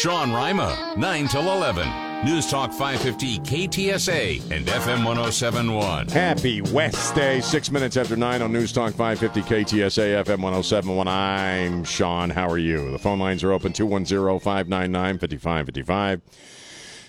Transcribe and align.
Sean 0.00 0.32
Rima, 0.32 0.94
9 0.96 1.28
till 1.28 1.42
11. 1.42 2.24
News 2.24 2.50
Talk 2.50 2.72
550 2.72 3.38
KTSA 3.40 4.50
and 4.50 4.66
FM 4.66 5.04
1071. 5.04 6.08
Happy 6.08 6.62
Wednesday, 6.62 7.42
six 7.42 7.70
minutes 7.70 7.98
after 7.98 8.16
nine 8.16 8.40
on 8.40 8.50
News 8.50 8.72
Talk 8.72 8.94
550 8.94 9.42
KTSA 9.42 10.24
FM 10.24 10.40
1071. 10.40 11.06
I'm 11.06 11.84
Sean. 11.84 12.30
How 12.30 12.48
are 12.48 12.56
you? 12.56 12.90
The 12.92 12.98
phone 12.98 13.18
lines 13.18 13.44
are 13.44 13.52
open 13.52 13.74
210 13.74 14.40
599 14.40 15.18
5555. 15.18 16.22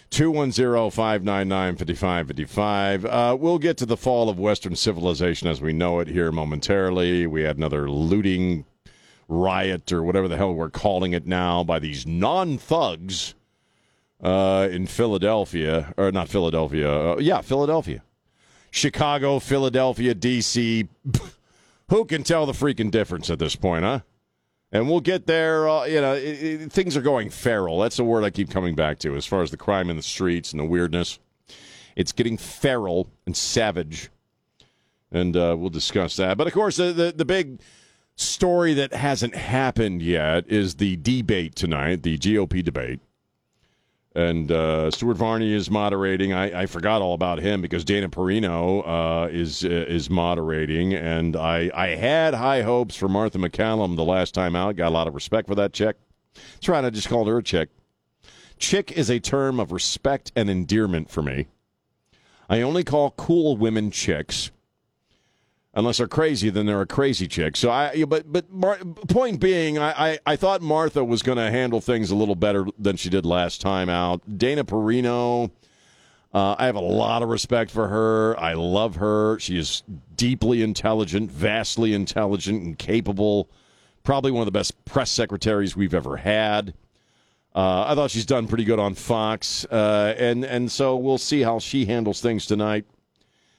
210 0.10 0.92
599 0.92 1.76
5555. 1.78 3.06
Uh, 3.06 3.38
We'll 3.40 3.58
get 3.58 3.78
to 3.78 3.86
the 3.86 3.96
fall 3.96 4.28
of 4.30 4.38
Western 4.38 4.76
civilization 4.76 5.48
as 5.48 5.62
we 5.62 5.72
know 5.72 6.02
it 6.02 6.10
here 6.10 6.34
momentarily. 6.34 7.26
We 7.26 7.44
had 7.44 7.56
another 7.56 7.90
looting 7.90 8.66
riot 9.32 9.92
or 9.92 10.04
whatever 10.04 10.28
the 10.28 10.38
hell 10.38 10.54
we're 10.54 10.70
calling 10.70 11.14
it 11.14 11.26
now 11.26 11.64
by 11.64 11.80
these 11.80 12.06
non 12.06 12.58
thugs 12.58 13.34
uh, 14.22 14.68
in 14.70 14.86
Philadelphia, 14.86 15.94
or 15.98 16.12
not 16.12 16.30
Philadelphia, 16.30 17.14
uh, 17.14 17.18
yeah, 17.18 17.42
Philadelphia. 17.42 18.04
Chicago, 18.70 19.40
Philadelphia, 19.40 20.14
D.C. 20.14 20.88
Who 21.90 22.06
can 22.06 22.24
tell 22.24 22.46
the 22.46 22.54
freaking 22.54 22.92
difference 22.92 23.30
at 23.30 23.40
this 23.40 23.56
point, 23.56 23.84
huh? 23.84 24.00
And 24.72 24.90
we'll 24.90 25.02
get 25.02 25.28
there. 25.28 25.68
Uh, 25.68 25.84
you 25.86 26.00
know, 26.00 26.14
it, 26.14 26.22
it, 26.22 26.72
things 26.72 26.96
are 26.96 27.02
going 27.02 27.30
feral. 27.30 27.80
That's 27.80 27.98
the 27.98 28.06
word 28.06 28.24
I 28.24 28.30
keep 28.30 28.50
coming 28.50 28.76
back 28.76 29.00
to 29.00 29.16
as 29.18 29.26
far 29.26 29.42
as 29.42 29.52
the 29.52 29.58
crime 29.58 29.90
in 29.90 29.98
the 29.98 30.02
streets 30.02 30.54
and 30.54 30.60
the 30.62 30.66
weirdness. 30.66 31.20
It's 31.98 32.14
getting 32.14 32.38
feral 32.38 33.10
and 33.26 33.36
savage. 33.36 34.10
And 35.12 35.36
uh, 35.36 35.58
we'll 35.60 35.70
discuss 35.70 36.16
that. 36.16 36.38
But 36.38 36.48
of 36.48 36.54
course, 36.54 36.78
the, 36.78 36.94
the, 36.94 37.12
the 37.12 37.26
big 37.26 37.60
story 38.16 38.74
that 38.76 38.94
hasn't 38.94 39.36
happened 39.36 40.02
yet 40.02 40.48
is 40.48 40.76
the 40.76 40.98
debate 40.98 41.56
tonight, 41.56 42.04
the 42.04 42.18
GOP 42.18 42.64
debate 42.64 43.00
and 44.14 44.52
uh, 44.52 44.92
Stuart 44.92 45.16
Varney 45.16 45.54
is 45.54 45.72
moderating. 45.72 46.34
I, 46.34 46.64
I, 46.64 46.66
forgot 46.66 47.02
all 47.02 47.14
about 47.14 47.40
him 47.40 47.62
because 47.62 47.86
Dana 47.86 48.10
Perino 48.10 48.84
uh, 48.86 49.30
is 49.30 49.64
uh, 49.64 49.70
is 49.70 50.10
moderating, 50.10 50.94
and 50.94 51.36
I 51.36 51.72
I 51.74 51.88
had 51.90 52.34
high 52.34 52.62
hopes 52.62 52.96
for 52.96 53.08
Martha 53.08 53.38
MacCallum 53.38 53.96
the 53.96 54.04
last 54.04 54.34
time 54.34 54.56
out. 54.56 54.76
Got 54.76 54.90
a 54.90 54.94
lot 54.94 55.08
of 55.08 55.16
respect 55.16 55.48
for 55.48 55.56
that 55.56 55.72
chick. 55.72 55.98
That's 56.34 56.68
right. 56.68 56.84
I 56.84 56.90
just 56.90 57.10
called 57.10 57.28
her 57.28 57.38
a 57.38 57.44
chick. 57.44 57.70
Chick 58.58 58.92
is 58.92 59.10
a 59.10 59.20
term 59.20 59.60
of 59.60 59.72
respect 59.72 60.32
and 60.36 60.50
endearment 60.50 61.10
for 61.10 61.22
me. 61.22 61.48
I 62.50 62.62
only 62.62 62.84
call 62.84 63.12
cool 63.12 63.56
women 63.56 63.92
chicks 63.92 64.52
unless 65.74 65.98
they're 65.98 66.08
crazy, 66.08 66.50
then 66.50 66.66
they're 66.66 66.82
a 66.82 66.88
crazy 66.88 67.28
chick. 67.28 67.56
So 67.56 67.72
I, 67.72 68.04
but 68.06 68.32
but 68.32 68.52
Mar- 68.52 68.80
point 69.08 69.40
being, 69.40 69.78
I, 69.78 70.12
I, 70.12 70.20
I 70.26 70.36
thought 70.36 70.62
Martha 70.62 71.04
was 71.04 71.22
going 71.22 71.38
to 71.38 71.50
handle 71.50 71.82
things 71.82 72.12
a 72.12 72.16
little 72.16 72.36
better 72.36 72.66
than 72.78 72.98
she 72.98 73.10
did 73.10 73.26
last 73.26 73.62
time 73.62 73.90
out. 73.90 74.22
Dana 74.38 74.64
Perino, 74.64 75.52
uh, 76.34 76.56
I 76.58 76.66
have 76.66 76.76
a 76.76 76.80
lot 76.82 77.24
of 77.24 77.30
respect 77.30 77.72
for 77.72 77.88
her. 77.88 78.40
I 78.40 78.54
love 78.54 78.98
her. 78.98 79.40
She 79.40 79.58
is 79.58 79.84
deeply 80.16 80.62
intelligent, 80.62 81.32
vastly 81.32 81.94
intelligent, 81.94 82.64
and 82.64 82.78
capable. 82.78 83.50
Probably 84.04 84.32
one 84.32 84.42
of 84.42 84.48
the 84.48 84.52
best 84.52 84.84
press 84.86 85.12
secretaries 85.12 85.76
we've 85.76 85.94
ever 85.94 86.18
had. 86.18 86.74
Uh, 87.54 87.86
I 87.88 87.96
thought 87.96 88.12
she's 88.12 88.26
done 88.26 88.48
pretty 88.48 88.64
good 88.64 88.80
on 88.80 88.96
Fox, 88.96 89.66
uh, 89.66 90.16
and 90.18 90.46
and 90.46 90.72
so 90.72 90.96
we'll 90.96 91.18
see 91.18 91.42
how 91.42 91.60
she 91.60 91.86
handles 91.86 92.22
things 92.22 92.46
tonight 92.46 92.86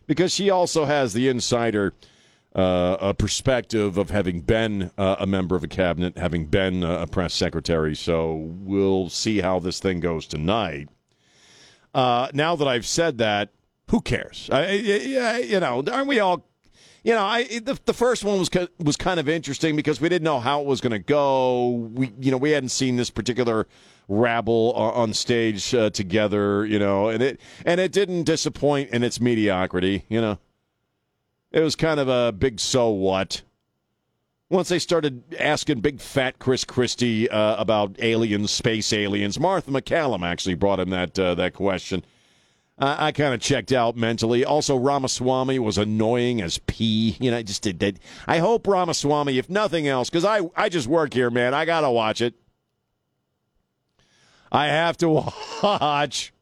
because 0.07 0.33
she 0.33 0.51
also 0.51 0.85
has 0.85 1.13
the 1.13 1.29
insider 1.29 1.95
uh, 2.55 2.97
a 3.01 3.15
perspective 3.15 3.97
of 3.97 4.11
having 4.11 4.41
been 4.41 4.91
uh, 4.99 5.17
a 5.19 5.27
member 5.27 5.57
of 5.57 5.65
a 5.65 5.69
cabinet, 5.69 6.19
having 6.19 6.47
been 6.47 6.83
a 6.83 7.07
press 7.07 7.33
secretary. 7.33 7.95
So 7.95 8.35
we'll 8.35 9.09
see 9.09 9.41
how 9.41 9.59
this 9.59 9.81
thing 9.81 10.01
goes 10.01 10.27
tonight. 10.27 10.89
Uh, 11.95 12.29
now 12.33 12.57
that 12.57 12.69
I've 12.69 12.87
said 12.87 13.19
that, 13.19 13.51
who 13.91 14.01
cares? 14.01 14.49
I, 14.51 14.63
I, 14.63 15.39
you 15.39 15.61
know, 15.61 15.83
aren't 15.91 16.09
we 16.09 16.21
all? 16.21 16.47
You 17.03 17.15
know, 17.15 17.25
I 17.25 17.45
the, 17.59 17.79
the 17.85 17.93
first 17.93 18.23
one 18.23 18.39
was 18.39 18.51
was 18.79 18.97
kind 18.97 19.19
of 19.19 19.29
interesting 19.29 19.75
because 19.75 20.01
we 20.01 20.09
didn't 20.09 20.25
know 20.25 20.39
how 20.39 20.61
it 20.61 20.67
was 20.67 20.81
going 20.81 20.93
to 20.93 21.01
go. 21.01 21.91
We, 21.93 22.13
you 22.21 22.31
know, 22.31 22.37
we 22.37 22.53
hadn't 22.53 22.69
seen 22.69 22.97
this 22.97 23.11
particular 23.11 23.67
rabble 24.09 24.73
on 24.73 25.13
stage 25.15 25.75
uh, 25.75 25.91
together, 25.91 26.65
you 26.65 26.79
know, 26.79 27.09
and 27.09 27.23
it 27.23 27.41
and 27.65 27.81
it 27.81 27.91
didn't 27.91 28.25
disappoint 28.25 28.91
in 28.91 29.03
its 29.03 29.21
mediocrity, 29.21 30.05
you 30.09 30.21
know. 30.21 30.39
It 31.51 31.61
was 31.61 31.77
kind 31.77 31.99
of 32.01 32.09
a 32.09 32.33
big 32.33 32.61
so 32.61 32.89
what. 32.91 33.43
Once 34.49 34.69
they 34.69 34.79
started 34.79 35.23
asking 35.41 35.81
big 35.81 35.99
fat 36.01 36.39
Chris 36.39 36.65
Christie 36.65 37.29
uh, 37.29 37.57
about 37.57 37.97
aliens, 38.01 38.51
space 38.51 38.93
aliens, 38.93 39.41
Martha 39.41 39.71
MacCallum 39.71 40.23
actually 40.23 40.55
brought 40.55 40.79
him 40.79 40.91
that 40.91 41.19
uh, 41.19 41.35
that 41.35 41.55
question. 41.55 42.05
I, 42.83 43.07
I 43.07 43.13
kind 43.13 43.33
of 43.33 43.41
checked 43.41 43.73
out 43.73 43.97
mentally. 43.97 44.45
Also, 44.45 44.77
Ramaswamy 44.77 45.59
was 45.61 45.79
annoying 45.79 46.43
as 46.43 46.59
pee. 46.59 47.17
You 47.21 47.31
know, 47.31 47.39
I 47.39 47.43
just 47.43 47.63
did 47.63 47.79
that. 47.79 47.99
I 48.27 48.39
hope 48.39 48.67
Ramaswamy, 48.67 49.39
if 49.39 49.49
nothing 49.49 49.87
else, 49.87 50.11
because 50.11 50.25
I 50.25 50.41
I 50.57 50.69
just 50.69 50.89
work 50.89 51.15
here, 51.15 51.31
man. 51.31 51.55
I 51.55 51.65
gotta 51.65 51.91
watch 51.91 52.21
it. 52.21 52.35
I 54.51 54.67
have 54.67 54.97
to 54.99 55.09
watch 55.63 56.33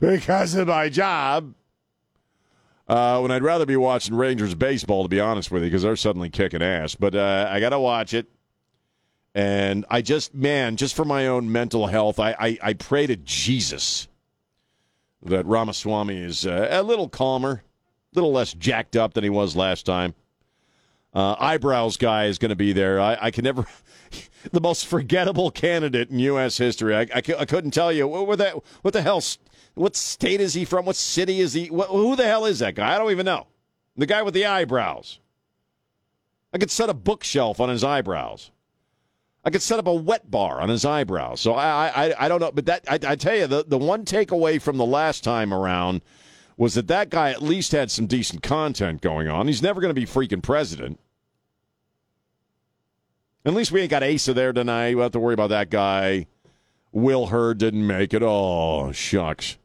because 0.00 0.54
of 0.54 0.68
my 0.68 0.88
job. 0.90 1.54
Uh, 2.86 3.20
when 3.20 3.30
I'd 3.30 3.42
rather 3.42 3.64
be 3.64 3.76
watching 3.76 4.14
Rangers 4.14 4.54
baseball, 4.54 5.04
to 5.04 5.08
be 5.08 5.20
honest 5.20 5.50
with 5.50 5.62
you, 5.62 5.70
because 5.70 5.82
they're 5.82 5.96
suddenly 5.96 6.28
kicking 6.28 6.62
ass. 6.62 6.94
But 6.94 7.14
uh, 7.14 7.48
I 7.50 7.58
got 7.58 7.70
to 7.70 7.80
watch 7.80 8.12
it. 8.12 8.26
And 9.34 9.86
I 9.88 10.02
just, 10.02 10.34
man, 10.34 10.76
just 10.76 10.94
for 10.94 11.06
my 11.06 11.28
own 11.28 11.50
mental 11.50 11.86
health, 11.86 12.20
I, 12.20 12.36
I, 12.38 12.58
I 12.60 12.72
pray 12.74 13.06
to 13.06 13.16
Jesus 13.16 14.08
that 15.24 15.46
Ramaswamy 15.46 16.16
is 16.16 16.46
uh, 16.46 16.68
a 16.70 16.82
little 16.82 17.08
calmer, 17.08 17.62
a 17.62 18.14
little 18.14 18.32
less 18.32 18.52
jacked 18.54 18.96
up 18.96 19.14
than 19.14 19.24
he 19.24 19.30
was 19.30 19.56
last 19.56 19.86
time. 19.86 20.14
Uh, 21.14 21.36
eyebrows 21.38 21.96
guy 21.96 22.26
is 22.26 22.38
going 22.38 22.50
to 22.50 22.56
be 22.56 22.72
there. 22.72 23.00
I, 23.00 23.18
I 23.20 23.30
can 23.30 23.44
never. 23.44 23.66
the 24.50 24.60
most 24.60 24.86
forgettable 24.86 25.50
candidate 25.50 26.10
in 26.10 26.18
U.S. 26.18 26.58
history. 26.58 26.96
I, 26.96 27.02
I, 27.02 27.22
I 27.38 27.44
couldn't 27.44 27.70
tell 27.72 27.92
you 27.92 28.08
what, 28.08 28.26
what, 28.26 28.38
the, 28.38 28.60
what 28.82 28.92
the 28.92 29.02
hell. 29.02 29.22
What 29.74 29.96
state 29.96 30.40
is 30.40 30.54
he 30.54 30.64
from? 30.64 30.84
What 30.84 30.96
city 30.96 31.40
is 31.40 31.54
he? 31.54 31.68
What, 31.68 31.88
who 31.88 32.16
the 32.16 32.26
hell 32.26 32.44
is 32.44 32.58
that 32.58 32.74
guy? 32.74 32.94
I 32.94 32.98
don't 32.98 33.10
even 33.10 33.26
know. 33.26 33.46
The 33.96 34.06
guy 34.06 34.22
with 34.22 34.34
the 34.34 34.46
eyebrows. 34.46 35.20
I 36.52 36.58
could 36.58 36.70
set 36.70 36.90
a 36.90 36.94
bookshelf 36.94 37.60
on 37.60 37.68
his 37.68 37.84
eyebrows. 37.84 38.50
I 39.44 39.50
could 39.50 39.62
set 39.62 39.78
up 39.78 39.86
a 39.86 39.94
wet 39.94 40.30
bar 40.30 40.60
on 40.60 40.68
his 40.68 40.84
eyebrows. 40.84 41.40
So 41.40 41.54
I, 41.54 41.88
I, 41.88 42.26
I 42.26 42.28
don't 42.28 42.40
know, 42.40 42.52
but 42.52 42.66
that 42.66 42.84
I, 42.88 42.98
I 43.06 43.16
tell 43.16 43.34
you, 43.34 43.46
the 43.46 43.64
the 43.66 43.78
one 43.78 44.04
takeaway 44.04 44.60
from 44.60 44.76
the 44.76 44.86
last 44.86 45.24
time 45.24 45.52
around 45.52 46.00
was 46.56 46.74
that 46.74 46.86
that 46.88 47.10
guy 47.10 47.30
at 47.30 47.42
least 47.42 47.72
had 47.72 47.90
some 47.90 48.06
decent 48.06 48.42
content 48.42 49.00
going 49.00 49.28
on. 49.28 49.48
He's 49.48 49.62
never 49.62 49.80
going 49.80 49.94
to 49.94 50.00
be 50.00 50.06
freaking 50.06 50.42
president. 50.42 51.00
At 53.44 53.54
least 53.54 53.72
we 53.72 53.80
ain't 53.80 53.90
got 53.90 54.04
Asa 54.04 54.32
there 54.34 54.52
tonight. 54.52 54.94
We 54.94 55.02
have 55.02 55.12
to 55.12 55.20
worry 55.20 55.34
about 55.34 55.50
that 55.50 55.70
guy. 55.70 56.26
Will 56.92 57.26
Hurd 57.26 57.58
didn't 57.58 57.84
make 57.84 58.14
it. 58.14 58.22
Oh, 58.22 58.92
shucks. 58.92 59.56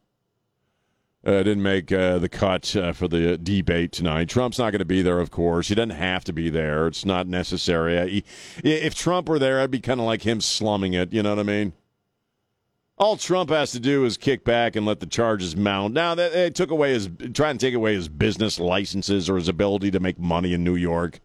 Uh, 1.28 1.44
didn't 1.44 1.62
make 1.62 1.92
uh, 1.92 2.18
the 2.20 2.30
cut 2.30 2.74
uh, 2.78 2.94
for 2.94 3.10
the 3.10 3.38
debate 3.38 3.92
tonight. 3.92 4.30
Trump's 4.30 4.58
not 4.58 4.72
going 4.72 4.80
to 4.80 4.86
be 4.86 5.02
there, 5.02 5.20
of 5.20 5.30
course. 5.30 5.68
He 5.68 5.76
doesn't 5.76 5.90
have 5.90 6.24
to 6.24 6.32
be 6.32 6.50
there. 6.50 6.88
It's 6.88 7.04
not 7.04 7.28
necessary. 7.28 8.10
He, 8.10 8.24
if 8.64 8.96
Trump 8.96 9.28
were 9.28 9.38
there, 9.38 9.60
I'd 9.60 9.70
be 9.70 9.82
kind 9.82 10.00
of 10.00 10.06
like 10.06 10.22
him 10.22 10.40
slumming 10.40 10.94
it. 10.94 11.12
You 11.12 11.22
know 11.22 11.32
what 11.32 11.40
I 11.40 11.44
mean? 11.44 11.74
All 12.98 13.18
Trump 13.18 13.50
has 13.50 13.74
to 13.74 13.80
do 13.82 14.06
is 14.06 14.16
kick 14.16 14.46
back 14.46 14.78
and 14.78 14.86
let 14.86 15.02
the 15.02 15.06
charges 15.06 15.58
mount. 15.58 15.94
Now 15.94 16.16
that 16.16 16.32
they 16.32 16.50
took 16.50 16.72
away 16.72 16.94
his, 16.94 17.10
trying 17.34 17.58
to 17.58 17.66
take 17.66 17.76
away 17.76 17.94
his 17.94 18.08
business 18.08 18.58
licenses 18.58 19.30
or 19.30 19.36
his 19.36 19.50
ability 19.50 19.92
to 19.92 20.00
make 20.00 20.18
money 20.18 20.54
in 20.54 20.64
New 20.64 20.76
York 20.76 21.20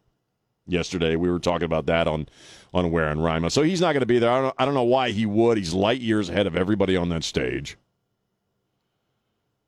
yesterday. 0.67 1.15
We 1.15 1.31
were 1.31 1.39
talking 1.39 1.67
about 1.67 1.87
that 1.87 2.09
on 2.09 2.29
on 2.75 2.91
Ware 2.91 3.09
and 3.09 3.23
Rima. 3.23 3.51
So 3.51 3.63
he's 3.63 3.81
not 3.81 3.93
going 3.93 4.01
to 4.01 4.07
be 4.07 4.19
there. 4.19 4.31
I 4.31 4.41
don't, 4.41 4.55
I 4.59 4.65
don't 4.65 4.75
know 4.75 4.83
why 4.83 5.11
he 5.11 5.27
would. 5.27 5.59
He's 5.59 5.73
light 5.73 6.01
years 6.01 6.29
ahead 6.29 6.49
of 6.49 6.57
everybody 6.57 6.97
on 6.97 7.09
that 7.11 7.23
stage. 7.23 7.77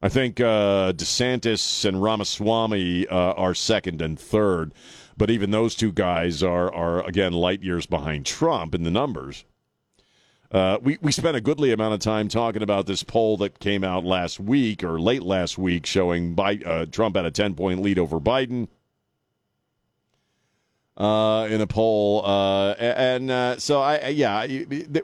I 0.04 0.10
think 0.10 0.38
uh, 0.38 0.92
DeSantis 0.92 1.86
and 1.86 2.02
Ramaswamy 2.02 3.08
uh, 3.08 3.16
are 3.16 3.54
second 3.54 4.02
and 4.02 4.20
third, 4.20 4.74
but 5.16 5.30
even 5.30 5.50
those 5.50 5.74
two 5.74 5.92
guys 5.92 6.42
are 6.42 6.70
are 6.74 7.02
again 7.06 7.32
light 7.32 7.62
years 7.62 7.86
behind 7.86 8.26
Trump 8.26 8.74
in 8.74 8.82
the 8.82 8.90
numbers. 8.90 9.46
Uh, 10.52 10.76
we 10.82 10.98
we 11.00 11.10
spent 11.10 11.38
a 11.38 11.40
goodly 11.40 11.72
amount 11.72 11.94
of 11.94 12.00
time 12.00 12.28
talking 12.28 12.62
about 12.62 12.84
this 12.84 13.02
poll 13.02 13.38
that 13.38 13.60
came 13.60 13.82
out 13.82 14.04
last 14.04 14.38
week 14.38 14.84
or 14.84 15.00
late 15.00 15.22
last 15.22 15.56
week, 15.56 15.86
showing 15.86 16.36
Biden, 16.36 16.66
uh, 16.66 16.84
Trump 16.84 17.16
had 17.16 17.24
a 17.24 17.30
ten 17.30 17.54
point 17.54 17.80
lead 17.80 17.98
over 17.98 18.20
Biden 18.20 18.68
uh, 20.96 21.48
in 21.50 21.60
a 21.60 21.66
poll, 21.66 22.24
uh, 22.24 22.72
and 22.78 23.28
uh, 23.28 23.58
so 23.58 23.80
I, 23.80 24.08
yeah, 24.08 24.46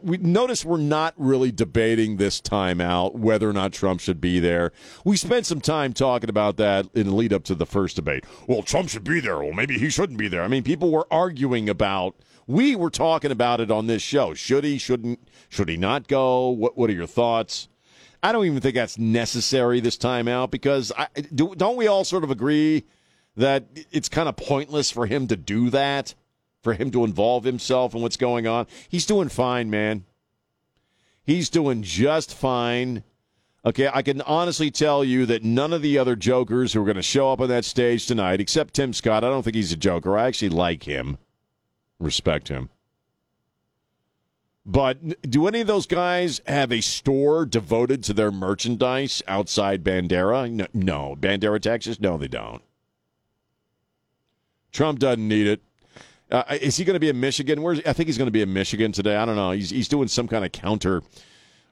we 0.03 0.19
notice 0.19 0.65
we're 0.65 0.77
not 0.77 1.15
really 1.17 1.51
debating 1.51 2.17
this 2.17 2.41
time 2.41 2.81
out 2.81 3.17
whether 3.17 3.51
or 3.51 3.53
not 3.53 3.73
Trump 3.73 4.01
should 4.01 4.21
be 4.21 4.39
there. 4.39 4.71
We 5.05 5.17
spent 5.17 5.47
some 5.47 5.61
time 5.61 5.93
talking 5.93 6.31
about 6.31 6.57
that 6.59 6.87
in 6.95 7.09
the 7.09 7.15
lead 7.15 7.33
up 7.33 7.43
to 7.45 7.57
the 7.57 7.67
first 7.67 7.97
debate. 7.97 8.25
Well, 8.47 8.63
Trump 8.63 8.89
should 8.89 9.03
be 9.03 9.19
there. 9.19 9.39
Well, 9.39 9.53
maybe 9.53 9.79
he 9.79 9.91
shouldn't 9.91 10.19
be 10.19 10.29
there. 10.29 10.43
I 10.43 10.49
mean, 10.49 10.63
people 10.63 10.93
were 10.93 11.09
arguing 11.11 11.69
about 11.69 12.15
We 12.47 12.75
were 12.77 12.91
talking 12.91 13.31
about 13.31 13.61
it 13.61 13.71
on 13.71 13.87
this 13.87 14.03
show. 14.03 14.35
Should 14.35 14.65
he? 14.65 14.79
Shouldn't? 14.79 15.29
Should 15.49 15.69
he 15.69 15.77
not 15.77 16.09
go? 16.09 16.51
What 16.51 16.77
What 16.79 16.91
are 16.91 16.95
your 16.95 17.07
thoughts? 17.07 17.69
I 18.23 18.33
don't 18.33 18.45
even 18.45 18.61
think 18.61 18.75
that's 18.75 18.99
necessary 18.99 19.81
this 19.81 19.97
time 19.97 20.29
out 20.29 20.51
because 20.51 20.93
I, 20.97 21.09
do, 21.35 21.55
don't 21.57 21.77
we 21.77 21.87
all 21.87 22.05
sort 22.05 22.23
of 22.23 22.31
agree 22.31 22.85
that 23.37 23.65
it's 23.91 24.09
kind 24.09 24.29
of 24.29 24.37
pointless 24.37 24.91
for 24.91 25.07
him 25.07 25.27
to 25.29 25.37
do 25.37 25.71
that, 25.71 26.15
for 26.63 26.75
him 26.75 26.91
to 26.91 27.05
involve 27.05 27.45
himself 27.45 27.95
in 27.95 28.03
what's 28.03 28.17
going 28.17 28.47
on? 28.47 28.67
He's 28.89 29.07
doing 29.07 29.29
fine, 29.29 29.71
man. 29.71 30.05
He's 31.23 31.49
doing 31.49 31.83
just 31.83 32.35
fine. 32.35 33.05
Okay, 33.65 33.91
I 33.93 34.03
can 34.03 34.23
honestly 34.23 34.71
tell 34.71 35.05
you 35.05 35.27
that 35.27 35.45
none 35.45 35.73
of 35.73 35.83
the 35.83 35.99
other 35.99 36.17
jokers 36.17 36.73
who 36.73 36.83
are 36.83 36.87
going 36.87 36.97
to 36.97 37.03
show 37.03 37.31
up 37.31 37.41
on 37.41 37.49
that 37.49 37.65
stage 37.65 38.07
tonight, 38.07 38.41
except 38.41 38.75
Tim 38.75 38.93
Scott, 38.93 39.23
I 39.23 39.29
don't 39.29 39.43
think 39.43 39.55
he's 39.55 39.73
a 39.73 39.77
joker. 39.77 40.17
I 40.17 40.27
actually 40.27 40.49
like 40.49 40.85
him, 40.85 41.19
respect 41.99 42.49
him. 42.49 42.71
But 44.65 45.29
do 45.29 45.47
any 45.47 45.61
of 45.61 45.67
those 45.67 45.87
guys 45.87 46.41
have 46.47 46.73
a 46.73 46.81
store 46.81 47.45
devoted 47.45 48.05
to 48.05 48.13
their 48.13 48.31
merchandise 48.31 49.23
outside 49.27 49.83
Bandera? 49.83 50.51
No, 50.51 50.67
no. 50.73 51.17
Bandera, 51.19 51.61
Texas? 51.61 52.01
No, 52.01 52.17
they 52.17 52.29
don't. 52.29 52.63
Trump 54.73 54.99
doesn't 54.99 55.27
need 55.27 55.47
it. 55.47 55.63
Uh, 56.31 56.45
is 56.61 56.77
he 56.77 56.85
going 56.85 56.95
to 56.95 57.01
be 57.01 57.09
in 57.09 57.19
Michigan? 57.19 57.61
Where's 57.61 57.81
I 57.85 57.93
think 57.93 58.07
he's 58.07 58.19
going 58.19 58.29
to 58.29 58.33
be 58.33 58.43
in 58.43 58.53
Michigan 58.53 58.93
today. 58.93 59.17
I 59.17 59.25
don't 59.25 59.37
know. 59.37 59.51
He's 59.51 59.71
he's 59.71 59.89
doing 59.89 60.09
some 60.09 60.29
kind 60.29 60.45
of 60.45 60.53
counter 60.53 61.03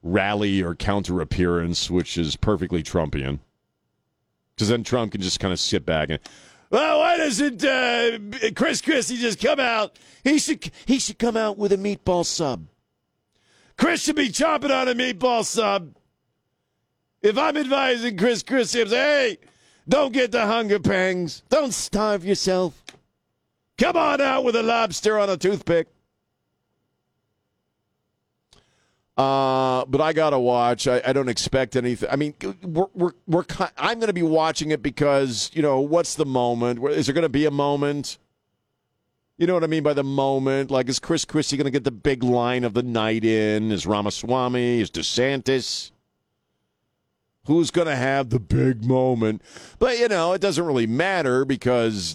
rally 0.02 0.62
or 0.62 0.74
counter 0.74 1.20
appearance, 1.20 1.90
which 1.90 2.18
is 2.18 2.36
perfectly 2.36 2.82
Trumpian. 2.82 3.38
Because 4.54 4.68
then 4.68 4.82
Trump 4.82 5.12
can 5.12 5.20
just 5.20 5.38
kind 5.38 5.52
of 5.52 5.60
sit 5.60 5.86
back 5.86 6.10
and, 6.10 6.18
well, 6.70 6.98
why 6.98 7.16
doesn't 7.16 7.64
uh, 7.64 8.18
Chris 8.54 8.80
Christie 8.80 9.16
just 9.16 9.40
come 9.40 9.60
out? 9.60 9.96
He 10.24 10.38
should 10.38 10.70
he 10.84 10.98
should 10.98 11.18
come 11.18 11.36
out 11.36 11.56
with 11.56 11.72
a 11.72 11.76
meatball 11.76 12.26
sub. 12.26 12.66
Chris 13.76 14.02
should 14.02 14.16
be 14.16 14.28
chomping 14.28 14.70
on 14.70 14.88
a 14.88 14.94
meatball 14.94 15.44
sub. 15.44 15.94
If 17.22 17.38
I'm 17.38 17.56
advising 17.56 18.16
Chris 18.16 18.42
Christie, 18.42 18.82
I'm 18.82 18.88
saying, 18.88 19.38
hey, 19.40 19.47
don't 19.88 20.12
get 20.12 20.32
the 20.32 20.46
hunger 20.46 20.78
pangs. 20.78 21.42
Don't 21.48 21.72
starve 21.72 22.24
yourself. 22.24 22.82
Come 23.78 23.96
on 23.96 24.20
out 24.20 24.44
with 24.44 24.56
a 24.56 24.62
lobster 24.62 25.18
on 25.18 25.30
a 25.30 25.36
toothpick. 25.36 25.86
Uh, 29.16 29.84
but 29.86 30.00
I 30.00 30.12
gotta 30.12 30.38
watch. 30.38 30.86
I, 30.86 31.02
I, 31.04 31.12
don't 31.12 31.28
expect 31.28 31.74
anything. 31.74 32.08
I 32.08 32.14
mean, 32.14 32.34
we're 32.62 32.86
we're, 32.94 33.10
we're 33.26 33.44
I'm 33.76 33.98
gonna 33.98 34.12
be 34.12 34.22
watching 34.22 34.70
it 34.70 34.80
because 34.80 35.50
you 35.54 35.60
know 35.60 35.80
what's 35.80 36.14
the 36.14 36.24
moment? 36.24 36.78
Is 36.90 37.06
there 37.06 37.14
gonna 37.16 37.28
be 37.28 37.44
a 37.44 37.50
moment? 37.50 38.18
You 39.36 39.48
know 39.48 39.54
what 39.54 39.64
I 39.64 39.66
mean 39.66 39.82
by 39.82 39.92
the 39.92 40.04
moment? 40.04 40.70
Like, 40.70 40.88
is 40.88 41.00
Chris 41.00 41.24
Christie 41.24 41.56
gonna 41.56 41.72
get 41.72 41.82
the 41.82 41.90
big 41.90 42.22
line 42.22 42.62
of 42.62 42.74
the 42.74 42.84
night 42.84 43.24
in? 43.24 43.72
Is 43.72 43.88
Ramaswamy? 43.88 44.80
Is 44.80 44.90
DeSantis? 44.90 45.90
Who's 47.48 47.70
going 47.70 47.88
to 47.88 47.96
have 47.96 48.28
the 48.28 48.38
big 48.38 48.84
moment? 48.84 49.40
But, 49.78 49.98
you 49.98 50.06
know, 50.06 50.34
it 50.34 50.40
doesn't 50.40 50.64
really 50.64 50.86
matter 50.86 51.46
because 51.46 52.14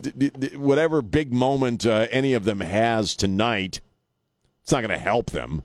whatever 0.56 1.02
big 1.02 1.34
moment 1.34 1.88
uh, 1.88 2.08
any 2.12 2.34
of 2.34 2.46
them 2.46 2.60
has 2.60 3.16
tonight, 3.16 3.82
it's 4.62 4.72
not 4.72 4.82
going 4.82 4.92
to 4.92 5.04
help 5.04 5.32
them. 5.32 5.64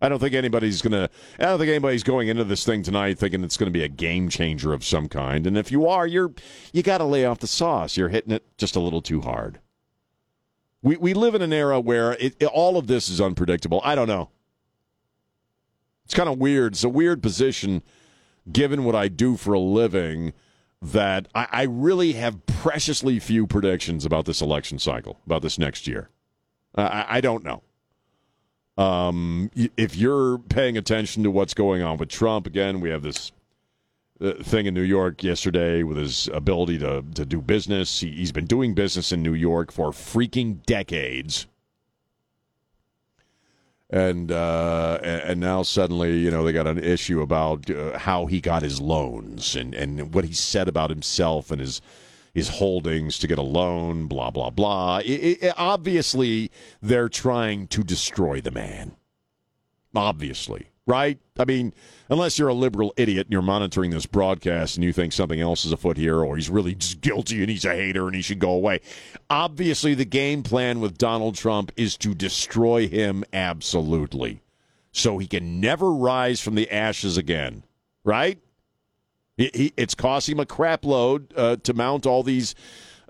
I 0.00 0.08
don't 0.08 0.18
think 0.18 0.34
anybody's 0.34 0.80
going 0.80 0.92
to. 0.92 1.10
I 1.38 1.42
don't 1.42 1.58
think 1.58 1.68
anybody's 1.68 2.02
going 2.02 2.28
into 2.28 2.44
this 2.44 2.64
thing 2.64 2.82
tonight 2.82 3.18
thinking 3.18 3.44
it's 3.44 3.58
going 3.58 3.70
to 3.70 3.78
be 3.78 3.84
a 3.84 3.88
game 3.88 4.30
changer 4.30 4.72
of 4.72 4.82
some 4.82 5.08
kind. 5.08 5.46
And 5.46 5.58
if 5.58 5.70
you 5.70 5.86
are, 5.86 6.06
you're 6.06 6.32
you 6.72 6.82
got 6.82 6.98
to 6.98 7.04
lay 7.04 7.26
off 7.26 7.40
the 7.40 7.46
sauce. 7.46 7.98
You're 7.98 8.08
hitting 8.08 8.32
it 8.32 8.44
just 8.56 8.76
a 8.76 8.80
little 8.80 9.02
too 9.02 9.20
hard. 9.20 9.60
We 10.82 10.96
we 10.96 11.12
live 11.12 11.34
in 11.34 11.42
an 11.42 11.52
era 11.52 11.78
where 11.78 12.12
it, 12.12 12.34
it, 12.40 12.46
all 12.46 12.78
of 12.78 12.86
this 12.86 13.10
is 13.10 13.20
unpredictable. 13.20 13.82
I 13.84 13.94
don't 13.94 14.08
know. 14.08 14.30
It's 16.06 16.14
kind 16.14 16.30
of 16.30 16.38
weird. 16.38 16.72
It's 16.72 16.84
a 16.84 16.88
weird 16.88 17.22
position, 17.22 17.82
given 18.50 18.84
what 18.84 18.94
I 18.94 19.08
do 19.08 19.36
for 19.36 19.52
a 19.54 19.60
living. 19.60 20.32
That 20.82 21.28
I, 21.34 21.46
I 21.52 21.62
really 21.64 22.14
have 22.14 22.46
preciously 22.46 23.18
few 23.18 23.46
predictions 23.46 24.06
about 24.06 24.24
this 24.24 24.40
election 24.40 24.78
cycle, 24.78 25.20
about 25.26 25.42
this 25.42 25.58
next 25.58 25.86
year. 25.86 26.08
I, 26.74 27.04
I 27.08 27.20
don't 27.20 27.44
know. 27.44 27.62
Um, 28.78 29.50
if 29.76 29.94
you're 29.94 30.38
paying 30.38 30.78
attention 30.78 31.22
to 31.24 31.30
what's 31.30 31.52
going 31.52 31.82
on 31.82 31.98
with 31.98 32.08
Trump, 32.08 32.46
again, 32.46 32.80
we 32.80 32.88
have 32.88 33.02
this 33.02 33.30
uh, 34.20 34.32
thing 34.42 34.66
in 34.66 34.74
New 34.74 34.82
York 34.82 35.22
yesterday 35.22 35.82
with 35.82 35.98
his 35.98 36.28
ability 36.32 36.78
to, 36.78 37.04
to 37.14 37.26
do 37.26 37.42
business. 37.42 38.00
He, 38.00 38.20
has 38.20 38.32
been 38.32 38.46
doing 38.46 38.74
business 38.74 39.12
in 39.12 39.22
New 39.22 39.34
York 39.34 39.72
for 39.72 39.90
freaking 39.90 40.64
decades. 40.64 41.46
And 43.92 44.30
uh, 44.30 45.00
and 45.02 45.40
now 45.40 45.64
suddenly, 45.64 46.18
you 46.18 46.30
know, 46.30 46.44
they 46.44 46.52
got 46.52 46.68
an 46.68 46.78
issue 46.78 47.22
about 47.22 47.68
uh, 47.68 47.98
how 47.98 48.26
he 48.26 48.40
got 48.40 48.62
his 48.62 48.80
loans 48.80 49.56
and, 49.56 49.74
and 49.74 50.14
what 50.14 50.24
he 50.24 50.32
said 50.32 50.68
about 50.68 50.90
himself 50.90 51.50
and 51.50 51.60
his 51.60 51.80
his 52.32 52.48
holdings 52.48 53.18
to 53.18 53.26
get 53.26 53.38
a 53.38 53.42
loan, 53.42 54.06
blah, 54.06 54.30
blah, 54.30 54.50
blah. 54.50 54.98
It, 54.98 55.42
it, 55.42 55.54
obviously, 55.56 56.50
they're 56.80 57.08
trying 57.08 57.66
to 57.68 57.82
destroy 57.82 58.40
the 58.40 58.52
man. 58.52 58.92
Obviously, 59.94 60.69
right? 60.90 61.18
I 61.38 61.44
mean, 61.44 61.72
unless 62.08 62.36
you're 62.38 62.48
a 62.48 62.54
liberal 62.54 62.92
idiot 62.96 63.28
and 63.28 63.32
you're 63.32 63.42
monitoring 63.42 63.92
this 63.92 64.06
broadcast 64.06 64.76
and 64.76 64.84
you 64.84 64.92
think 64.92 65.12
something 65.12 65.40
else 65.40 65.64
is 65.64 65.72
afoot 65.72 65.96
here 65.96 66.18
or 66.18 66.36
he's 66.36 66.50
really 66.50 66.74
just 66.74 67.00
guilty 67.00 67.40
and 67.40 67.48
he's 67.48 67.64
a 67.64 67.74
hater 67.74 68.06
and 68.06 68.16
he 68.16 68.22
should 68.22 68.40
go 68.40 68.50
away. 68.50 68.80
Obviously, 69.30 69.94
the 69.94 70.04
game 70.04 70.42
plan 70.42 70.80
with 70.80 70.98
Donald 70.98 71.36
Trump 71.36 71.70
is 71.76 71.96
to 71.98 72.12
destroy 72.12 72.88
him 72.88 73.24
absolutely 73.32 74.40
so 74.90 75.18
he 75.18 75.28
can 75.28 75.60
never 75.60 75.92
rise 75.92 76.40
from 76.40 76.56
the 76.56 76.68
ashes 76.70 77.16
again, 77.16 77.62
right? 78.02 78.38
It's 79.38 79.94
costing 79.94 80.34
him 80.34 80.40
a 80.40 80.46
crap 80.46 80.84
load 80.84 81.32
uh, 81.36 81.56
to 81.62 81.72
mount 81.72 82.04
all 82.04 82.22
these 82.24 82.54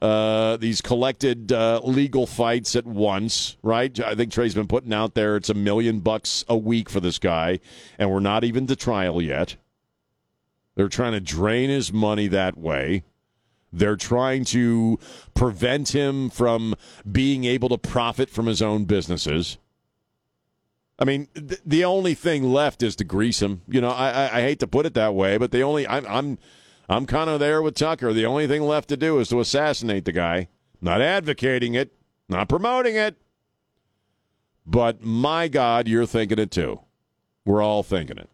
uh, 0.00 0.56
these 0.56 0.80
collected 0.80 1.52
uh, 1.52 1.80
legal 1.84 2.26
fights 2.26 2.74
at 2.74 2.86
once, 2.86 3.56
right? 3.62 3.98
I 4.00 4.14
think 4.14 4.32
Trey's 4.32 4.54
been 4.54 4.66
putting 4.66 4.92
out 4.92 5.14
there 5.14 5.36
it's 5.36 5.50
a 5.50 5.54
million 5.54 6.00
bucks 6.00 6.44
a 6.48 6.56
week 6.56 6.88
for 6.88 7.00
this 7.00 7.18
guy, 7.18 7.60
and 7.98 8.10
we're 8.10 8.20
not 8.20 8.44
even 8.44 8.66
to 8.68 8.76
trial 8.76 9.20
yet. 9.20 9.56
They're 10.74 10.88
trying 10.88 11.12
to 11.12 11.20
drain 11.20 11.68
his 11.68 11.92
money 11.92 12.28
that 12.28 12.56
way. 12.56 13.02
They're 13.72 13.96
trying 13.96 14.44
to 14.46 14.98
prevent 15.34 15.94
him 15.94 16.30
from 16.30 16.74
being 17.10 17.44
able 17.44 17.68
to 17.68 17.78
profit 17.78 18.30
from 18.30 18.46
his 18.46 18.62
own 18.62 18.84
businesses. 18.84 19.58
I 20.98 21.04
mean, 21.04 21.28
th- 21.34 21.60
the 21.64 21.84
only 21.84 22.14
thing 22.14 22.52
left 22.52 22.82
is 22.82 22.96
to 22.96 23.04
grease 23.04 23.40
him. 23.40 23.62
You 23.68 23.80
know, 23.80 23.90
I, 23.90 24.10
I, 24.10 24.38
I 24.38 24.40
hate 24.42 24.60
to 24.60 24.66
put 24.66 24.86
it 24.86 24.94
that 24.94 25.14
way, 25.14 25.38
but 25.38 25.50
the 25.50 25.62
only 25.62 25.86
I'm 25.86 26.06
I'm 26.06 26.38
I'm 26.90 27.06
kind 27.06 27.30
of 27.30 27.38
there 27.38 27.62
with 27.62 27.76
Tucker. 27.76 28.12
The 28.12 28.26
only 28.26 28.48
thing 28.48 28.62
left 28.62 28.88
to 28.88 28.96
do 28.96 29.20
is 29.20 29.28
to 29.28 29.38
assassinate 29.38 30.04
the 30.04 30.12
guy. 30.12 30.48
Not 30.80 31.00
advocating 31.00 31.74
it, 31.74 31.92
not 32.28 32.48
promoting 32.48 32.96
it, 32.96 33.16
but 34.66 35.00
my 35.00 35.46
God, 35.46 35.86
you're 35.86 36.04
thinking 36.04 36.40
it 36.40 36.50
too. 36.50 36.80
We're 37.44 37.62
all 37.62 37.84
thinking 37.84 38.18
it 38.18 38.28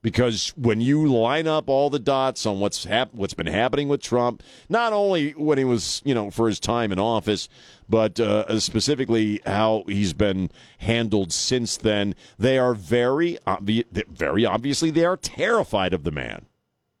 because 0.00 0.54
when 0.56 0.80
you 0.80 1.06
line 1.06 1.46
up 1.46 1.68
all 1.68 1.90
the 1.90 1.98
dots 1.98 2.46
on 2.46 2.60
what's 2.60 2.84
hap- 2.84 3.12
what's 3.12 3.34
been 3.34 3.46
happening 3.46 3.88
with 3.88 4.00
Trump, 4.00 4.42
not 4.70 4.94
only 4.94 5.32
when 5.32 5.58
he 5.58 5.64
was 5.64 6.00
you 6.04 6.14
know 6.14 6.30
for 6.30 6.48
his 6.48 6.58
time 6.58 6.92
in 6.92 6.98
office, 6.98 7.46
but 7.90 8.18
uh, 8.18 8.58
specifically 8.58 9.42
how 9.44 9.84
he's 9.86 10.14
been 10.14 10.50
handled 10.78 11.30
since 11.30 11.76
then, 11.76 12.14
they 12.38 12.58
are 12.58 12.74
very 12.74 13.36
obvi- 13.46 14.06
very 14.08 14.46
obviously 14.46 14.90
they 14.90 15.04
are 15.04 15.16
terrified 15.16 15.92
of 15.92 16.04
the 16.04 16.12
man. 16.12 16.46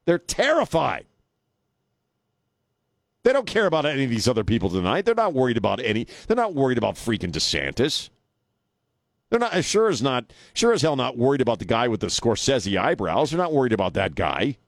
They're 0.04 0.18
terrified. 0.18 1.06
They 3.22 3.32
don't 3.32 3.46
care 3.46 3.66
about 3.66 3.86
any 3.86 4.04
of 4.04 4.10
these 4.10 4.26
other 4.26 4.44
people 4.44 4.68
tonight. 4.68 5.04
They're 5.04 5.14
not 5.14 5.32
worried 5.32 5.56
about 5.56 5.80
any. 5.80 6.06
They're 6.26 6.36
not 6.36 6.54
worried 6.54 6.78
about 6.78 6.96
freaking 6.96 7.30
DeSantis. 7.30 8.10
They're 9.30 9.38
not 9.38 9.54
uh, 9.54 9.62
sure 9.62 9.88
as 9.88 10.02
not 10.02 10.32
sure 10.52 10.72
as 10.72 10.82
hell 10.82 10.96
not 10.96 11.16
worried 11.16 11.40
about 11.40 11.58
the 11.58 11.64
guy 11.64 11.88
with 11.88 12.00
the 12.00 12.08
Scorsese 12.08 12.78
eyebrows. 12.78 13.30
They're 13.30 13.38
not 13.38 13.52
worried 13.52 13.72
about 13.72 13.94
that 13.94 14.14
guy. 14.14 14.58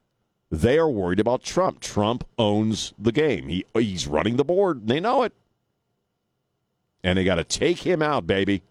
They 0.51 0.79
are 0.79 0.89
worried 0.89 1.21
about 1.21 1.43
Trump. 1.43 1.81
Trump 1.81 2.25
owns 2.39 2.95
the 2.99 3.13
game. 3.13 3.49
He 3.49 3.65
he's 3.75 4.07
running 4.07 4.37
the 4.37 4.45
board. 4.45 4.87
They 4.87 5.01
know 5.01 5.23
it. 5.25 5.33
And 7.03 7.19
they 7.19 7.25
got 7.25 7.35
to 7.35 7.45
take 7.45 7.81
him 7.81 8.01
out, 8.01 8.27
baby. 8.27 8.63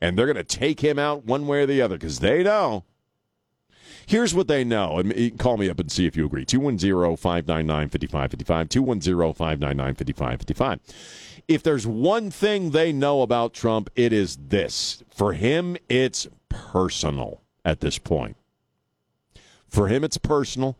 And 0.00 0.18
they're 0.18 0.26
going 0.26 0.36
to 0.36 0.44
take 0.44 0.80
him 0.80 0.98
out 0.98 1.24
one 1.24 1.46
way 1.46 1.62
or 1.62 1.66
the 1.66 1.80
other 1.80 1.96
because 1.96 2.18
they 2.18 2.42
know. 2.42 2.84
Here's 4.06 4.34
what 4.34 4.48
they 4.48 4.64
know. 4.64 5.02
Call 5.38 5.56
me 5.56 5.68
up 5.68 5.80
and 5.80 5.90
see 5.90 6.06
if 6.06 6.16
you 6.16 6.26
agree. 6.26 6.44
210 6.44 7.16
599 7.16 7.88
5555. 7.88 8.68
210 8.68 9.32
599 9.34 9.94
5555 9.94 10.80
if 11.48 11.62
there's 11.62 11.86
one 11.86 12.30
thing 12.30 12.70
they 12.70 12.92
know 12.92 13.22
about 13.22 13.52
Trump, 13.52 13.90
it 13.94 14.12
is 14.12 14.38
this. 14.48 15.02
For 15.10 15.34
him, 15.34 15.76
it's 15.88 16.26
personal 16.48 17.42
at 17.64 17.80
this 17.80 17.98
point. 17.98 18.36
For 19.68 19.88
him, 19.88 20.04
it's 20.04 20.18
personal. 20.18 20.76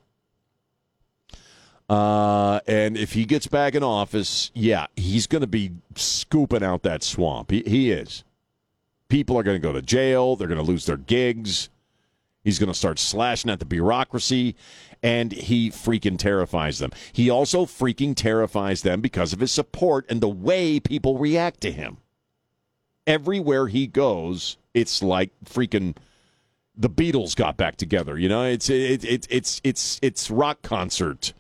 Uh, 1.88 2.60
and 2.66 2.96
if 2.96 3.12
he 3.12 3.26
gets 3.26 3.46
back 3.46 3.74
in 3.74 3.82
office, 3.82 4.50
yeah, 4.54 4.86
he's 4.96 5.26
going 5.26 5.42
to 5.42 5.46
be 5.46 5.72
scooping 5.96 6.62
out 6.62 6.82
that 6.82 7.02
swamp. 7.02 7.50
He, 7.50 7.62
he 7.66 7.90
is. 7.90 8.24
People 9.08 9.36
are 9.38 9.42
going 9.42 9.60
to 9.60 9.66
go 9.66 9.72
to 9.72 9.82
jail. 9.82 10.34
They're 10.34 10.48
going 10.48 10.58
to 10.58 10.64
lose 10.64 10.86
their 10.86 10.96
gigs. 10.96 11.68
He's 12.44 12.58
going 12.58 12.70
to 12.70 12.78
start 12.78 12.98
slashing 12.98 13.50
at 13.50 13.58
the 13.58 13.64
bureaucracy, 13.64 14.54
and 15.02 15.32
he 15.32 15.70
freaking 15.70 16.18
terrifies 16.18 16.78
them. 16.78 16.92
He 17.12 17.30
also 17.30 17.64
freaking 17.64 18.14
terrifies 18.14 18.82
them 18.82 19.00
because 19.00 19.32
of 19.32 19.40
his 19.40 19.50
support 19.50 20.04
and 20.08 20.20
the 20.20 20.28
way 20.28 20.78
people 20.78 21.18
react 21.18 21.62
to 21.62 21.72
him. 21.72 21.96
Everywhere 23.06 23.68
he 23.68 23.86
goes, 23.86 24.58
it's 24.74 25.02
like 25.02 25.30
freaking 25.44 25.96
the 26.76 26.90
Beatles 26.90 27.36
got 27.36 27.56
back 27.56 27.76
together. 27.76 28.18
You 28.18 28.28
know, 28.28 28.44
it's 28.44 28.68
it, 28.68 29.04
it 29.04 29.26
it's 29.30 29.60
it's 29.64 29.98
it's 30.02 30.30
rock 30.30 30.62
concert 30.62 31.32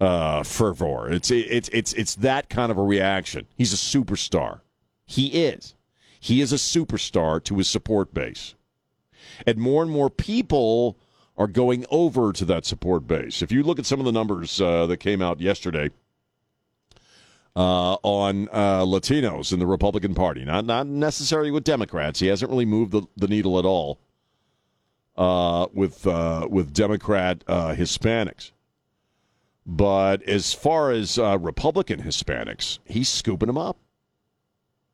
uh, 0.00 0.42
fervor. 0.42 1.10
It's 1.10 1.30
it's 1.30 1.68
it's 1.72 1.92
it's 1.92 2.14
that 2.16 2.48
kind 2.48 2.70
of 2.70 2.78
a 2.78 2.82
reaction. 2.82 3.46
He's 3.56 3.72
a 3.72 3.76
superstar. 3.76 4.60
He 5.06 5.28
is. 5.44 5.74
He 6.18 6.40
is 6.40 6.52
a 6.52 6.56
superstar 6.56 7.42
to 7.44 7.58
his 7.58 7.68
support 7.68 8.14
base, 8.14 8.54
and 9.46 9.58
more 9.58 9.82
and 9.82 9.90
more 9.90 10.10
people 10.10 10.96
are 11.36 11.46
going 11.46 11.86
over 11.90 12.32
to 12.32 12.44
that 12.44 12.64
support 12.64 13.06
base. 13.06 13.42
If 13.42 13.50
you 13.50 13.62
look 13.62 13.78
at 13.78 13.86
some 13.86 13.98
of 13.98 14.06
the 14.06 14.12
numbers 14.12 14.60
uh, 14.60 14.86
that 14.86 14.98
came 14.98 15.22
out 15.22 15.40
yesterday. 15.40 15.90
Uh, 17.54 17.98
on 18.02 18.48
uh, 18.50 18.80
Latinos 18.80 19.52
in 19.52 19.58
the 19.58 19.66
Republican 19.66 20.14
Party, 20.14 20.42
not 20.42 20.64
not 20.64 20.86
necessarily 20.86 21.50
with 21.50 21.64
Democrats. 21.64 22.18
He 22.18 22.28
hasn't 22.28 22.50
really 22.50 22.64
moved 22.64 22.92
the, 22.92 23.02
the 23.14 23.28
needle 23.28 23.58
at 23.58 23.66
all 23.66 23.98
uh, 25.16 25.66
with 25.74 26.06
uh, 26.06 26.48
with 26.50 26.72
Democrat 26.72 27.44
uh, 27.46 27.74
Hispanics. 27.74 28.52
But 29.66 30.22
as 30.22 30.54
far 30.54 30.90
as 30.90 31.18
Republican 31.18 32.02
Hispanics, 32.02 32.78
he's 32.86 33.10
scooping 33.10 33.48
them 33.48 33.58
up. 33.58 33.76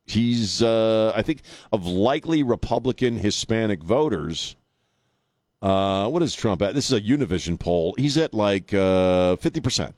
He's, 0.09 0.61
uh, 0.61 1.13
I 1.15 1.21
think, 1.21 1.41
of 1.71 1.85
likely 1.85 2.43
Republican 2.43 3.17
Hispanic 3.17 3.83
voters. 3.83 4.55
Uh, 5.61 6.07
what 6.09 6.23
is 6.23 6.33
Trump 6.33 6.61
at? 6.61 6.73
This 6.73 6.91
is 6.91 6.93
a 6.93 7.01
Univision 7.01 7.59
poll. 7.59 7.93
He's 7.97 8.17
at 8.17 8.33
like 8.33 8.73
uh, 8.73 9.35
50%. 9.35 9.93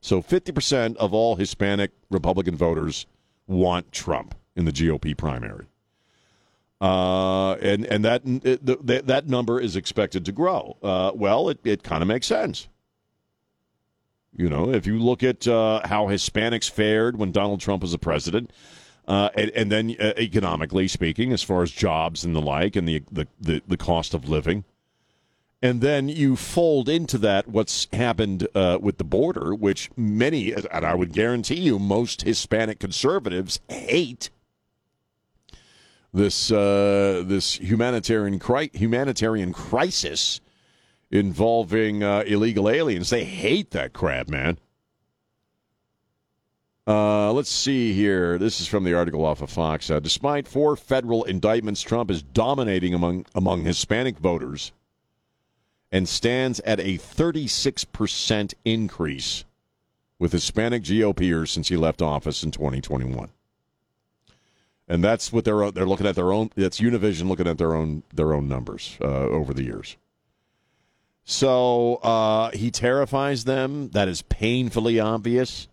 So 0.00 0.22
50% 0.22 0.96
of 0.96 1.14
all 1.14 1.36
Hispanic 1.36 1.90
Republican 2.10 2.56
voters 2.56 3.06
want 3.46 3.90
Trump 3.92 4.34
in 4.54 4.64
the 4.64 4.72
GOP 4.72 5.16
primary. 5.16 5.66
Uh, 6.78 7.54
and 7.54 7.86
and 7.86 8.04
that, 8.04 8.22
that 8.24 9.06
that 9.06 9.26
number 9.26 9.58
is 9.58 9.76
expected 9.76 10.26
to 10.26 10.32
grow. 10.32 10.76
Uh, 10.82 11.10
well, 11.14 11.48
it, 11.48 11.58
it 11.64 11.82
kind 11.82 12.02
of 12.02 12.08
makes 12.08 12.26
sense. 12.26 12.68
You 14.36 14.50
know, 14.50 14.70
if 14.70 14.86
you 14.86 14.98
look 14.98 15.22
at 15.22 15.48
uh, 15.48 15.80
how 15.86 16.06
Hispanics 16.08 16.70
fared 16.70 17.16
when 17.16 17.32
Donald 17.32 17.60
Trump 17.60 17.80
was 17.80 17.92
the 17.92 17.98
president, 17.98 18.50
uh, 19.06 19.30
and, 19.34 19.50
and, 19.50 19.72
then 19.72 19.96
uh, 20.00 20.12
economically 20.16 20.88
speaking, 20.88 21.32
as 21.32 21.42
far 21.42 21.62
as 21.62 21.70
jobs 21.70 22.24
and 22.24 22.34
the 22.34 22.40
like, 22.40 22.74
and 22.74 22.88
the, 22.88 23.02
the, 23.10 23.28
the, 23.40 23.62
the, 23.66 23.76
cost 23.76 24.14
of 24.14 24.28
living, 24.28 24.64
and 25.62 25.80
then 25.80 26.08
you 26.08 26.36
fold 26.36 26.88
into 26.88 27.16
that 27.18 27.48
what's 27.48 27.86
happened 27.92 28.48
uh, 28.54 28.78
with 28.80 28.98
the 28.98 29.04
border, 29.04 29.54
which 29.54 29.90
many, 29.96 30.52
and 30.52 30.66
I 30.84 30.94
would 30.94 31.12
guarantee 31.12 31.60
you, 31.60 31.78
most 31.78 32.22
Hispanic 32.22 32.78
conservatives 32.78 33.60
hate 33.68 34.30
this 36.12 36.50
uh, 36.50 37.22
this 37.26 37.56
humanitarian 37.56 38.38
cri- 38.38 38.70
humanitarian 38.72 39.52
crisis 39.52 40.40
involving 41.10 42.02
uh, 42.02 42.24
illegal 42.26 42.68
aliens. 42.68 43.10
They 43.10 43.24
hate 43.24 43.70
that 43.70 43.92
crap, 43.92 44.28
man. 44.28 44.58
Uh, 46.86 47.32
let's 47.32 47.50
see 47.50 47.92
here. 47.92 48.38
This 48.38 48.60
is 48.60 48.68
from 48.68 48.84
the 48.84 48.94
article 48.94 49.24
off 49.24 49.42
of 49.42 49.50
Fox. 49.50 49.90
Uh, 49.90 49.98
despite 49.98 50.46
four 50.46 50.76
federal 50.76 51.24
indictments, 51.24 51.82
Trump 51.82 52.10
is 52.10 52.22
dominating 52.22 52.94
among 52.94 53.26
among 53.34 53.64
Hispanic 53.64 54.18
voters 54.18 54.72
and 55.90 56.08
stands 56.08 56.60
at 56.60 56.78
a 56.78 56.98
36% 56.98 58.54
increase 58.64 59.44
with 60.18 60.32
Hispanic 60.32 60.82
GOPers 60.82 61.48
since 61.48 61.68
he 61.68 61.76
left 61.76 62.02
office 62.02 62.42
in 62.42 62.50
2021. 62.50 63.30
And 64.88 65.02
that's 65.02 65.32
what 65.32 65.44
they're 65.44 65.72
they're 65.72 65.86
looking 65.86 66.06
at 66.06 66.14
their 66.14 66.32
own. 66.32 66.50
That's 66.54 66.80
Univision 66.80 67.28
looking 67.28 67.48
at 67.48 67.58
their 67.58 67.74
own 67.74 68.04
their 68.14 68.32
own 68.32 68.46
numbers 68.46 68.96
uh, 69.00 69.06
over 69.06 69.52
the 69.52 69.64
years. 69.64 69.96
So 71.24 71.96
uh, 71.96 72.50
he 72.52 72.70
terrifies 72.70 73.42
them. 73.42 73.88
That 73.88 74.06
is 74.06 74.22
painfully 74.22 75.00
obvious. 75.00 75.66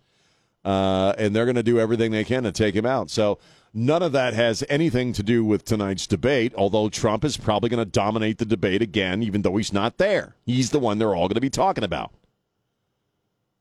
Uh, 0.63 1.13
and 1.17 1.35
they're 1.35 1.45
going 1.45 1.55
to 1.55 1.63
do 1.63 1.79
everything 1.79 2.11
they 2.11 2.23
can 2.23 2.43
to 2.43 2.51
take 2.51 2.75
him 2.75 2.85
out. 2.85 3.09
So 3.09 3.37
none 3.73 4.01
of 4.01 4.11
that 4.13 4.33
has 4.33 4.63
anything 4.69 5.13
to 5.13 5.23
do 5.23 5.43
with 5.43 5.65
tonight's 5.65 6.07
debate, 6.07 6.53
although 6.55 6.89
Trump 6.89 7.25
is 7.25 7.35
probably 7.37 7.69
going 7.69 7.83
to 7.83 7.89
dominate 7.89 8.37
the 8.37 8.45
debate 8.45 8.81
again, 8.81 9.21
even 9.23 9.41
though 9.41 9.57
he's 9.57 9.73
not 9.73 9.97
there. 9.97 10.35
He's 10.45 10.69
the 10.69 10.79
one 10.79 10.99
they're 10.99 11.15
all 11.15 11.27
going 11.27 11.35
to 11.35 11.41
be 11.41 11.49
talking 11.49 11.83
about. 11.83 12.11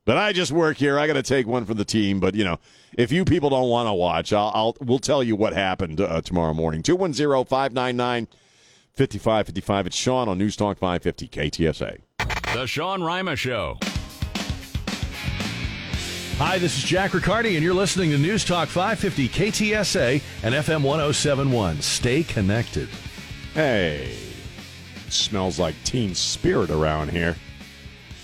But 0.05 0.17
I 0.17 0.33
just 0.33 0.51
work 0.51 0.79
here. 0.79 0.99
I 0.99 1.07
got 1.07 1.13
to 1.13 1.23
take 1.23 1.47
one 1.47 1.65
for 1.65 1.75
the 1.75 1.85
team. 1.85 2.19
But, 2.19 2.35
you 2.35 2.45
know, 2.45 2.59
if 2.99 3.13
you 3.13 3.25
people 3.25 3.51
don't 3.51 3.69
want 3.69 3.89
to 3.89 3.93
watch, 3.93 4.33
I'll, 4.33 4.51
I'll, 4.55 4.77
we'll 4.81 4.99
tell 4.99 5.23
you 5.23 5.37
what 5.37 5.53
happened 5.53 6.01
uh, 6.01 6.21
tomorrow 6.23 6.55
morning. 6.55 6.83
210 6.83 7.45
599 7.45 8.27
5555. 8.95 9.87
It's 9.87 9.97
Sean 9.97 10.29
on 10.29 10.39
News 10.39 10.57
Talk 10.57 10.79
550 10.79 11.29
KTSA. 11.29 12.01
The 12.53 12.67
Sean 12.67 13.03
Rima 13.03 13.37
Show. 13.37 13.79
Hi, 16.45 16.59
this 16.59 16.77
is 16.77 16.83
Jack 16.83 17.15
Riccardi, 17.15 17.55
and 17.55 17.63
you're 17.63 17.73
listening 17.73 18.11
to 18.11 18.19
News 18.19 18.45
Talk 18.45 18.69
550 18.69 19.29
KTSA 19.29 20.21
and 20.43 20.57
FM 20.57 20.83
1071. 20.83 21.81
Stay 21.81 22.25
connected. 22.25 22.89
Hey, 23.55 24.17
smells 25.09 25.61
like 25.61 25.77
teen 25.85 26.17
spirit 26.17 26.69
around 26.69 27.13
here. 27.13 27.37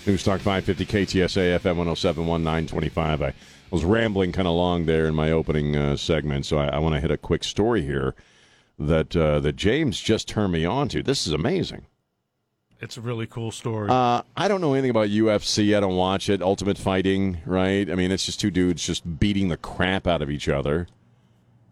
News 0.05 0.25
Talk 0.25 0.41
550 0.41 0.85
KTSA 0.85 1.61
FM 1.61 1.77
1071 1.77 2.43
925. 2.43 3.23
I 3.23 3.35
was 3.71 3.85
rambling 3.85 4.33
kind 4.33 4.49
of 4.49 4.55
long 4.55 4.87
there 4.87 5.07
in 5.07 5.15
my 5.15 5.31
opening 5.31 5.77
uh, 5.77 5.97
segment, 5.97 6.45
so 6.45 6.59
I, 6.59 6.67
I 6.71 6.79
want 6.81 6.97
to 6.97 7.01
hit 7.01 7.13
a 7.13 7.17
quick 7.17 7.45
story 7.45 7.83
here 7.83 8.17
that 8.81 9.15
uh, 9.15 9.39
that 9.39 9.55
James 9.55 10.01
just 10.01 10.27
turned 10.27 10.53
me 10.53 10.65
on 10.65 10.89
to. 10.89 11.05
This 11.05 11.29
is 11.29 11.33
amazing. 11.33 11.87
It's 12.81 12.97
a 12.97 13.01
really 13.01 13.27
cool 13.27 13.51
story. 13.51 13.89
Uh, 13.91 14.23
I 14.37 14.47
don't 14.47 14.61
know 14.61 14.73
anything 14.75 14.91
about 14.91 15.09
UFC. 15.09 15.77
I 15.77 15.81
don't 15.81 15.97
watch 15.97 16.29
it. 16.29 16.41
Ultimate 16.41 16.79
Fighting, 16.79 17.39
right? 17.45 17.91
I 17.91 17.95
mean, 17.97 18.13
it's 18.13 18.25
just 18.25 18.39
two 18.39 18.53
dudes 18.53 18.87
just 18.87 19.19
beating 19.19 19.49
the 19.49 19.57
crap 19.57 20.07
out 20.07 20.23
of 20.23 20.31
each 20.31 20.49
other. 20.49 20.87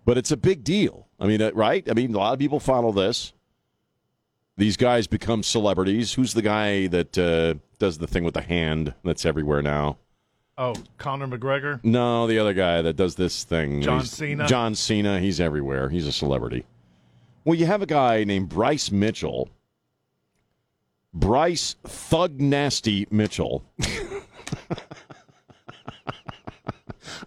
But 0.04 0.18
it's 0.18 0.32
a 0.32 0.36
big 0.36 0.64
deal. 0.64 1.06
I 1.20 1.26
mean, 1.26 1.40
uh, 1.40 1.52
right? 1.54 1.88
I 1.88 1.94
mean, 1.94 2.14
a 2.14 2.18
lot 2.18 2.32
of 2.32 2.38
people 2.38 2.58
follow 2.58 2.90
this. 2.90 3.32
These 4.56 4.76
guys 4.76 5.06
become 5.06 5.42
celebrities. 5.42 6.14
Who's 6.14 6.34
the 6.34 6.42
guy 6.42 6.88
that 6.88 7.16
uh, 7.18 7.54
does 7.78 7.98
the 7.98 8.06
thing 8.06 8.24
with 8.24 8.34
the 8.34 8.42
hand 8.42 8.94
that's 9.04 9.24
everywhere 9.24 9.62
now? 9.62 9.98
Oh, 10.58 10.74
Conor 10.96 11.28
McGregor? 11.28 11.84
No, 11.84 12.26
the 12.26 12.38
other 12.38 12.54
guy 12.54 12.80
that 12.82 12.96
does 12.96 13.14
this 13.14 13.44
thing. 13.44 13.82
John 13.82 14.00
He's, 14.00 14.10
Cena? 14.10 14.46
John 14.46 14.74
Cena. 14.74 15.20
He's 15.20 15.38
everywhere. 15.38 15.90
He's 15.90 16.06
a 16.06 16.12
celebrity. 16.12 16.64
Well, 17.44 17.54
you 17.54 17.66
have 17.66 17.82
a 17.82 17.86
guy 17.86 18.24
named 18.24 18.48
Bryce 18.48 18.90
Mitchell. 18.90 19.50
Bryce 21.16 21.76
Thug 21.82 22.40
Nasty 22.40 23.06
Mitchell. 23.10 23.64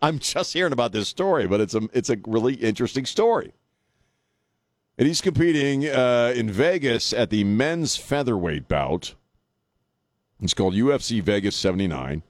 I'm 0.02 0.20
just 0.20 0.54
hearing 0.54 0.74
about 0.74 0.92
this 0.92 1.10
story, 1.10 1.48
but 1.48 1.60
it's 1.60 1.74
a 1.74 1.82
it's 1.92 2.10
a 2.10 2.18
really 2.28 2.54
interesting 2.54 3.06
story. 3.06 3.52
And 4.98 5.08
he's 5.08 5.22
competing 5.22 5.88
uh, 5.88 6.34
in 6.36 6.52
Vegas 6.52 7.14
at 7.14 7.30
the 7.32 7.44
men's 7.44 7.96
featherweight 7.96 8.68
bout. 8.68 9.16
It's 10.42 10.54
called 10.54 10.74
UFC 10.76 11.22
Vegas 11.22 11.56
79. 11.56 12.22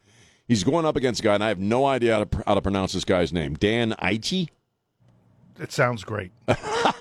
He's 0.48 0.64
going 0.64 0.86
up 0.86 0.96
against 0.96 1.20
a 1.20 1.24
guy, 1.24 1.36
and 1.36 1.44
I 1.44 1.50
have 1.50 1.60
no 1.60 1.86
idea 1.86 2.14
how 2.14 2.24
to, 2.24 2.44
how 2.48 2.54
to 2.56 2.62
pronounce 2.62 2.94
this 2.94 3.06
guy's 3.06 3.34
name. 3.34 3.54
Dan 3.56 3.94
Ige? 4.02 4.50
It 5.60 5.72
sounds 5.72 6.04
great. 6.04 6.32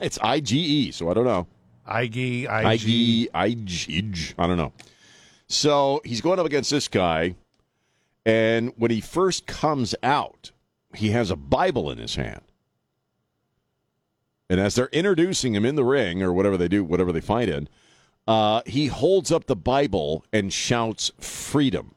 it's 0.00 0.18
I 0.20 0.40
G 0.40 0.58
E, 0.58 0.90
so 0.90 1.10
I 1.10 1.14
don't 1.14 1.24
know. 1.24 1.46
IG, 1.88 2.46
IG, 2.48 3.28
IG, 3.34 4.34
I 4.38 4.46
don't 4.46 4.56
know. 4.56 4.72
So 5.48 6.00
he's 6.04 6.20
going 6.20 6.38
up 6.38 6.46
against 6.46 6.70
this 6.70 6.88
guy, 6.88 7.34
and 8.26 8.72
when 8.76 8.90
he 8.90 9.00
first 9.00 9.46
comes 9.46 9.94
out, 10.02 10.52
he 10.94 11.10
has 11.10 11.30
a 11.30 11.36
Bible 11.36 11.90
in 11.90 11.98
his 11.98 12.16
hand. 12.16 12.42
And 14.50 14.60
as 14.60 14.74
they're 14.74 14.88
introducing 14.88 15.54
him 15.54 15.64
in 15.64 15.76
the 15.76 15.84
ring 15.84 16.22
or 16.22 16.32
whatever 16.32 16.56
they 16.56 16.68
do, 16.68 16.82
whatever 16.82 17.12
they 17.12 17.20
fight 17.20 17.48
in, 17.48 17.68
uh, 18.26 18.62
he 18.66 18.86
holds 18.86 19.30
up 19.32 19.46
the 19.46 19.56
Bible 19.56 20.24
and 20.32 20.52
shouts, 20.52 21.10
Freedom. 21.18 21.94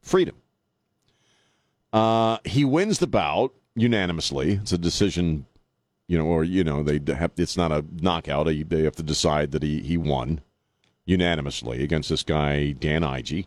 Freedom. 0.00 0.36
Uh, 1.92 2.38
he 2.44 2.64
wins 2.64 2.98
the 2.98 3.06
bout 3.06 3.54
unanimously. 3.74 4.52
It's 4.54 4.72
a 4.72 4.78
decision, 4.78 5.46
you 6.08 6.18
know, 6.18 6.24
or 6.26 6.42
you 6.42 6.64
know, 6.64 6.82
they 6.82 7.00
have. 7.14 7.32
It's 7.36 7.56
not 7.56 7.70
a 7.70 7.84
knockout. 8.00 8.46
They 8.46 8.82
have 8.82 8.96
to 8.96 9.02
decide 9.02 9.52
that 9.52 9.62
he 9.62 9.80
he 9.80 9.96
won 9.96 10.40
unanimously 11.04 11.84
against 11.84 12.08
this 12.08 12.22
guy 12.24 12.72
Dan 12.72 13.02
Ige. 13.02 13.46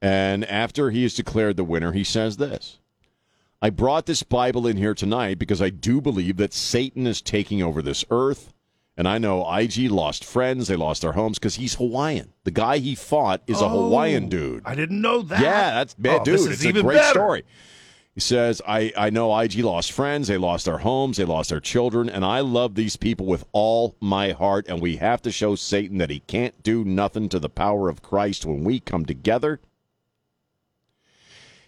And 0.00 0.44
after 0.44 0.90
he 0.90 1.04
is 1.04 1.14
declared 1.14 1.56
the 1.56 1.64
winner, 1.64 1.92
he 1.92 2.04
says 2.04 2.36
this 2.36 2.78
I 3.60 3.70
brought 3.70 4.06
this 4.06 4.22
Bible 4.22 4.66
in 4.66 4.76
here 4.76 4.94
tonight 4.94 5.38
because 5.38 5.60
I 5.60 5.70
do 5.70 6.00
believe 6.00 6.36
that 6.36 6.54
Satan 6.54 7.06
is 7.06 7.20
taking 7.20 7.62
over 7.62 7.82
this 7.82 8.04
earth. 8.10 8.52
And 8.96 9.06
I 9.06 9.18
know 9.18 9.48
IG 9.54 9.92
lost 9.92 10.24
friends, 10.24 10.66
they 10.66 10.74
lost 10.74 11.02
their 11.02 11.12
homes 11.12 11.38
because 11.38 11.54
he's 11.54 11.76
Hawaiian. 11.76 12.32
The 12.42 12.50
guy 12.50 12.78
he 12.78 12.96
fought 12.96 13.42
is 13.46 13.60
a 13.60 13.64
Oh, 13.64 13.68
Hawaiian 13.84 14.28
dude. 14.28 14.62
I 14.66 14.74
didn't 14.74 15.00
know 15.00 15.22
that. 15.22 15.40
Yeah, 15.40 15.70
that's 15.70 15.94
bad, 15.94 16.22
Oh, 16.22 16.24
dude. 16.24 16.34
this 16.34 16.46
is 16.46 16.64
it's 16.64 16.78
a 16.78 16.82
great 16.82 16.96
better. 16.96 17.10
story. 17.10 17.44
He 18.18 18.22
says, 18.22 18.60
I, 18.66 18.92
I 18.96 19.10
know 19.10 19.38
IG 19.38 19.60
lost 19.60 19.92
friends, 19.92 20.26
they 20.26 20.38
lost 20.38 20.64
their 20.64 20.78
homes, 20.78 21.18
they 21.18 21.24
lost 21.24 21.50
their 21.50 21.60
children, 21.60 22.10
and 22.10 22.24
I 22.24 22.40
love 22.40 22.74
these 22.74 22.96
people 22.96 23.26
with 23.26 23.44
all 23.52 23.94
my 24.00 24.32
heart, 24.32 24.66
and 24.66 24.82
we 24.82 24.96
have 24.96 25.22
to 25.22 25.30
show 25.30 25.54
Satan 25.54 25.98
that 25.98 26.10
he 26.10 26.18
can't 26.18 26.60
do 26.64 26.84
nothing 26.84 27.28
to 27.28 27.38
the 27.38 27.48
power 27.48 27.88
of 27.88 28.02
Christ 28.02 28.44
when 28.44 28.64
we 28.64 28.80
come 28.80 29.04
together. 29.04 29.60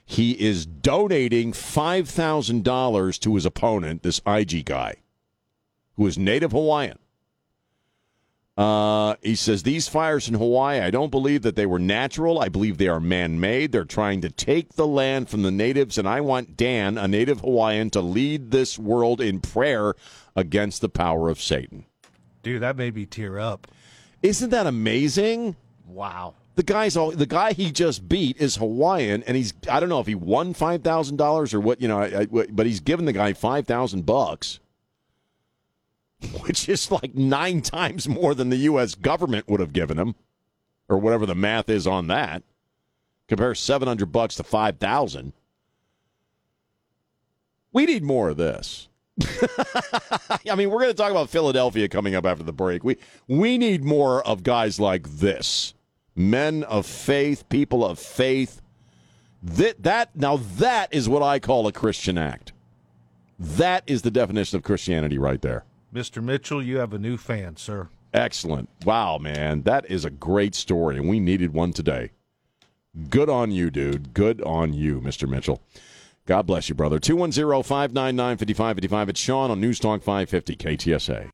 He 0.05 0.33
is 0.33 0.67
donating 0.67 1.53
$5,000 1.53 3.21
to 3.21 3.35
his 3.37 3.47
opponent, 3.47 4.03
this 4.03 4.21
IG 4.27 4.65
guy, 4.65 4.97
who 5.95 6.05
is 6.09 6.19
native 6.19 6.51
Hawaiian. 6.51 6.99
Uh, 8.61 9.17
he 9.23 9.35
says 9.35 9.63
these 9.63 9.89
fires 9.89 10.29
in 10.29 10.35
Hawaii, 10.35 10.81
I 10.81 10.91
don't 10.91 11.11
believe 11.11 11.41
that 11.43 11.57
they 11.57 11.65
were 11.65 11.79
natural. 11.79 12.39
I 12.41 12.51
believe 12.51 12.77
they 12.77 12.89
are 12.89 13.01
man-made. 13.01 13.73
They're 13.73 13.87
trying 13.87 14.21
to 14.21 14.29
take 14.29 14.75
the 14.75 14.87
land 14.87 15.31
from 15.31 15.41
the 15.41 15.51
natives, 15.51 15.97
and 15.97 16.07
I 16.07 16.21
want 16.21 16.59
Dan, 16.59 16.99
a 16.99 17.09
native 17.09 17.41
Hawaiian, 17.41 17.89
to 17.91 18.03
lead 18.03 18.51
this 18.51 18.79
world 18.79 19.23
in 19.23 19.41
prayer 19.41 19.95
against 20.37 20.83
the 20.83 20.91
power 20.91 21.31
of 21.31 21.41
Satan. 21.41 21.87
Dude, 22.43 22.61
that 22.61 22.77
made 22.77 22.95
me 22.95 23.07
tear 23.07 23.39
up. 23.39 23.67
Isn't 24.23 24.51
that 24.51 24.67
amazing? 24.67 25.57
Wow. 25.87 26.35
The 26.57 26.63
guy's 26.63 26.99
all 26.99 27.13
the 27.13 27.25
guy 27.25 27.55
he 27.55 27.73
just 27.73 28.11
beat 28.11 28.37
is 28.37 28.57
Hawaiian, 28.57 29.23
and 29.23 29.39
he's 29.39 29.55
I 29.71 29.81
don't 29.81 29.89
know 29.89 30.01
if 30.01 30.07
he 30.07 30.15
won 30.15 30.53
five 30.53 30.83
thousand 30.83 31.17
dollars 31.17 31.55
or 31.55 31.61
what 31.61 31.81
you 31.81 31.89
know, 31.89 32.01
I, 32.01 32.21
I, 32.21 32.27
but 32.27 32.67
he's 32.67 32.81
given 32.81 33.07
the 33.07 33.15
guy 33.15 33.33
five 33.33 33.67
thousand 33.67 34.05
bucks, 34.05 34.61
which 36.41 36.69
is 36.69 36.91
like 36.91 37.15
nine 37.15 37.61
times 37.63 38.09
more 38.09 38.35
than 38.35 38.51
the 38.51 38.57
U.S. 38.57 38.95
government 38.95 39.49
would 39.49 39.61
have 39.61 39.73
given 39.73 39.99
him, 39.99 40.15
or 40.89 40.99
whatever 40.99 41.27
the 41.27 41.35
math 41.35 41.69
is 41.69 41.87
on 41.87 42.07
that. 42.09 42.43
Compare 43.29 43.55
seven 43.55 43.89
hundred 43.89 44.13
bucks 44.13 44.35
to 44.37 44.43
five 44.43 44.79
thousand. 44.79 45.33
We 47.73 47.87
need 47.87 48.03
more 48.03 48.31
of 48.31 48.37
this. 48.37 48.89
I 50.51 50.55
mean, 50.57 50.71
we're 50.71 50.81
going 50.81 50.91
to 50.91 50.95
talk 50.95 51.11
about 51.11 51.31
Philadelphia 51.31 51.89
coming 51.89 52.15
up 52.15 52.27
after 52.27 52.43
the 52.43 52.53
break. 52.53 52.83
We 52.85 52.97
we 53.29 53.59
need 53.59 53.85
more 53.85 54.27
of 54.27 54.43
guys 54.43 54.81
like 54.81 55.09
this 55.09 55.75
men 56.17 56.65
of 56.65 56.87
faith, 56.87 57.49
people 57.49 57.85
of 57.85 57.99
faith. 57.99 58.61
That, 59.43 59.83
that 59.83 60.17
now 60.17 60.37
that 60.37 60.93
is 60.93 61.09
what 61.09 61.23
I 61.23 61.39
call 61.39 61.67
a 61.67 61.73
Christian 61.73 62.19
act. 62.19 62.53
That 63.39 63.85
is 63.87 64.03
the 64.03 64.11
definition 64.11 64.57
of 64.59 64.63
Christianity 64.63 65.17
right 65.17 65.41
there. 65.41 65.65
Mr. 65.95 66.23
Mitchell, 66.23 66.63
you 66.63 66.79
have 66.79 66.93
a 66.93 66.99
new 66.99 67.17
fan, 67.17 67.57
sir. 67.57 67.89
Excellent. 68.13 68.69
Wow, 68.85 69.19
man. 69.19 69.63
That 69.63 69.91
is 69.91 70.05
a 70.05 70.11
great 70.11 70.55
story, 70.55 70.97
and 70.97 71.09
we 71.09 71.21
needed 71.21 71.53
one 71.53 71.73
today. 71.73 72.11
Good 73.09 73.29
on 73.29 73.51
you, 73.51 73.71
dude. 73.71 74.15
Good 74.15 74.41
on 74.43 74.73
you, 74.73 75.01
Mr. 75.01 75.29
Mitchell. 75.29 75.63
God 76.27 76.47
bless 76.47 76.69
you, 76.69 76.75
brother. 76.75 76.99
210 76.99 77.63
599 77.63 78.37
5555. 78.37 79.09
It's 79.09 79.21
Sean 79.21 79.51
on 79.51 79.61
News 79.61 79.79
Talk 79.81 80.03
550 80.03 80.57
KTSA. 80.57 81.31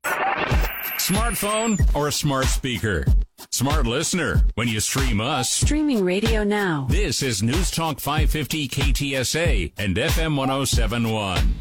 Smartphone 0.98 1.94
or 1.94 2.08
a 2.08 2.12
smart 2.12 2.46
speaker? 2.46 3.04
Smart 3.50 3.86
listener. 3.86 4.42
When 4.54 4.68
you 4.68 4.80
stream 4.80 5.20
us, 5.20 5.50
Streaming 5.50 6.04
radio 6.04 6.44
now. 6.44 6.86
this 6.90 7.22
is 7.22 7.42
News 7.42 7.70
Talk 7.70 8.00
550 8.00 8.68
KTSA 8.68 9.72
and 9.78 9.96
FM 9.96 10.36
1071. 10.36 11.54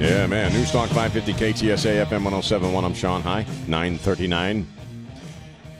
Yeah, 0.00 0.26
man. 0.26 0.50
News 0.54 0.72
Talk 0.72 0.88
550 0.88 1.34
KTSA 1.34 2.06
FM 2.06 2.24
1071. 2.24 2.86
I'm 2.86 2.94
Sean 2.94 3.20
High, 3.20 3.42
939. 3.68 4.66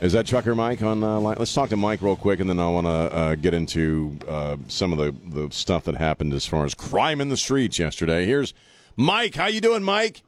Is 0.02 0.12
that 0.12 0.26
Trucker 0.26 0.54
Mike 0.54 0.82
on 0.82 1.02
uh, 1.02 1.18
line? 1.18 1.36
Let's 1.38 1.54
talk 1.54 1.70
to 1.70 1.78
Mike 1.78 2.02
real 2.02 2.16
quick, 2.16 2.38
and 2.38 2.50
then 2.50 2.60
I 2.60 2.68
want 2.68 2.86
to 2.86 2.90
uh, 2.90 3.34
get 3.36 3.54
into 3.54 4.18
uh, 4.28 4.58
some 4.68 4.92
of 4.92 4.98
the, 4.98 5.16
the 5.30 5.50
stuff 5.50 5.84
that 5.84 5.96
happened 5.96 6.34
as 6.34 6.44
far 6.44 6.66
as 6.66 6.74
crime 6.74 7.22
in 7.22 7.30
the 7.30 7.36
streets 7.38 7.78
yesterday. 7.78 8.26
Here's 8.26 8.52
Mike. 8.94 9.36
How 9.36 9.46
you 9.46 9.62
doing, 9.62 9.82
Mike? 9.82 10.22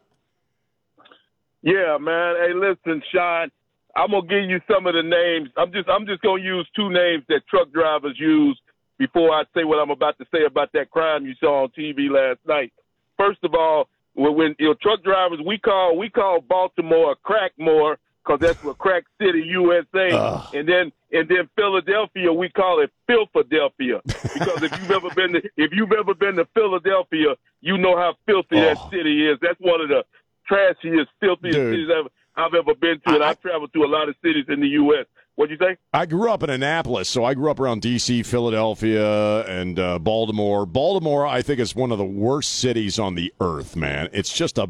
Yeah, 1.61 1.99
man. 2.01 2.37
Hey, 2.37 2.55
listen, 2.55 3.03
Sean. 3.13 3.51
I'm 3.95 4.11
gonna 4.13 4.27
give 4.27 4.49
you 4.49 4.59
some 4.75 4.87
of 4.87 4.95
the 4.95 5.03
names. 5.03 5.51
I'm 5.59 5.71
just 5.71 5.91
I'm 5.91 6.07
just 6.07 6.23
gonna 6.23 6.43
use 6.43 6.67
two 6.75 6.89
names 6.89 7.25
that 7.29 7.43
truck 7.47 7.71
drivers 7.73 8.17
use 8.19 8.59
before 8.99 9.33
I 9.33 9.43
say 9.55 9.65
what 9.65 9.81
I'm 9.81 9.91
about 9.91 10.17
to 10.17 10.25
say 10.33 10.47
about 10.47 10.71
that 10.73 10.91
crime 10.91 11.27
you 11.27 11.35
saw 11.39 11.65
on 11.65 11.69
TV 11.79 12.09
last 12.09 12.41
night. 12.49 12.73
First 13.19 13.41
of 13.45 13.55
all, 13.55 13.89
when, 14.15 14.35
when 14.35 14.57
you 14.59 14.69
know, 14.69 14.75
truck 14.75 15.03
drivers, 15.03 15.41
we 15.45 15.59
call 15.59 15.97
we 15.97 16.09
call 16.11 16.41
Baltimore 16.41 17.17
Crackmore 17.25 17.97
because 18.25 18.39
that's 18.41 18.63
what 18.63 18.79
Crack 18.79 19.05
City, 19.21 19.43
USA, 19.51 20.11
and 20.55 20.69
then 20.69 20.93
and 21.13 21.29
then 21.29 21.49
Philadelphia, 21.57 22.33
we 22.33 22.49
call 22.51 22.81
it 22.81 22.91
Filthadelphia 23.11 24.01
because 24.05 24.63
if 24.63 24.73
you've 24.81 24.91
ever 24.91 25.11
been 25.15 25.33
to 25.35 25.43
if 25.57 25.73
you've 25.73 25.93
ever 25.93 26.15
been 26.15 26.37
to 26.37 26.47
Philadelphia, 26.55 27.35
you 27.61 27.79
know 27.79 27.97
how 27.97 28.15
filthy 28.27 28.57
that 28.61 28.77
Oh. 28.81 28.91
city 28.91 29.27
is. 29.29 29.39
That's 29.41 29.59
one 29.61 29.81
of 29.81 29.89
the 29.89 30.05
trashiest, 30.51 31.09
filthiest 31.21 31.57
Dude. 31.57 31.73
cities 31.75 31.89
I've, 31.95 32.11
I've 32.37 32.55
ever 32.55 32.75
been 32.75 33.01
to, 33.07 33.15
and 33.15 33.23
I- 33.25 33.31
I've 33.31 33.41
traveled 33.41 33.73
to 33.75 33.85
a 33.85 33.87
lot 33.87 34.09
of 34.09 34.15
cities 34.23 34.47
in 34.49 34.61
the 34.61 34.69
U.S. 34.69 35.07
What'd 35.37 35.59
you 35.59 35.67
say? 35.67 35.77
I 35.95 36.07
grew 36.07 36.31
up 36.31 36.43
in 36.43 36.51
Annapolis, 36.51 37.09
so 37.09 37.25
I 37.25 37.35
grew 37.35 37.51
up 37.51 37.59
around 37.59 37.81
D.C., 37.81 38.23
Philadelphia, 38.23 39.41
and 39.47 39.79
uh, 39.79 39.99
Baltimore. 39.99 40.67
Baltimore, 40.67 41.27
I 41.27 41.41
think, 41.41 41.59
is 41.59 41.75
one 41.75 41.91
of 41.91 41.99
the 41.99 42.05
worst 42.05 42.57
cities 42.57 42.99
on 42.99 43.15
the 43.15 43.33
earth, 43.41 43.75
man. 43.75 44.09
It's 44.13 44.33
just 44.33 44.59
a, 44.59 44.69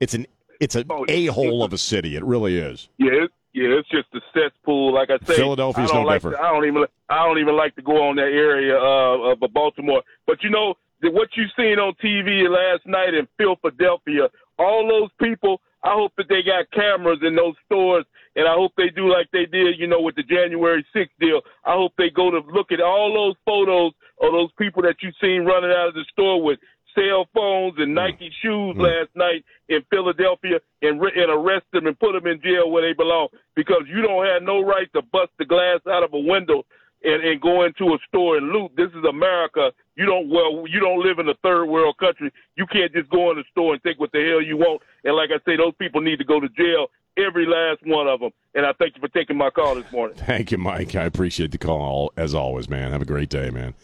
it's 0.00 0.12
an, 0.12 0.26
it's 0.60 0.74
an 0.74 0.84
Oh, 0.90 1.04
a 1.08 1.26
hole 1.26 1.64
of 1.64 1.72
a 1.72 1.78
city. 1.78 2.14
It 2.14 2.24
really 2.24 2.58
is. 2.58 2.88
Yeah, 2.98 3.24
it, 3.24 3.30
yeah, 3.54 3.68
it's 3.78 3.88
just 3.88 4.08
a 4.14 4.20
cesspool. 4.34 4.94
Like 4.94 5.08
I 5.10 5.18
say, 5.26 5.34
Philadelphia's 5.34 5.90
I 5.90 5.94
no 5.94 6.02
like 6.02 6.16
different. 6.16 6.36
To, 6.36 6.42
I 6.42 6.52
don't 6.52 6.66
even. 6.66 6.84
I 7.08 7.26
don't 7.26 7.38
even 7.38 7.56
like 7.56 7.74
to 7.76 7.82
go 7.82 8.08
on 8.08 8.16
that 8.16 8.32
area 8.32 8.76
uh, 8.76 9.32
of 9.32 9.52
Baltimore. 9.52 10.02
But 10.26 10.42
you 10.42 10.50
know 10.50 10.74
what 11.02 11.28
you 11.36 11.44
seen 11.56 11.78
on 11.78 11.94
TV 12.02 12.48
last 12.48 12.86
night 12.86 13.14
in 13.14 13.26
Philadelphia. 13.36 14.28
All 14.58 14.86
those 14.88 15.10
people. 15.20 15.60
I 15.84 15.94
hope 15.94 16.12
that 16.16 16.28
they 16.28 16.42
got 16.42 16.70
cameras 16.70 17.18
in 17.26 17.34
those 17.34 17.54
stores, 17.66 18.04
and 18.36 18.48
I 18.48 18.54
hope 18.54 18.72
they 18.76 18.88
do 18.88 19.10
like 19.12 19.28
they 19.32 19.46
did, 19.46 19.78
you 19.78 19.86
know, 19.86 20.00
with 20.00 20.16
the 20.16 20.22
January 20.22 20.84
6th 20.94 21.16
deal. 21.20 21.40
I 21.64 21.74
hope 21.74 21.92
they 21.98 22.10
go 22.10 22.30
to 22.30 22.40
look 22.52 22.72
at 22.72 22.80
all 22.80 23.12
those 23.12 23.36
photos 23.44 23.92
of 24.20 24.32
those 24.32 24.50
people 24.58 24.82
that 24.82 24.96
you 25.02 25.10
seen 25.20 25.44
running 25.44 25.70
out 25.70 25.88
of 25.88 25.94
the 25.94 26.04
store 26.12 26.42
with 26.42 26.58
cell 26.94 27.26
phones 27.34 27.74
and 27.78 27.94
Nike 27.94 28.30
shoes 28.42 28.76
last 28.76 29.08
night 29.14 29.44
in 29.68 29.80
Philadelphia 29.90 30.60
and, 30.82 31.00
re- 31.00 31.12
and 31.16 31.30
arrest 31.30 31.64
them 31.72 31.86
and 31.86 31.98
put 31.98 32.12
them 32.12 32.26
in 32.26 32.40
jail 32.42 32.70
where 32.70 32.86
they 32.86 32.92
belong 32.92 33.28
because 33.56 33.82
you 33.88 34.02
don't 34.02 34.26
have 34.26 34.42
no 34.42 34.60
right 34.62 34.88
to 34.94 35.02
bust 35.12 35.30
the 35.38 35.44
glass 35.44 35.80
out 35.88 36.02
of 36.02 36.12
a 36.12 36.18
window 36.18 36.64
and, 37.04 37.22
and 37.24 37.40
go 37.40 37.64
into 37.64 37.94
a 37.94 37.98
store 38.08 38.36
and 38.36 38.48
loot. 38.48 38.70
This 38.76 38.90
is 38.90 39.04
America. 39.08 39.72
You 39.96 40.06
don't 40.06 40.28
well, 40.28 40.64
you 40.68 40.80
don't 40.80 41.04
live 41.04 41.18
in 41.18 41.28
a 41.28 41.34
third 41.42 41.66
world 41.66 41.96
country. 41.98 42.32
You 42.56 42.66
can't 42.66 42.92
just 42.92 43.10
go 43.10 43.30
in 43.30 43.36
the 43.36 43.44
store 43.50 43.74
and 43.74 43.82
take 43.82 43.98
what 43.98 44.12
the 44.12 44.24
hell 44.24 44.42
you 44.42 44.56
want. 44.56 44.82
And 45.04 45.16
like 45.16 45.30
I 45.30 45.38
say, 45.44 45.56
those 45.56 45.74
people 45.78 46.00
need 46.00 46.18
to 46.18 46.24
go 46.24 46.40
to 46.40 46.48
jail, 46.50 46.86
every 47.16 47.46
last 47.46 47.80
one 47.84 48.08
of 48.08 48.20
them. 48.20 48.30
And 48.54 48.66
I 48.66 48.72
thank 48.74 48.96
you 48.96 49.00
for 49.00 49.08
taking 49.08 49.36
my 49.36 49.50
call 49.50 49.74
this 49.74 49.90
morning. 49.92 50.16
Thank 50.16 50.50
you, 50.50 50.58
Mike. 50.58 50.94
I 50.94 51.04
appreciate 51.04 51.52
the 51.52 51.58
call 51.58 52.12
as 52.16 52.34
always, 52.34 52.68
man. 52.68 52.92
Have 52.92 53.02
a 53.02 53.06
great 53.06 53.28
day, 53.28 53.50
man. 53.50 53.74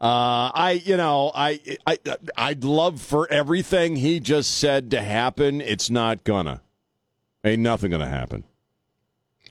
Uh, 0.00 0.50
I, 0.54 0.82
you 0.84 0.96
know, 0.96 1.30
I, 1.34 1.60
I, 1.86 1.98
I'd 2.36 2.64
love 2.64 3.00
for 3.02 3.30
everything 3.30 3.96
he 3.96 4.18
just 4.18 4.56
said 4.56 4.90
to 4.92 5.02
happen. 5.02 5.60
It's 5.60 5.90
not 5.90 6.24
gonna. 6.24 6.62
Ain't 7.44 7.60
nothing 7.62 7.90
gonna 7.90 8.08
happen. 8.08 8.44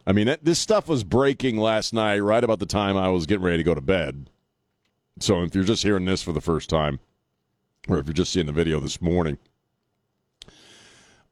I 0.07 0.11
mean, 0.11 0.35
this 0.41 0.57
stuff 0.57 0.87
was 0.87 1.03
breaking 1.03 1.57
last 1.57 1.93
night, 1.93 2.19
right 2.19 2.43
about 2.43 2.57
the 2.57 2.65
time 2.65 2.97
I 2.97 3.09
was 3.09 3.27
getting 3.27 3.43
ready 3.43 3.57
to 3.57 3.63
go 3.63 3.75
to 3.75 3.81
bed. 3.81 4.29
So 5.19 5.43
if 5.43 5.53
you're 5.53 5.63
just 5.63 5.83
hearing 5.83 6.05
this 6.05 6.23
for 6.23 6.31
the 6.31 6.41
first 6.41 6.67
time, 6.69 6.99
or 7.87 7.99
if 7.99 8.07
you're 8.07 8.13
just 8.13 8.33
seeing 8.33 8.47
the 8.47 8.51
video 8.51 8.79
this 8.79 9.01
morning, 9.01 9.37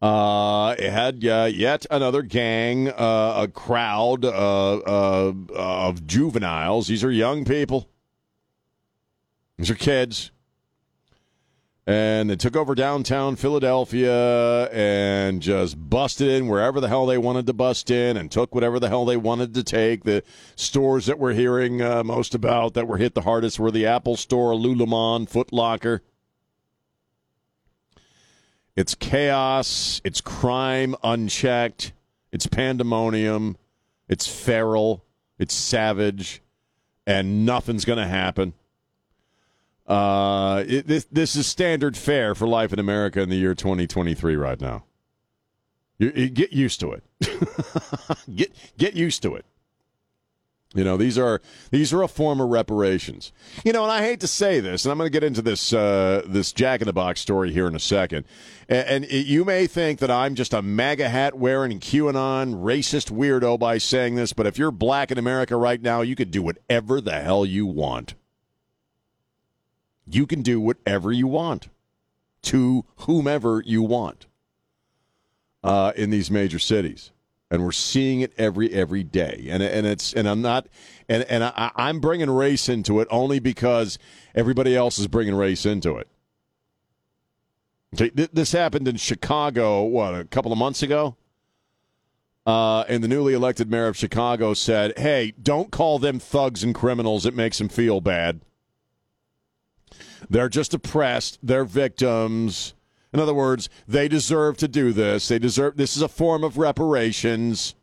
uh, 0.01 0.75
it 0.77 0.91
had 0.91 1.25
uh, 1.25 1.49
yet 1.51 1.85
another 1.89 2.21
gang, 2.21 2.89
uh, 2.89 3.33
a 3.37 3.47
crowd 3.47 4.25
uh, 4.25 4.77
uh, 4.77 5.33
of 5.53 6.05
juveniles. 6.05 6.87
These 6.87 7.03
are 7.03 7.11
young 7.11 7.45
people. 7.45 7.89
These 9.57 9.71
are 9.71 9.75
kids. 9.75 10.31
And 11.87 12.29
they 12.29 12.35
took 12.35 12.57
over 12.57 12.75
downtown 12.75 13.37
Philadelphia 13.37 14.65
and 14.71 15.41
just 15.41 15.77
busted 15.89 16.27
in 16.27 16.49
wherever 16.49 16.81
the 16.81 16.89
hell 16.89 17.05
they 17.05 17.17
wanted 17.17 17.47
to 17.47 17.53
bust 17.53 17.89
in 17.89 18.17
and 18.17 18.29
took 18.29 18.53
whatever 18.53 18.77
the 18.77 18.89
hell 18.89 19.05
they 19.05 19.15
wanted 19.15 19.53
to 19.53 19.63
take. 19.63 20.03
The 20.03 20.21
stores 20.57 21.05
that 21.05 21.17
we're 21.17 21.31
hearing 21.31 21.81
uh, 21.81 22.03
most 22.03 22.35
about 22.35 22.73
that 22.73 22.89
were 22.89 22.97
hit 22.97 23.15
the 23.15 23.21
hardest 23.21 23.57
were 23.57 23.71
the 23.71 23.85
Apple 23.85 24.17
Store, 24.17 24.53
Lululemon, 24.53 25.29
Foot 25.29 25.53
Locker. 25.53 26.03
It's 28.77 28.93
chaos. 28.93 29.99
It's 30.03 30.21
crime 30.21 30.95
unchecked. 31.03 31.93
It's 32.31 32.45
pandemonium. 32.45 33.57
It's 34.07 34.27
feral. 34.27 35.03
It's 35.39 35.55
savage, 35.55 36.43
and 37.07 37.43
nothing's 37.45 37.85
going 37.85 37.97
to 37.97 38.07
happen. 38.07 38.53
Uh, 39.87 40.63
it, 40.67 40.85
this 40.85 41.05
this 41.05 41.35
is 41.35 41.47
standard 41.47 41.97
fare 41.97 42.35
for 42.35 42.47
life 42.47 42.71
in 42.71 42.77
America 42.77 43.19
in 43.21 43.29
the 43.29 43.35
year 43.35 43.55
2023 43.55 44.35
right 44.35 44.61
now. 44.61 44.83
You, 45.97 46.11
you 46.15 46.29
get 46.29 46.53
used 46.53 46.79
to 46.81 46.91
it. 46.91 47.03
get 48.35 48.51
get 48.77 48.93
used 48.93 49.23
to 49.23 49.35
it. 49.35 49.45
You 50.75 50.83
know 50.83 50.97
these 50.97 51.17
are 51.17 51.41
these 51.71 51.93
are 51.93 52.03
a 52.03 52.09
form 52.09 52.41
of 52.41 52.49
reparations. 52.49 53.31
You 53.63 53.71
know, 53.71 53.83
and 53.83 53.91
I 53.91 54.01
hate 54.01 54.19
to 54.19 54.27
say 54.27 54.59
this, 54.59 54.83
and 54.83 54.91
I'm 54.91 54.97
going 54.97 55.07
to 55.07 55.11
get 55.11 55.23
into 55.23 55.41
this 55.41 55.71
uh, 55.71 56.23
this 56.27 56.51
Jack 56.51 56.81
in 56.81 56.87
the 56.87 56.93
Box 56.93 57.21
story 57.21 57.53
here 57.53 57.67
in 57.67 57.75
a 57.75 57.79
second. 57.79 58.25
And, 58.67 58.87
and 58.87 59.05
it, 59.05 59.25
you 59.27 59.45
may 59.45 59.65
think 59.65 59.99
that 59.99 60.11
I'm 60.11 60.35
just 60.35 60.53
a 60.53 60.61
MAGA 60.61 61.07
hat 61.07 61.35
wearing 61.35 61.79
QAnon 61.79 62.61
racist 62.61 63.11
weirdo 63.11 63.57
by 63.57 63.77
saying 63.77 64.15
this, 64.15 64.33
but 64.33 64.45
if 64.45 64.57
you're 64.57 64.71
black 64.71 65.09
in 65.09 65.17
America 65.17 65.55
right 65.55 65.81
now, 65.81 66.01
you 66.01 66.15
could 66.15 66.31
do 66.31 66.41
whatever 66.41 66.99
the 66.99 67.21
hell 67.21 67.45
you 67.45 67.65
want. 67.65 68.15
You 70.05 70.27
can 70.27 70.41
do 70.41 70.59
whatever 70.59 71.13
you 71.13 71.27
want 71.27 71.69
to 72.43 72.85
whomever 72.97 73.63
you 73.65 73.83
want 73.83 74.27
uh, 75.63 75.93
in 75.95 76.09
these 76.09 76.29
major 76.29 76.59
cities 76.59 77.11
and 77.49 77.63
we're 77.63 77.71
seeing 77.71 78.21
it 78.21 78.33
every 78.37 78.71
every 78.73 79.03
day 79.03 79.47
and 79.49 79.63
and 79.63 79.87
it's 79.87 80.13
and 80.13 80.27
I'm 80.27 80.41
not 80.41 80.67
and 81.07 81.23
and 81.23 81.43
I, 81.43 81.71
I'm 81.75 81.99
bringing 81.99 82.29
race 82.29 82.69
into 82.69 82.99
it 82.99 83.07
only 83.09 83.39
because 83.39 83.97
everybody 84.35 84.75
else 84.75 84.99
is 84.99 85.07
bringing 85.07 85.35
race 85.35 85.65
into 85.65 85.97
it. 85.97 86.07
Okay, 87.93 88.11
this 88.33 88.51
happened 88.51 88.87
in 88.87 88.97
Chicago 88.97 89.83
what 89.83 90.13
a 90.13 90.25
couple 90.25 90.51
of 90.51 90.57
months 90.57 90.83
ago. 90.83 91.15
Uh, 92.45 92.81
and 92.83 93.03
the 93.03 93.07
newly 93.09 93.33
elected 93.33 93.69
mayor 93.69 93.87
of 93.87 93.97
Chicago 93.97 94.53
said, 94.53 94.97
"Hey, 94.97 95.33
don't 95.41 95.71
call 95.71 95.99
them 95.99 96.19
thugs 96.19 96.63
and 96.63 96.73
criminals. 96.73 97.25
It 97.25 97.35
makes 97.35 97.57
them 97.57 97.67
feel 97.67 97.99
bad. 97.99 98.41
They're 100.29 100.49
just 100.49 100.73
oppressed. 100.73 101.39
They're 101.43 101.65
victims." 101.65 102.73
In 103.17 103.23
other 103.23 103.33
words, 103.33 103.67
they 103.87 104.07
deserve 104.07 104.57
to 104.57 104.67
do 104.67 104.93
this. 104.93 105.27
They 105.27 105.39
deserve 105.39 105.75
this 105.75 105.95
is 105.95 106.03
a 106.03 106.07
form 106.07 106.43
of 106.43 106.59
reparations. 106.59 107.73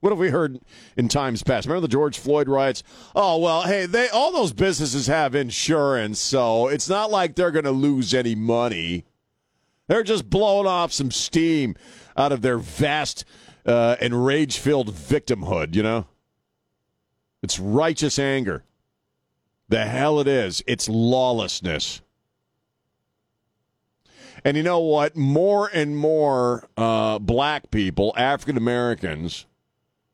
What 0.00 0.10
have 0.10 0.18
we 0.18 0.30
heard 0.30 0.58
in 0.96 1.06
times 1.06 1.44
past? 1.44 1.68
Remember 1.68 1.82
the 1.82 1.92
George 1.92 2.18
Floyd 2.18 2.48
riots? 2.48 2.82
Oh 3.14 3.38
well, 3.38 3.62
hey, 3.62 3.86
they 3.86 4.08
all 4.08 4.32
those 4.32 4.52
businesses 4.52 5.06
have 5.06 5.36
insurance, 5.36 6.18
so 6.18 6.66
it's 6.66 6.88
not 6.88 7.12
like 7.12 7.36
they're 7.36 7.52
going 7.52 7.64
to 7.64 7.70
lose 7.70 8.12
any 8.12 8.34
money. 8.34 9.04
They're 9.86 10.02
just 10.02 10.28
blowing 10.28 10.66
off 10.66 10.92
some 10.92 11.12
steam 11.12 11.76
out 12.16 12.32
of 12.32 12.42
their 12.42 12.58
vast 12.58 13.24
uh, 13.64 13.94
and 14.00 14.26
rage-filled 14.26 14.92
victimhood. 14.92 15.76
You 15.76 15.84
know, 15.84 16.06
it's 17.40 17.60
righteous 17.60 18.18
anger. 18.18 18.64
The 19.68 19.84
hell 19.84 20.18
it 20.18 20.26
is. 20.26 20.60
It's 20.66 20.88
lawlessness. 20.88 22.02
And 24.44 24.56
you 24.56 24.62
know 24.62 24.80
what? 24.80 25.16
More 25.16 25.70
and 25.72 25.96
more 25.96 26.68
uh, 26.76 27.18
black 27.18 27.70
people, 27.70 28.14
African 28.16 28.56
Americans, 28.56 29.46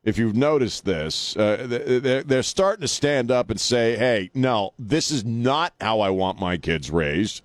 if 0.03 0.17
you've 0.17 0.35
noticed 0.35 0.85
this, 0.85 1.35
uh, 1.35 1.65
they're, 1.67 2.23
they're 2.23 2.43
starting 2.43 2.81
to 2.81 2.87
stand 2.87 3.31
up 3.31 3.49
and 3.49 3.59
say, 3.59 3.97
hey, 3.97 4.29
no, 4.33 4.73
this 4.79 5.11
is 5.11 5.25
not 5.25 5.73
how 5.81 5.99
I 5.99 6.09
want 6.09 6.39
my 6.39 6.57
kids 6.57 6.89
raised. 6.89 7.41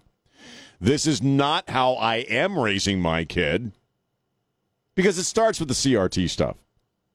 This 0.80 1.06
is 1.06 1.22
not 1.22 1.70
how 1.70 1.94
I 1.94 2.16
am 2.16 2.58
raising 2.58 3.00
my 3.00 3.24
kid. 3.24 3.72
Because 4.94 5.16
it 5.18 5.24
starts 5.24 5.58
with 5.58 5.68
the 5.68 5.74
CRT 5.74 6.28
stuff. 6.28 6.56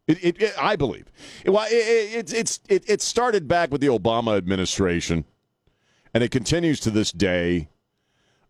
It, 0.08 0.23
it, 0.23 0.41
it 0.41 0.56
I 0.60 0.75
believe. 0.75 1.12
Well, 1.45 1.65
it, 1.69 2.34
it's 2.34 2.60
it, 2.69 2.89
it 2.89 3.01
started 3.01 3.47
back 3.47 3.71
with 3.71 3.82
the 3.82 3.88
Obama 3.88 4.38
administration, 4.38 5.25
and 6.13 6.23
it 6.23 6.32
continues 6.32 6.80
to 6.82 6.91
this 6.91 7.12
day. 7.12 7.67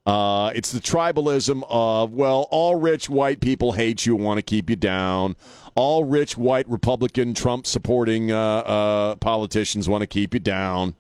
Uh, 0.08 0.54
it's 0.56 0.72
the 0.72 0.80
tribalism 0.80 1.64
of, 1.70 2.14
well, 2.14 2.48
all 2.50 2.78
rich 2.78 3.10
white 3.10 3.42
people 3.42 3.74
hate 3.74 4.06
you 4.06 4.16
and 4.16 4.24
want 4.24 4.38
to 4.38 4.42
keep 4.42 4.70
you 4.70 4.78
down. 4.78 5.36
All 5.76 6.06
rich 6.06 6.38
white 6.38 6.68
Republican 6.70 7.34
Trump 7.34 7.68
supporting 7.68 8.32
uh, 8.32 8.38
uh, 8.38 9.16
politicians 9.18 9.90
want 9.90 10.04
to 10.04 10.08
keep 10.08 10.34
you 10.34 10.40
down. 10.40 10.96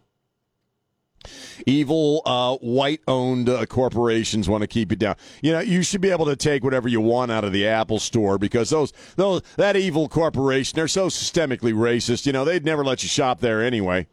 Evil 1.65 2.21
uh, 2.25 2.57
white 2.57 2.99
owned 3.07 3.47
uh, 3.47 3.65
corporations 3.65 4.49
want 4.49 4.61
to 4.61 4.67
keep 4.67 4.91
you 4.91 4.97
down. 4.97 5.15
You 5.41 5.53
know, 5.53 5.61
you 5.61 5.83
should 5.83 6.01
be 6.01 6.11
able 6.11 6.25
to 6.25 6.35
take 6.35 6.65
whatever 6.65 6.89
you 6.89 6.99
want 6.99 7.31
out 7.31 7.45
of 7.45 7.53
the 7.53 7.65
Apple 7.65 7.99
store 7.99 8.37
because 8.37 8.69
those, 8.69 8.91
those 9.15 9.41
that 9.55 9.77
evil 9.77 10.09
corporation, 10.09 10.75
they're 10.75 10.89
so 10.89 11.07
systemically 11.07 11.73
racist. 11.73 12.25
You 12.25 12.33
know, 12.33 12.43
they'd 12.43 12.65
never 12.65 12.83
let 12.83 13.03
you 13.03 13.09
shop 13.09 13.39
there 13.39 13.63
anyway. 13.63 14.07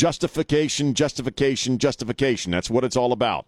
Justification, 0.00 0.94
justification, 0.94 1.76
justification. 1.76 2.50
That's 2.50 2.70
what 2.70 2.84
it's 2.84 2.96
all 2.96 3.12
about. 3.12 3.44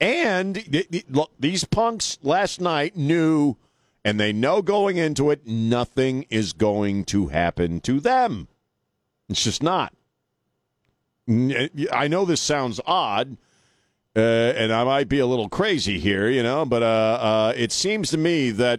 And 0.00 0.62
look, 1.10 1.32
these 1.40 1.64
punks 1.64 2.16
last 2.22 2.60
night 2.60 2.96
knew, 2.96 3.56
and 4.04 4.20
they 4.20 4.32
know 4.32 4.62
going 4.62 4.98
into 4.98 5.32
it, 5.32 5.48
nothing 5.48 6.26
is 6.30 6.52
going 6.52 7.06
to 7.06 7.26
happen 7.26 7.80
to 7.80 7.98
them. 7.98 8.46
It's 9.28 9.42
just 9.42 9.64
not. 9.64 9.92
I 11.28 12.06
know 12.06 12.24
this 12.24 12.40
sounds 12.40 12.80
odd, 12.86 13.36
uh, 14.14 14.20
and 14.20 14.72
I 14.72 14.84
might 14.84 15.08
be 15.08 15.18
a 15.18 15.26
little 15.26 15.48
crazy 15.48 15.98
here, 15.98 16.30
you 16.30 16.44
know, 16.44 16.64
but 16.64 16.84
uh, 16.84 16.86
uh, 17.20 17.52
it 17.56 17.72
seems 17.72 18.10
to 18.10 18.16
me 18.16 18.52
that 18.52 18.78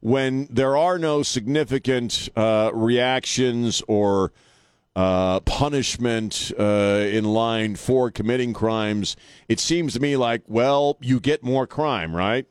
when 0.00 0.48
there 0.50 0.76
are 0.76 0.98
no 0.98 1.22
significant 1.22 2.28
uh, 2.34 2.70
reactions 2.72 3.82
or 3.86 4.32
uh, 4.96 5.40
punishment 5.40 6.52
uh, 6.58 6.62
in 7.10 7.24
line 7.24 7.76
for 7.76 8.10
committing 8.10 8.52
crimes, 8.52 9.16
it 9.48 9.60
seems 9.60 9.92
to 9.94 10.00
me 10.00 10.16
like, 10.16 10.42
well, 10.46 10.96
you 11.00 11.20
get 11.20 11.42
more 11.42 11.66
crime, 11.66 12.14
right? 12.14 12.46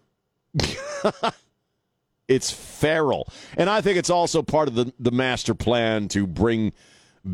it's 2.27 2.51
feral. 2.51 3.27
And 3.57 3.69
I 3.69 3.81
think 3.81 3.97
it's 3.97 4.09
also 4.09 4.41
part 4.41 4.67
of 4.67 4.75
the, 4.75 4.93
the 4.99 5.12
master 5.12 5.53
plan 5.53 6.07
to 6.09 6.25
bring 6.25 6.71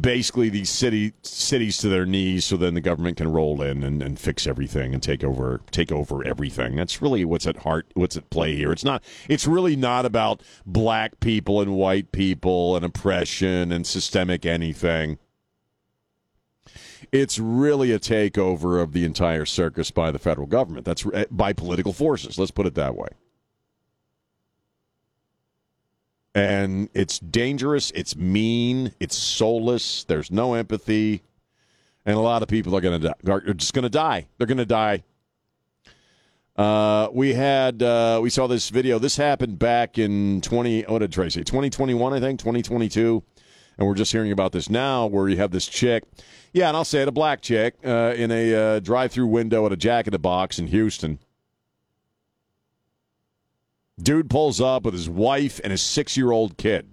basically 0.01 0.49
these 0.49 0.69
city 0.69 1.13
cities 1.21 1.77
to 1.77 1.89
their 1.89 2.05
knees 2.05 2.45
so 2.45 2.57
then 2.57 2.73
the 2.73 2.81
government 2.81 3.17
can 3.17 3.31
roll 3.31 3.61
in 3.61 3.83
and, 3.83 4.01
and 4.01 4.19
fix 4.19 4.47
everything 4.47 4.93
and 4.93 5.03
take 5.03 5.23
over 5.23 5.61
take 5.71 5.91
over 5.91 6.25
everything. 6.25 6.75
That's 6.75 7.01
really 7.01 7.23
what's 7.23 7.45
at 7.45 7.57
heart 7.57 7.87
what's 7.93 8.17
at 8.17 8.29
play 8.29 8.55
here. 8.55 8.71
It's 8.71 8.83
not 8.83 9.03
it's 9.29 9.45
really 9.45 9.75
not 9.75 10.05
about 10.05 10.41
black 10.65 11.19
people 11.19 11.61
and 11.61 11.75
white 11.75 12.11
people 12.11 12.75
and 12.75 12.83
oppression 12.83 13.71
and 13.71 13.85
systemic 13.85 14.45
anything. 14.45 15.19
It's 17.11 17.37
really 17.37 17.91
a 17.91 17.99
takeover 17.99 18.81
of 18.81 18.93
the 18.93 19.05
entire 19.05 19.45
circus 19.45 19.91
by 19.91 20.11
the 20.11 20.19
federal 20.19 20.47
government. 20.47 20.85
That's 20.85 21.05
eh, 21.13 21.25
by 21.29 21.53
political 21.53 21.93
forces. 21.93 22.39
Let's 22.39 22.51
put 22.51 22.65
it 22.65 22.75
that 22.75 22.95
way 22.95 23.09
and 26.35 26.89
it's 26.93 27.17
dangerous, 27.17 27.91
it's 27.91 28.15
mean, 28.15 28.93
it's 28.99 29.17
soulless, 29.17 30.03
there's 30.03 30.29
no 30.29 30.53
empathy, 30.53 31.23
and 32.05 32.17
a 32.17 32.19
lot 32.19 32.43
of 32.43 32.49
people 32.49 32.75
are 32.75 32.81
going 32.81 33.01
to 33.01 33.07
die. 33.07 33.31
Are 33.31 33.53
just 33.53 33.73
going 33.73 33.83
to 33.83 33.89
die. 33.89 34.27
They're 34.37 34.45
going 34.45 34.57
to 34.57 34.65
die. 34.65 35.03
Uh, 36.57 37.07
we 37.11 37.33
had 37.33 37.81
uh, 37.81 38.19
we 38.21 38.29
saw 38.29 38.47
this 38.47 38.69
video. 38.69 38.99
This 38.99 39.17
happened 39.17 39.57
back 39.57 39.97
in 39.97 40.41
twenty. 40.41 40.83
What 40.83 40.99
did 40.99 41.11
Tracy? 41.11 41.43
Twenty 41.43 41.69
twenty 41.69 41.93
one, 41.93 42.13
I 42.13 42.19
think. 42.19 42.39
Twenty 42.39 42.61
twenty 42.61 42.89
two, 42.89 43.23
and 43.77 43.87
we're 43.87 43.95
just 43.95 44.11
hearing 44.11 44.31
about 44.31 44.51
this 44.51 44.69
now, 44.69 45.05
where 45.07 45.27
you 45.27 45.37
have 45.37 45.51
this 45.51 45.67
chick. 45.67 46.03
Yeah, 46.53 46.67
and 46.67 46.77
I'll 46.77 46.85
say 46.85 47.01
it, 47.01 47.07
a 47.07 47.13
black 47.13 47.41
chick 47.41 47.75
uh, 47.85 48.13
in 48.15 48.31
a 48.31 48.55
uh, 48.55 48.79
drive 48.79 49.11
through 49.11 49.27
window 49.27 49.65
at 49.65 49.73
a 49.73 49.77
Jack 49.77 50.07
in 50.07 50.11
the 50.11 50.19
Box 50.19 50.59
in 50.59 50.67
Houston 50.67 51.19
Dude 54.01 54.29
pulls 54.29 54.59
up 54.59 54.83
with 54.83 54.93
his 54.93 55.09
wife 55.09 55.59
and 55.63 55.71
his 55.71 55.81
six 55.81 56.17
year 56.17 56.31
old 56.31 56.57
kid. 56.57 56.89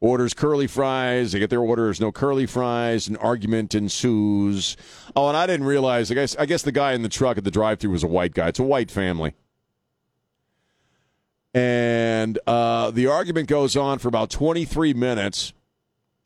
Orders 0.00 0.32
curly 0.32 0.68
fries. 0.68 1.32
They 1.32 1.40
get 1.40 1.50
their 1.50 1.60
orders, 1.60 2.00
no 2.00 2.12
curly 2.12 2.46
fries. 2.46 3.08
An 3.08 3.16
argument 3.16 3.74
ensues. 3.74 4.76
Oh, 5.16 5.26
and 5.28 5.36
I 5.36 5.46
didn't 5.46 5.66
realize. 5.66 6.10
I 6.10 6.14
guess 6.14 6.36
I 6.36 6.46
guess 6.46 6.62
the 6.62 6.72
guy 6.72 6.92
in 6.92 7.02
the 7.02 7.08
truck 7.08 7.36
at 7.36 7.44
the 7.44 7.50
drive-through 7.50 7.90
was 7.90 8.04
a 8.04 8.08
white 8.08 8.32
guy. 8.32 8.48
It's 8.48 8.60
a 8.60 8.64
white 8.64 8.92
family, 8.92 9.34
and 11.52 12.38
uh, 12.46 12.92
the 12.92 13.08
argument 13.08 13.48
goes 13.48 13.76
on 13.76 13.98
for 13.98 14.06
about 14.06 14.30
23 14.30 14.94
minutes. 14.94 15.52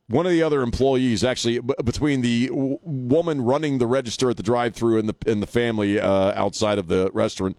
One 0.08 0.26
of 0.26 0.32
the 0.32 0.42
other 0.42 0.60
employees, 0.60 1.24
actually, 1.24 1.60
b- 1.60 1.72
between 1.82 2.20
the 2.20 2.48
w- 2.48 2.78
woman 2.82 3.40
running 3.40 3.78
the 3.78 3.86
register 3.86 4.28
at 4.28 4.36
the 4.36 4.42
drive-through 4.42 4.98
and 4.98 5.08
the 5.08 5.14
and 5.26 5.42
the 5.42 5.46
family 5.46 5.98
uh, 5.98 6.32
outside 6.34 6.76
of 6.78 6.88
the 6.88 7.10
restaurant, 7.14 7.56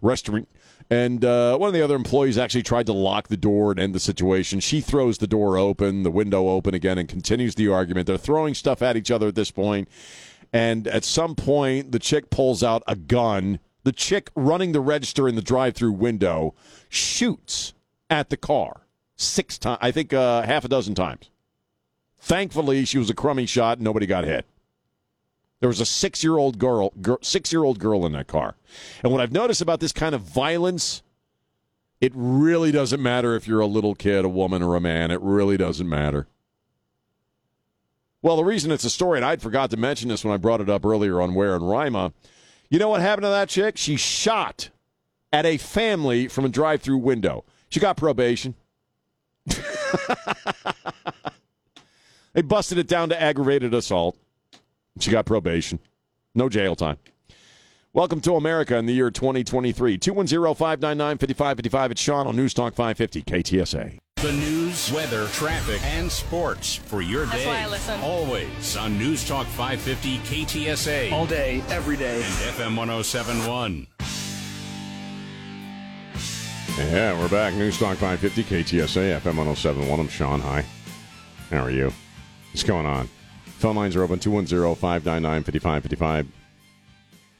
restaurant 0.00 0.48
and 0.90 1.24
uh, 1.24 1.56
one 1.56 1.68
of 1.68 1.74
the 1.74 1.82
other 1.82 1.96
employees 1.96 2.38
actually 2.38 2.62
tried 2.62 2.86
to 2.86 2.92
lock 2.92 3.28
the 3.28 3.36
door 3.36 3.70
and 3.70 3.80
end 3.80 3.94
the 3.94 4.00
situation. 4.00 4.60
She 4.60 4.80
throws 4.80 5.18
the 5.18 5.26
door 5.26 5.58
open, 5.58 6.02
the 6.02 6.10
window 6.10 6.48
open 6.48 6.74
again, 6.74 6.98
and 6.98 7.08
continues 7.08 7.54
the 7.54 7.68
argument. 7.68 8.06
They're 8.06 8.16
throwing 8.16 8.54
stuff 8.54 8.82
at 8.82 8.96
each 8.96 9.10
other 9.10 9.28
at 9.28 9.34
this 9.34 9.50
point. 9.50 9.88
And 10.52 10.88
at 10.88 11.04
some 11.04 11.34
point, 11.34 11.92
the 11.92 11.98
chick 11.98 12.30
pulls 12.30 12.62
out 12.62 12.82
a 12.86 12.96
gun 12.96 13.60
the 13.84 13.92
chick 13.92 14.30
running 14.34 14.72
the 14.72 14.80
register 14.80 15.28
in 15.28 15.34
the 15.34 15.40
drive-through 15.40 15.92
window 15.92 16.54
shoots 16.90 17.72
at 18.10 18.28
the 18.28 18.36
car 18.36 18.82
six 19.16 19.56
times. 19.56 19.78
I 19.80 19.92
think 19.92 20.12
uh, 20.12 20.42
half 20.42 20.64
a 20.64 20.68
dozen 20.68 20.94
times. 20.94 21.30
Thankfully, 22.20 22.84
she 22.84 22.98
was 22.98 23.08
a 23.08 23.14
crummy 23.14 23.46
shot. 23.46 23.78
and 23.78 23.84
Nobody 23.84 24.04
got 24.04 24.24
hit. 24.24 24.44
There 25.60 25.68
was 25.68 25.80
a 25.80 25.86
six-year-old 25.86 26.58
girl, 26.58 26.90
girl 27.02 27.18
six-year-old 27.20 27.78
girl 27.78 28.06
in 28.06 28.12
that 28.12 28.28
car. 28.28 28.54
And 29.02 29.12
what 29.12 29.20
I've 29.20 29.32
noticed 29.32 29.60
about 29.60 29.80
this 29.80 29.92
kind 29.92 30.14
of 30.14 30.20
violence, 30.22 31.02
it 32.00 32.12
really 32.14 32.70
doesn't 32.70 33.02
matter 33.02 33.34
if 33.34 33.48
you're 33.48 33.60
a 33.60 33.66
little 33.66 33.94
kid, 33.94 34.24
a 34.24 34.28
woman, 34.28 34.62
or 34.62 34.76
a 34.76 34.80
man. 34.80 35.10
It 35.10 35.20
really 35.20 35.56
doesn't 35.56 35.88
matter. 35.88 36.28
Well, 38.22 38.36
the 38.36 38.44
reason 38.44 38.70
it's 38.70 38.84
a 38.84 38.90
story, 38.90 39.18
and 39.18 39.24
I'd 39.24 39.42
forgot 39.42 39.70
to 39.70 39.76
mention 39.76 40.08
this 40.08 40.24
when 40.24 40.34
I 40.34 40.36
brought 40.36 40.60
it 40.60 40.68
up 40.68 40.84
earlier 40.84 41.20
on 41.20 41.34
Ware 41.34 41.54
and 41.54 41.68
Rima. 41.68 42.12
You 42.70 42.78
know 42.78 42.88
what 42.88 43.00
happened 43.00 43.24
to 43.24 43.30
that 43.30 43.48
chick? 43.48 43.76
She 43.76 43.96
shot 43.96 44.70
at 45.32 45.46
a 45.46 45.56
family 45.56 46.28
from 46.28 46.44
a 46.44 46.48
drive-through 46.48 46.98
window. 46.98 47.44
She 47.68 47.80
got 47.80 47.96
probation. 47.96 48.54
they 52.32 52.42
busted 52.42 52.78
it 52.78 52.88
down 52.88 53.08
to 53.10 53.20
aggravated 53.20 53.74
assault. 53.74 54.16
She 55.00 55.10
got 55.10 55.26
probation. 55.26 55.78
No 56.34 56.48
jail 56.48 56.74
time. 56.76 56.98
Welcome 57.92 58.20
to 58.22 58.34
America 58.34 58.76
in 58.76 58.86
the 58.86 58.92
year 58.92 59.10
2023. 59.10 59.98
210 59.98 60.54
599 60.54 61.18
5555. 61.18 61.90
It's 61.90 62.00
Sean 62.00 62.26
on 62.26 62.36
News 62.36 62.54
Talk 62.54 62.74
550 62.74 63.22
KTSA. 63.22 63.98
The 64.16 64.32
news, 64.32 64.92
weather, 64.92 65.26
traffic, 65.28 65.80
and 65.84 66.10
sports 66.10 66.74
for 66.74 67.00
your 67.02 67.24
That's 67.26 67.38
day. 67.38 67.46
why 67.46 67.60
I 67.62 67.66
listen. 67.68 68.00
Always 68.00 68.76
on 68.76 68.98
News 68.98 69.26
Talk 69.26 69.46
550 69.46 70.18
KTSA 70.18 71.12
all 71.12 71.26
day, 71.26 71.62
every 71.68 71.96
day. 71.96 72.16
and 72.16 72.24
FM 72.24 72.76
1071. 72.76 73.86
Yeah, 76.78 77.18
we're 77.18 77.28
back. 77.28 77.54
News 77.54 77.78
Talk 77.78 77.96
550 77.98 78.42
KTSA 78.44 79.20
FM 79.20 79.36
1071. 79.36 80.00
I'm 80.00 80.08
Sean. 80.08 80.40
Hi. 80.40 80.64
How 81.50 81.64
are 81.64 81.70
you? 81.70 81.92
What's 82.52 82.62
going 82.64 82.86
on? 82.86 83.08
Phone 83.58 83.74
lines 83.74 83.96
are 83.96 84.04
open 84.04 84.20
210 84.20 84.76
599 84.76 85.42
5555. 85.42 86.28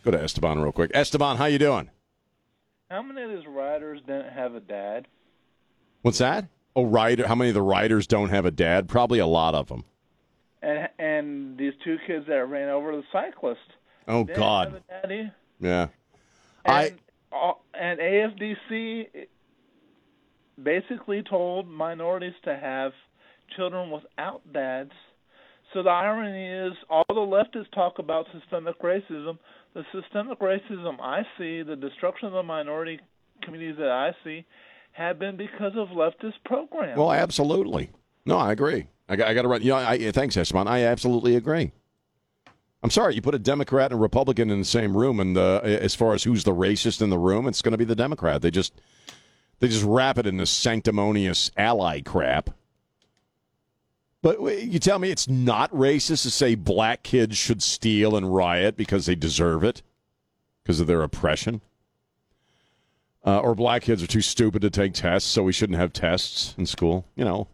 Go 0.04 0.10
to 0.10 0.20
Esteban 0.20 0.58
real 0.58 0.72
quick. 0.72 0.90
Esteban, 0.92 1.36
how 1.36 1.44
you 1.44 1.60
doing? 1.60 1.90
How 2.90 3.02
many 3.02 3.22
of 3.22 3.30
these 3.30 3.46
riders 3.46 4.00
didn't 4.04 4.32
have 4.32 4.56
a 4.56 4.60
dad? 4.60 5.06
What's 6.02 6.18
that? 6.18 6.46
Oh, 6.74 6.84
rider. 6.84 7.28
How 7.28 7.36
many 7.36 7.50
of 7.50 7.54
the 7.54 7.62
riders 7.62 8.08
don't 8.08 8.30
have 8.30 8.46
a 8.46 8.50
dad? 8.50 8.88
Probably 8.88 9.20
a 9.20 9.26
lot 9.26 9.54
of 9.54 9.68
them. 9.68 9.84
And 10.60 10.88
and 10.98 11.56
these 11.56 11.74
two 11.84 11.98
kids 12.04 12.26
that 12.26 12.48
ran 12.48 12.68
over 12.68 12.96
the 12.96 13.04
cyclist. 13.12 13.60
Oh 14.08 14.24
God. 14.24 14.74
a 14.74 15.02
daddy. 15.02 15.30
Yeah. 15.60 15.88
And, 16.64 16.98
I 17.32 17.52
and 17.74 18.00
AFDC 18.00 19.26
basically 20.60 21.22
told 21.22 21.68
minorities 21.68 22.34
to 22.42 22.56
have 22.56 22.92
children 23.54 23.92
without 23.92 24.42
dads. 24.52 24.90
So 25.74 25.82
the 25.82 25.90
irony 25.90 26.68
is, 26.68 26.72
all 26.88 27.04
the 27.08 27.14
leftists 27.14 27.70
talk 27.74 27.98
about 27.98 28.26
systemic 28.32 28.80
racism. 28.80 29.38
The 29.74 29.84
systemic 29.92 30.40
racism 30.40 30.98
I 31.00 31.22
see, 31.36 31.62
the 31.62 31.76
destruction 31.76 32.26
of 32.26 32.32
the 32.32 32.42
minority 32.42 33.00
communities 33.42 33.76
that 33.78 33.90
I 33.90 34.12
see, 34.24 34.46
have 34.92 35.18
been 35.18 35.36
because 35.36 35.72
of 35.76 35.88
leftist 35.88 36.34
programs. 36.44 36.98
well, 36.98 37.12
absolutely. 37.12 37.90
No, 38.24 38.38
I 38.38 38.52
agree. 38.52 38.86
I 39.08 39.16
got, 39.16 39.28
I 39.28 39.34
got 39.34 39.42
to 39.42 39.48
run. 39.48 39.64
Know, 39.64 39.76
I, 39.76 40.10
thanks, 40.10 40.36
Esteban. 40.36 40.68
I 40.68 40.82
absolutely 40.82 41.36
agree. 41.36 41.72
I'm 42.82 42.90
sorry, 42.90 43.14
you 43.14 43.22
put 43.22 43.34
a 43.34 43.38
Democrat 43.38 43.90
and 43.90 43.98
a 43.98 44.02
Republican 44.02 44.50
in 44.50 44.60
the 44.60 44.64
same 44.64 44.96
room, 44.96 45.18
and 45.18 45.36
uh, 45.36 45.60
as 45.64 45.94
far 45.94 46.14
as 46.14 46.22
who's 46.22 46.44
the 46.44 46.54
racist 46.54 47.02
in 47.02 47.10
the 47.10 47.18
room, 47.18 47.48
it's 47.48 47.60
going 47.60 47.72
to 47.72 47.78
be 47.78 47.84
the 47.84 47.96
Democrat. 47.96 48.40
They 48.40 48.50
just 48.50 48.80
they 49.58 49.66
just 49.66 49.84
wrap 49.84 50.18
it 50.18 50.26
in 50.26 50.36
this 50.36 50.50
sanctimonious 50.50 51.50
ally 51.56 52.00
crap. 52.00 52.50
But 54.20 54.40
you 54.64 54.78
tell 54.78 54.98
me 54.98 55.10
it's 55.10 55.28
not 55.28 55.70
racist 55.72 56.22
to 56.22 56.30
say 56.30 56.54
black 56.56 57.02
kids 57.02 57.36
should 57.36 57.62
steal 57.62 58.16
and 58.16 58.34
riot 58.34 58.76
because 58.76 59.06
they 59.06 59.14
deserve 59.14 59.62
it, 59.62 59.82
because 60.62 60.80
of 60.80 60.88
their 60.88 61.02
oppression, 61.02 61.60
uh, 63.24 63.38
or 63.38 63.54
black 63.54 63.82
kids 63.82 64.02
are 64.02 64.08
too 64.08 64.20
stupid 64.20 64.62
to 64.62 64.70
take 64.70 64.94
tests, 64.94 65.30
so 65.30 65.44
we 65.44 65.52
shouldn't 65.52 65.78
have 65.78 65.92
tests 65.92 66.54
in 66.58 66.66
school. 66.66 67.06
You 67.14 67.24
know, 67.24 67.48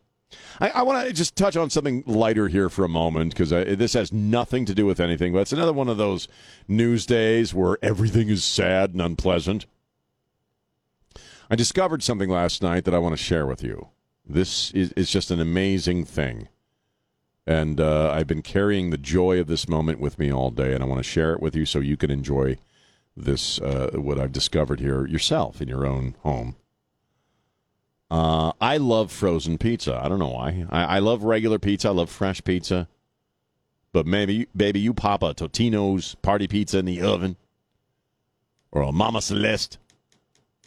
I, 0.58 0.70
I 0.70 0.82
want 0.82 1.06
to 1.06 1.12
just 1.12 1.36
touch 1.36 1.56
on 1.56 1.68
something 1.68 2.02
lighter 2.06 2.48
here 2.48 2.70
for 2.70 2.84
a 2.84 2.88
moment 2.88 3.34
because 3.34 3.50
this 3.50 3.92
has 3.92 4.12
nothing 4.12 4.64
to 4.64 4.74
do 4.74 4.86
with 4.86 5.00
anything, 5.00 5.34
but 5.34 5.40
it's 5.40 5.52
another 5.52 5.72
one 5.72 5.88
of 5.88 5.98
those 5.98 6.28
news 6.66 7.04
days 7.04 7.52
where 7.52 7.76
everything 7.82 8.30
is 8.30 8.42
sad 8.42 8.92
and 8.92 9.02
unpleasant. 9.02 9.66
I 11.50 11.56
discovered 11.56 12.02
something 12.02 12.30
last 12.30 12.62
night 12.62 12.84
that 12.84 12.94
I 12.94 12.98
want 12.98 13.12
to 13.16 13.22
share 13.22 13.46
with 13.46 13.62
you. 13.62 13.88
This 14.26 14.70
is, 14.70 14.92
is 14.92 15.10
just 15.10 15.30
an 15.30 15.40
amazing 15.40 16.06
thing. 16.06 16.48
And 17.46 17.80
uh, 17.80 18.10
I've 18.10 18.26
been 18.26 18.42
carrying 18.42 18.90
the 18.90 18.98
joy 18.98 19.38
of 19.38 19.46
this 19.46 19.68
moment 19.68 20.00
with 20.00 20.18
me 20.18 20.32
all 20.32 20.50
day, 20.50 20.72
and 20.72 20.82
I 20.82 20.86
want 20.86 20.98
to 21.00 21.08
share 21.08 21.34
it 21.34 21.40
with 21.40 21.54
you 21.54 21.66
so 21.66 21.78
you 21.78 21.96
can 21.96 22.10
enjoy 22.10 22.56
this, 23.16 23.60
uh, 23.60 23.90
what 23.94 24.18
I've 24.18 24.32
discovered 24.32 24.80
here 24.80 25.06
yourself 25.06 25.60
in 25.60 25.68
your 25.68 25.86
own 25.86 26.16
home. 26.22 26.56
Uh, 28.10 28.52
I 28.60 28.76
love 28.78 29.12
frozen 29.12 29.58
pizza. 29.58 30.00
I 30.02 30.08
don't 30.08 30.18
know 30.18 30.30
why. 30.30 30.66
I, 30.70 30.84
I 30.84 30.98
love 31.00 31.22
regular 31.24 31.58
pizza. 31.58 31.88
I 31.88 31.92
love 31.92 32.10
fresh 32.10 32.42
pizza. 32.44 32.88
But 33.92 34.06
maybe, 34.06 34.48
baby, 34.56 34.80
you 34.80 34.94
pop 34.94 35.22
a 35.22 35.34
Totino's 35.34 36.14
party 36.16 36.48
pizza 36.48 36.78
in 36.78 36.84
the 36.84 37.02
oven, 37.02 37.36
or 38.72 38.82
a 38.82 38.92
Mama 38.92 39.22
Celeste, 39.22 39.78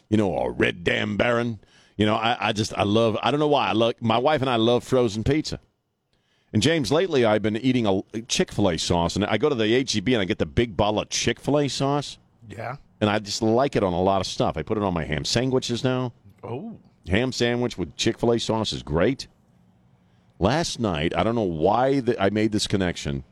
you 0.08 0.16
know, 0.16 0.30
or 0.30 0.50
a 0.50 0.52
Red 0.52 0.84
Damn 0.84 1.16
Baron. 1.16 1.60
You 1.96 2.06
know, 2.06 2.14
I, 2.14 2.48
I 2.48 2.52
just 2.52 2.72
I 2.76 2.84
love. 2.84 3.18
I 3.22 3.30
don't 3.30 3.40
know 3.40 3.48
why. 3.48 3.68
I 3.68 3.72
love 3.72 3.94
my 4.00 4.16
wife 4.16 4.40
and 4.40 4.48
I 4.48 4.56
love 4.56 4.84
frozen 4.84 5.24
pizza. 5.24 5.60
And 6.52 6.62
James, 6.62 6.90
lately 6.90 7.24
I've 7.24 7.42
been 7.42 7.56
eating 7.58 7.86
a 7.86 8.20
Chick 8.22 8.52
Fil 8.52 8.70
A 8.70 8.78
sauce, 8.78 9.16
and 9.16 9.24
I 9.26 9.36
go 9.36 9.48
to 9.48 9.54
the 9.54 9.68
HEB 9.68 10.08
and 10.08 10.18
I 10.18 10.24
get 10.24 10.38
the 10.38 10.46
big 10.46 10.76
bottle 10.76 11.00
of 11.00 11.08
Chick 11.10 11.38
Fil 11.40 11.58
A 11.60 11.68
sauce, 11.68 12.18
Yeah. 12.48 12.76
and 13.00 13.10
I 13.10 13.18
just 13.18 13.42
like 13.42 13.76
it 13.76 13.82
on 13.82 13.92
a 13.92 14.00
lot 14.02 14.20
of 14.22 14.26
stuff. 14.26 14.56
I 14.56 14.62
put 14.62 14.78
it 14.78 14.82
on 14.84 14.94
my 14.94 15.04
ham 15.04 15.24
sandwiches 15.24 15.84
now 15.84 16.12
Oh. 16.42 16.78
ham 17.06 17.32
sandwich 17.32 17.76
with 17.76 17.94
Chick 17.96 18.18
fil 18.18 18.32
A 18.32 18.38
sauce 18.38 18.72
is 18.72 18.82
great. 18.82 19.26
Last 20.38 20.78
night, 20.80 21.12
I 21.16 21.22
don't 21.24 21.34
know 21.34 21.42
why 21.42 22.00
the, 22.00 22.20
I 22.22 22.30
made 22.30 22.52
this 22.52 22.66
connection, 22.66 23.24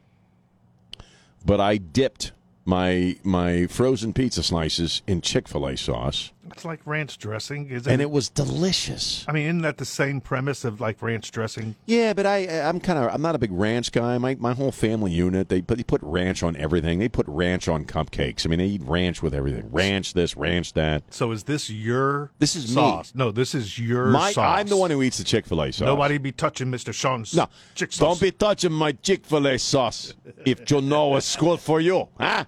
but 1.44 1.60
I 1.60 1.76
dipped 1.78 2.32
my 2.66 3.16
my 3.22 3.66
frozen 3.68 4.12
pizza 4.12 4.42
slices 4.42 5.02
in 5.06 5.20
Chick 5.22 5.48
fil 5.48 5.66
A 5.66 5.76
sauce, 5.76 6.32
It's 6.52 6.64
like 6.64 6.80
ranch 6.84 7.16
dressing, 7.18 7.68
isn't 7.70 7.90
and 7.90 8.00
it? 8.02 8.04
it 8.04 8.10
was 8.10 8.28
delicious. 8.28 9.24
I 9.28 9.32
mean, 9.32 9.46
isn't 9.46 9.62
that 9.62 9.78
the 9.78 9.84
same 9.84 10.20
premise 10.20 10.64
of 10.64 10.80
like 10.80 11.00
ranch 11.00 11.30
dressing? 11.30 11.76
Yeah, 11.86 12.12
but 12.12 12.26
I 12.26 12.60
I'm 12.62 12.80
kind 12.80 12.98
of 12.98 13.12
I'm 13.14 13.22
not 13.22 13.34
a 13.34 13.38
big 13.38 13.52
ranch 13.52 13.92
guy. 13.92 14.18
My 14.18 14.34
my 14.36 14.52
whole 14.54 14.72
family 14.72 15.12
unit 15.12 15.48
they 15.48 15.62
put 15.62 15.78
they 15.78 15.84
put 15.84 16.02
ranch 16.02 16.42
on 16.42 16.56
everything. 16.56 16.98
They 16.98 17.08
put 17.08 17.26
ranch 17.28 17.68
on 17.68 17.84
cupcakes. 17.84 18.44
I 18.44 18.48
mean, 18.48 18.58
they 18.58 18.66
eat 18.66 18.82
ranch 18.82 19.22
with 19.22 19.34
everything. 19.34 19.70
Ranch 19.70 20.14
this, 20.14 20.36
ranch 20.36 20.72
that. 20.74 21.02
So 21.10 21.30
is 21.32 21.44
this 21.44 21.70
your 21.70 22.30
This 22.38 22.56
is 22.56 22.68
me. 22.68 22.74
sauce? 22.74 23.12
No, 23.14 23.30
this 23.30 23.54
is 23.54 23.78
your 23.78 24.06
My 24.06 24.32
sauce. 24.32 24.58
I'm 24.60 24.66
the 24.66 24.76
one 24.76 24.90
who 24.90 25.02
eats 25.02 25.18
the 25.18 25.24
Chick 25.24 25.46
fil 25.46 25.62
A 25.62 25.72
sauce. 25.72 25.86
Nobody 25.86 26.18
be 26.18 26.32
touching 26.32 26.68
Mr. 26.72 26.92
Sean's 26.92 27.34
No, 27.34 27.48
chick 27.74 27.92
don't 27.92 28.20
be 28.20 28.30
touching 28.32 28.72
my 28.72 28.92
Chick 28.92 29.24
Fil 29.24 29.46
A 29.46 29.58
sauce. 29.58 30.14
If 30.44 30.68
you 30.70 30.80
know 30.80 31.16
it's 31.16 31.36
good 31.36 31.60
for 31.60 31.80
you, 31.80 32.08
huh? 32.18 32.44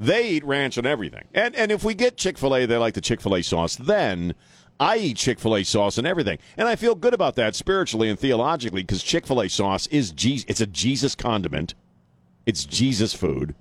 They 0.00 0.28
eat 0.30 0.44
ranch 0.44 0.78
on 0.78 0.86
everything, 0.86 1.24
and 1.34 1.54
and 1.56 1.72
if 1.72 1.82
we 1.84 1.94
get 1.94 2.16
Chick 2.16 2.38
Fil 2.38 2.54
A, 2.54 2.66
they 2.66 2.76
like 2.76 2.94
the 2.94 3.00
Chick 3.00 3.20
Fil 3.20 3.36
A 3.36 3.42
sauce. 3.42 3.76
Then 3.76 4.34
I 4.78 4.98
eat 4.98 5.16
Chick 5.16 5.38
Fil 5.38 5.56
A 5.56 5.64
sauce 5.64 5.98
and 5.98 6.06
everything, 6.06 6.38
and 6.56 6.68
I 6.68 6.76
feel 6.76 6.94
good 6.94 7.14
about 7.14 7.34
that 7.36 7.54
spiritually 7.54 8.08
and 8.08 8.18
theologically 8.18 8.82
because 8.82 9.02
Chick 9.02 9.26
Fil 9.26 9.42
A 9.42 9.48
sauce 9.48 9.86
is 9.88 10.12
Jesus. 10.12 10.46
It's 10.48 10.60
a 10.60 10.66
Jesus 10.66 11.14
condiment. 11.14 11.74
It's 12.46 12.64
Jesus 12.64 13.12
food. 13.14 13.54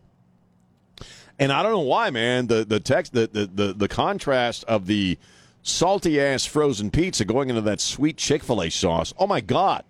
And 1.39 1.51
I 1.51 1.61
don't 1.61 1.71
know 1.71 1.79
why, 1.79 2.09
man. 2.09 2.47
The 2.47 2.65
the 2.65 2.79
text 2.79 3.13
the 3.13 3.27
the 3.27 3.45
the, 3.47 3.73
the 3.73 3.87
contrast 3.87 4.63
of 4.65 4.85
the 4.87 5.17
salty 5.61 6.19
ass 6.21 6.45
frozen 6.45 6.89
pizza 6.91 7.25
going 7.25 7.49
into 7.49 7.61
that 7.61 7.81
sweet 7.81 8.17
Chick 8.17 8.43
Fil 8.43 8.61
A 8.61 8.69
sauce. 8.69 9.13
Oh 9.17 9.27
my 9.27 9.41
god, 9.41 9.83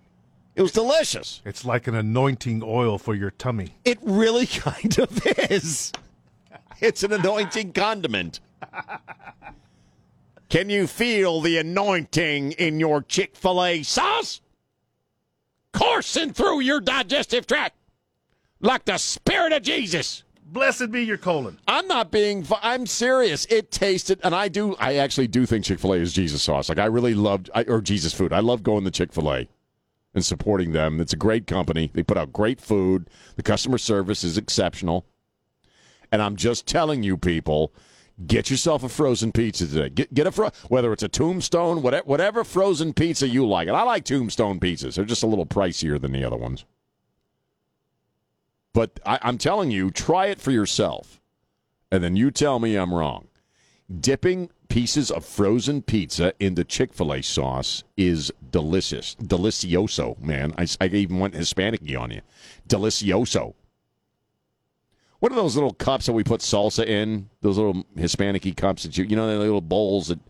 it 0.58 0.62
was 0.62 0.72
delicious. 0.72 1.40
It's 1.44 1.64
like 1.64 1.86
an 1.86 1.94
anointing 1.94 2.64
oil 2.64 2.98
for 2.98 3.14
your 3.14 3.30
tummy. 3.30 3.76
It 3.84 3.98
really 4.02 4.46
kind 4.46 4.98
of 4.98 5.24
is. 5.52 5.92
It's 6.80 7.04
an 7.04 7.12
anointing 7.12 7.74
condiment. 7.74 8.40
Can 10.48 10.68
you 10.68 10.88
feel 10.88 11.40
the 11.40 11.58
anointing 11.58 12.52
in 12.52 12.80
your 12.80 13.02
Chick 13.02 13.36
Fil 13.36 13.64
A 13.64 13.84
sauce? 13.84 14.40
Coursing 15.72 16.32
through 16.32 16.60
your 16.60 16.80
digestive 16.80 17.46
tract 17.46 17.76
like 18.60 18.84
the 18.84 18.98
Spirit 18.98 19.52
of 19.52 19.62
Jesus. 19.62 20.24
Blessed 20.44 20.90
be 20.90 21.04
your 21.04 21.18
colon. 21.18 21.58
I'm 21.68 21.86
not 21.86 22.10
being. 22.10 22.44
I'm 22.62 22.86
serious. 22.86 23.44
It 23.46 23.70
tasted, 23.70 24.18
and 24.24 24.34
I 24.34 24.48
do. 24.48 24.74
I 24.80 24.96
actually 24.96 25.28
do 25.28 25.46
think 25.46 25.66
Chick 25.66 25.78
Fil 25.78 25.92
A 25.92 25.98
is 25.98 26.12
Jesus 26.12 26.42
sauce. 26.42 26.68
Like 26.68 26.78
I 26.78 26.86
really 26.86 27.14
loved, 27.14 27.48
I, 27.54 27.62
or 27.64 27.80
Jesus 27.80 28.12
food. 28.12 28.32
I 28.32 28.40
love 28.40 28.64
going 28.64 28.82
to 28.82 28.90
Chick 28.90 29.12
Fil 29.12 29.32
A 29.32 29.48
and 30.14 30.24
supporting 30.24 30.72
them. 30.72 31.00
It's 31.00 31.12
a 31.12 31.16
great 31.16 31.46
company. 31.46 31.90
They 31.92 32.02
put 32.02 32.16
out 32.16 32.32
great 32.32 32.60
food. 32.60 33.08
The 33.36 33.42
customer 33.42 33.78
service 33.78 34.24
is 34.24 34.38
exceptional, 34.38 35.06
And 36.10 36.22
I'm 36.22 36.36
just 36.36 36.66
telling 36.66 37.02
you, 37.02 37.16
people, 37.16 37.72
get 38.26 38.50
yourself 38.50 38.82
a 38.82 38.88
frozen 38.88 39.30
pizza 39.32 39.66
today. 39.66 39.90
Get, 39.90 40.12
get 40.14 40.26
a 40.26 40.32
fro- 40.32 40.50
whether 40.68 40.92
it's 40.92 41.02
a 41.02 41.08
Tombstone, 41.08 41.82
whatever, 41.82 42.06
whatever 42.06 42.44
frozen 42.44 42.94
pizza 42.94 43.28
you 43.28 43.46
like. 43.46 43.68
And 43.68 43.76
I 43.76 43.82
like 43.82 44.04
Tombstone 44.04 44.58
pizzas. 44.58 44.94
They're 44.96 45.04
just 45.04 45.22
a 45.22 45.26
little 45.26 45.46
pricier 45.46 46.00
than 46.00 46.12
the 46.12 46.24
other 46.24 46.36
ones. 46.36 46.64
But 48.72 49.00
I, 49.04 49.18
I'm 49.22 49.38
telling 49.38 49.70
you, 49.70 49.90
try 49.90 50.26
it 50.26 50.40
for 50.40 50.50
yourself, 50.50 51.20
and 51.90 52.02
then 52.02 52.16
you 52.16 52.30
tell 52.30 52.58
me 52.58 52.76
I'm 52.76 52.94
wrong. 52.94 53.28
Dipping 54.00 54.50
pieces 54.68 55.10
of 55.10 55.24
frozen 55.24 55.82
pizza 55.82 56.32
into 56.38 56.64
Chick 56.64 56.92
fil 56.92 57.12
A 57.12 57.22
sauce 57.22 57.84
is 57.96 58.32
delicious. 58.50 59.16
Delicioso, 59.22 60.20
man. 60.20 60.54
I, 60.58 60.66
I 60.80 60.86
even 60.86 61.18
went 61.18 61.34
Hispanic 61.34 61.82
on 61.96 62.10
you. 62.10 62.20
Delicioso. 62.68 63.54
What 65.20 65.32
are 65.32 65.36
those 65.36 65.56
little 65.56 65.72
cups 65.72 66.06
that 66.06 66.12
we 66.12 66.22
put 66.22 66.40
salsa 66.40 66.86
in? 66.86 67.28
Those 67.40 67.58
little 67.58 67.84
Hispanic 67.96 68.56
cups 68.56 68.84
that 68.84 68.96
you, 68.96 69.04
you 69.04 69.16
know, 69.16 69.26
the 69.26 69.38
little 69.38 69.60
bowls 69.60 70.08
that, 70.08 70.20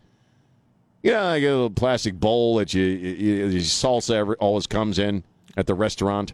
you 1.03 1.11
know, 1.11 1.23
like 1.23 1.43
a 1.43 1.45
little 1.45 1.69
plastic 1.69 2.19
bowl 2.19 2.55
that 2.55 2.73
you, 2.73 2.83
you, 2.83 3.45
you 3.47 3.59
salsa 3.59 4.15
ever, 4.15 4.35
always 4.35 4.65
comes 4.65 4.97
in 4.97 5.23
at 5.55 5.67
the 5.67 5.75
restaurant. 5.75 6.33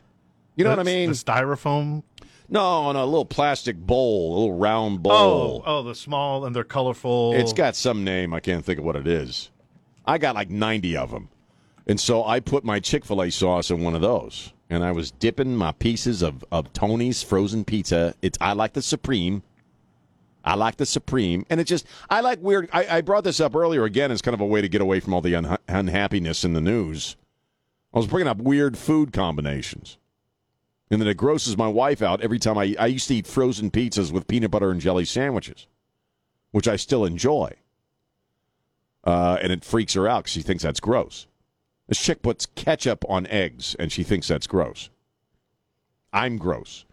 You 0.55 0.63
know 0.63 0.69
what 0.69 0.79
I 0.79 0.83
mean? 0.83 1.09
The 1.09 1.15
styrofoam. 1.15 2.03
No, 2.47 2.91
no, 2.91 3.03
a 3.03 3.05
little 3.05 3.25
plastic 3.25 3.75
bowl, 3.77 4.33
a 4.33 4.35
little 4.39 4.57
round 4.57 4.99
Oh, 4.99 5.01
bowl. 5.01 5.63
oh, 5.65 5.83
the 5.83 5.95
small 5.95 6.45
and 6.45 6.55
they're 6.55 6.63
colorful. 6.63 7.33
It's 7.33 7.53
got 7.53 7.75
some 7.75 8.03
name. 8.03 8.33
I 8.33 8.39
can't 8.39 8.63
think 8.63 8.79
of 8.79 8.85
what 8.85 8.95
it 8.95 9.07
is. 9.07 9.49
I 10.05 10.17
got 10.17 10.35
like 10.35 10.49
90 10.49 10.95
of 10.97 11.11
them. 11.11 11.29
And 11.87 11.99
so 11.99 12.23
I 12.23 12.39
put 12.39 12.63
my 12.63 12.79
Chick 12.79 13.05
fil 13.05 13.21
A 13.23 13.29
sauce 13.31 13.69
in 13.71 13.81
one 13.83 13.95
of 13.95 14.01
those. 14.01 14.53
And 14.69 14.83
I 14.83 14.91
was 14.91 15.11
dipping 15.11 15.55
my 15.55 15.71
pieces 15.73 16.21
of, 16.23 16.43
of 16.51 16.73
Tony's 16.73 17.21
frozen 17.21 17.65
pizza. 17.65 18.15
It's 18.21 18.37
I 18.41 18.53
like 18.53 18.73
the 18.73 18.81
Supreme. 18.81 19.43
I 20.43 20.55
like 20.55 20.77
the 20.77 20.85
Supreme. 20.85 21.45
And 21.49 21.59
it 21.59 21.65
just, 21.65 21.85
I 22.09 22.21
like 22.21 22.39
weird. 22.41 22.69
I, 22.73 22.97
I 22.97 23.01
brought 23.01 23.23
this 23.23 23.39
up 23.39 23.55
earlier 23.55 23.83
again 23.83 24.11
as 24.11 24.21
kind 24.21 24.33
of 24.33 24.41
a 24.41 24.45
way 24.45 24.61
to 24.61 24.69
get 24.69 24.81
away 24.81 24.99
from 24.99 25.13
all 25.13 25.21
the 25.21 25.33
unha- 25.33 25.57
unhappiness 25.67 26.43
in 26.43 26.53
the 26.53 26.61
news. 26.61 27.15
I 27.93 27.97
was 27.97 28.07
bringing 28.07 28.27
up 28.27 28.37
weird 28.37 28.77
food 28.77 29.13
combinations. 29.13 29.97
And 30.95 31.01
then 31.01 31.09
it 31.09 31.17
grosses 31.17 31.57
my 31.57 31.67
wife 31.67 32.01
out 32.01 32.21
every 32.21 32.39
time 32.39 32.57
I, 32.57 32.73
I 32.79 32.85
used 32.85 33.09
to 33.09 33.15
eat 33.15 33.27
frozen 33.27 33.69
pizzas 33.69 34.13
with 34.13 34.29
peanut 34.29 34.49
butter 34.49 34.71
and 34.71 34.79
jelly 34.79 35.03
sandwiches, 35.03 35.67
which 36.51 36.69
I 36.69 36.77
still 36.77 37.03
enjoy. 37.03 37.51
Uh, 39.03 39.37
and 39.41 39.51
it 39.51 39.65
freaks 39.65 39.95
her 39.95 40.07
out 40.07 40.23
because 40.23 40.31
she 40.31 40.41
thinks 40.41 40.63
that's 40.63 40.79
gross. 40.79 41.27
This 41.89 42.01
chick 42.01 42.21
puts 42.21 42.45
ketchup 42.45 43.03
on 43.09 43.27
eggs 43.27 43.75
and 43.77 43.91
she 43.91 44.03
thinks 44.03 44.29
that's 44.29 44.47
gross. 44.47 44.89
I'm 46.13 46.37
gross. 46.37 46.85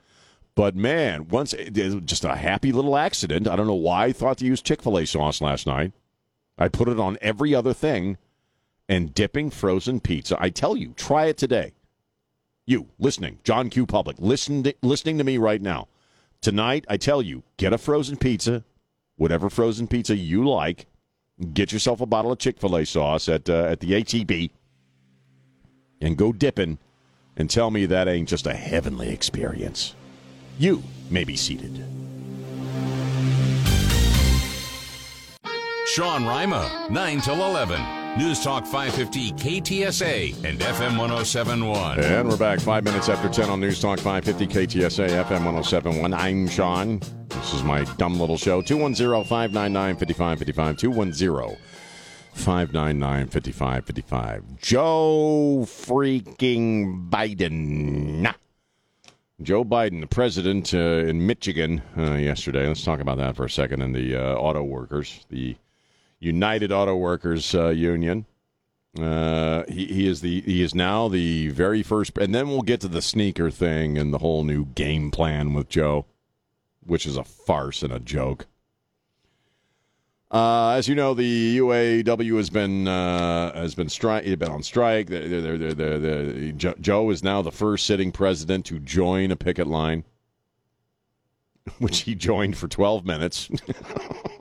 But 0.57 0.75
man, 0.75 1.29
once 1.29 1.53
just 1.53 2.25
a 2.25 2.35
happy 2.35 2.73
little 2.73 2.97
accident. 2.97 3.47
I 3.47 3.55
don't 3.55 3.69
know 3.69 3.75
why 3.75 4.07
I 4.07 4.12
thought 4.12 4.38
to 4.38 4.45
use 4.45 4.61
Chick 4.61 4.83
fil 4.83 4.99
A 4.99 5.07
sauce 5.07 5.41
last 5.41 5.65
night. 5.65 5.93
I 6.59 6.67
put 6.67 6.88
it 6.88 6.99
on 6.99 7.19
every 7.21 7.55
other 7.55 7.73
thing 7.73 8.19
and 8.88 9.15
dipping 9.15 9.49
frozen 9.51 10.01
pizza. 10.01 10.37
I 10.41 10.51
tell 10.51 10.77
you, 10.77 10.93
try 10.97 11.27
it 11.27 11.37
today. 11.37 11.75
You 12.73 12.89
listening, 12.99 13.39
John 13.45 13.69
Q. 13.69 13.85
Public, 13.85 14.17
listen 14.19 14.63
to, 14.63 14.75
listening 14.81 15.19
to 15.19 15.25
me 15.25 15.37
right 15.37 15.61
now. 15.61 15.89
Tonight, 16.41 16.87
I 16.89 16.97
tell 16.97 17.21
you, 17.21 17.43
get 17.59 17.75
a 17.75 17.77
frozen 17.77 18.17
pizza, 18.17 18.65
whatever 19.17 19.51
frozen 19.51 19.87
pizza 19.87 20.17
you 20.17 20.49
like. 20.49 20.87
Get 21.53 21.71
yourself 21.71 22.01
a 22.01 22.07
bottle 22.07 22.33
of 22.33 22.39
Chick 22.39 22.59
Fil 22.59 22.79
A 22.79 22.87
sauce 22.87 23.29
at 23.29 23.51
uh, 23.51 23.65
at 23.65 23.81
the 23.81 24.01
HEB, 24.01 24.53
and 26.01 26.17
go 26.17 26.33
dipping, 26.33 26.79
and 27.37 27.51
tell 27.51 27.71
me 27.71 27.85
that 27.85 28.09
ain't 28.09 28.31
just 28.31 28.47
a 28.47 28.55
heavenly 28.55 29.11
experience. 29.11 29.95
You 30.59 30.83
may 31.11 31.25
be 31.25 31.37
seated. 31.37 31.85
Sean 35.89 36.25
Rima, 36.25 36.89
9 36.91 37.21
till 37.21 37.35
11. 37.35 38.02
News 38.18 38.44
Talk 38.44 38.66
550 38.66 39.33
KTSA 39.33 40.44
and 40.44 40.61
FM 40.61 40.98
1071. 40.98 41.98
And 41.98 42.29
we're 42.29 42.37
back 42.37 42.61
five 42.61 42.85
minutes 42.85 43.09
after 43.09 43.27
10 43.27 43.48
on 43.48 43.59
News 43.59 43.81
Talk 43.81 43.98
550 43.98 44.46
KTSA 44.48 45.09
FM 45.25 45.46
1071. 45.46 46.12
I'm 46.12 46.46
Sean. 46.46 47.01
This 47.29 47.55
is 47.55 47.62
my 47.62 47.85
dumb 47.96 48.20
little 48.20 48.37
show. 48.37 48.61
210 48.61 49.25
599 49.25 49.96
5555. 49.96 50.77
210 50.77 51.57
599 52.35 53.29
5555. 53.29 54.59
Joe 54.61 55.61
freaking 55.64 57.09
Biden. 57.09 58.35
Joe 59.40 59.64
Biden, 59.64 60.03
the 60.03 60.07
president 60.07 60.75
uh, 60.75 60.79
in 60.79 61.27
Michigan 61.27 61.81
uh, 61.96 62.12
yesterday. 62.16 62.68
Let's 62.68 62.85
talk 62.85 63.01
about 63.01 63.16
that 63.16 63.37
for 63.37 63.46
a 63.46 63.51
second. 63.51 63.81
And 63.81 63.94
the 63.94 64.16
uh, 64.16 64.35
auto 64.35 64.62
workers, 64.62 65.25
the 65.31 65.57
United 66.23 66.71
Auto 66.71 66.95
Workers 66.97 67.53
uh, 67.55 67.69
Union. 67.71 68.27
Uh, 69.01 69.65
he, 69.69 69.87
he 69.87 70.07
is 70.07 70.21
the 70.21 70.43
he 70.43 70.63
is 70.63 70.75
now 70.75 71.09
the 71.09 71.49
very 71.49 71.83
first, 71.83 72.17
and 72.19 72.35
then 72.35 72.49
we'll 72.49 72.63
get 72.63 72.81
to 72.83 72.89
the 72.89 73.03
sneaker 73.03 73.51
thing 73.51 73.99
and 73.99 74.13
the 74.15 74.19
whole 74.19 74.45
new 74.45 74.67
game 74.67 75.11
plan 75.11 75.53
with 75.55 75.69
Joe, 75.69 76.05
which 76.87 77.07
is 77.07 77.17
a 77.17 77.25
farce 77.25 77.83
and 77.83 77.93
a 77.93 77.99
joke. 77.99 78.47
Uh, 80.31 80.71
as 80.71 80.89
you 80.89 80.95
know, 80.95 81.13
the 81.13 81.59
UAW 81.59 82.37
has 82.37 82.51
been 82.51 82.87
uh, 82.87 83.53
has 83.55 83.75
been 83.75 83.89
strike 83.89 84.25
been 84.25 84.51
on 84.51 84.63
strike. 84.63 85.09
They're, 85.09 85.29
they're, 85.29 85.59
they're, 85.59 85.75
they're, 85.75 85.99
they're- 85.99 86.53
Jo- 86.53 86.75
Joe 86.81 87.11
is 87.11 87.23
now 87.23 87.43
the 87.43 87.53
first 87.53 87.85
sitting 87.85 88.13
president 88.13 88.65
to 88.67 88.79
join 88.79 89.31
a 89.31 89.37
picket 89.37 89.67
line, 89.67 90.05
which 91.79 92.01
he 92.03 92.15
joined 92.15 92.57
for 92.57 92.69
twelve 92.69 93.05
minutes. 93.05 93.51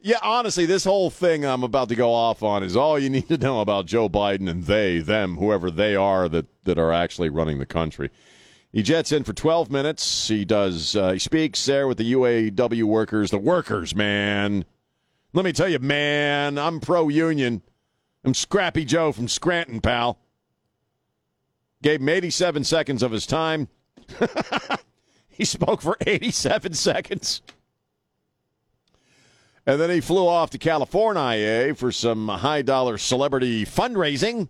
Yeah, 0.00 0.18
honestly, 0.22 0.64
this 0.64 0.84
whole 0.84 1.10
thing 1.10 1.44
I'm 1.44 1.64
about 1.64 1.88
to 1.88 1.96
go 1.96 2.12
off 2.12 2.42
on 2.42 2.62
is 2.62 2.76
all 2.76 2.98
you 2.98 3.10
need 3.10 3.28
to 3.28 3.38
know 3.38 3.60
about 3.60 3.86
Joe 3.86 4.08
Biden 4.08 4.48
and 4.48 4.64
they, 4.64 4.98
them, 4.98 5.36
whoever 5.36 5.70
they 5.70 5.96
are 5.96 6.28
that, 6.28 6.46
that 6.64 6.78
are 6.78 6.92
actually 6.92 7.28
running 7.28 7.58
the 7.58 7.66
country. 7.66 8.10
He 8.72 8.82
jets 8.82 9.12
in 9.12 9.24
for 9.24 9.32
12 9.32 9.70
minutes. 9.70 10.28
He 10.28 10.44
does. 10.44 10.94
Uh, 10.94 11.12
he 11.12 11.18
speaks 11.18 11.64
there 11.64 11.88
with 11.88 11.98
the 11.98 12.12
UAW 12.12 12.84
workers. 12.84 13.30
The 13.30 13.38
workers, 13.38 13.94
man. 13.94 14.64
Let 15.32 15.44
me 15.44 15.52
tell 15.52 15.68
you, 15.68 15.78
man, 15.78 16.58
I'm 16.58 16.80
pro 16.80 17.08
union. 17.08 17.62
I'm 18.24 18.34
Scrappy 18.34 18.84
Joe 18.84 19.10
from 19.10 19.26
Scranton, 19.26 19.80
pal. 19.80 20.18
Gave 21.82 22.00
him 22.00 22.08
87 22.08 22.64
seconds 22.64 23.02
of 23.02 23.10
his 23.10 23.26
time. 23.26 23.68
he 25.28 25.44
spoke 25.44 25.80
for 25.80 25.96
87 26.06 26.74
seconds. 26.74 27.42
And 29.68 29.78
then 29.78 29.90
he 29.90 30.00
flew 30.00 30.26
off 30.26 30.48
to 30.50 30.58
California 30.58 31.74
for 31.74 31.92
some 31.92 32.26
high 32.26 32.62
dollar 32.62 32.96
celebrity 32.96 33.66
fundraising. 33.66 34.48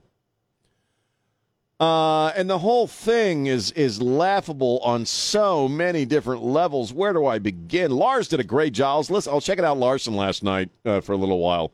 Uh, 1.80 2.28
and 2.36 2.48
the 2.48 2.60
whole 2.60 2.86
thing 2.86 3.46
is 3.46 3.72
is 3.72 4.00
laughable 4.00 4.78
on 4.84 5.04
so 5.04 5.66
many 5.66 6.04
different 6.04 6.44
levels. 6.44 6.92
Where 6.92 7.12
do 7.12 7.26
I 7.26 7.40
begin? 7.40 7.90
Lars 7.90 8.28
did 8.28 8.38
a 8.38 8.44
great 8.44 8.72
job. 8.72 9.10
Listen, 9.10 9.32
I'll 9.32 9.40
check 9.40 9.58
it 9.58 9.64
out 9.64 9.76
Larson 9.76 10.14
last 10.14 10.44
night 10.44 10.70
uh, 10.84 11.00
for 11.00 11.14
a 11.14 11.16
little 11.16 11.40
while. 11.40 11.72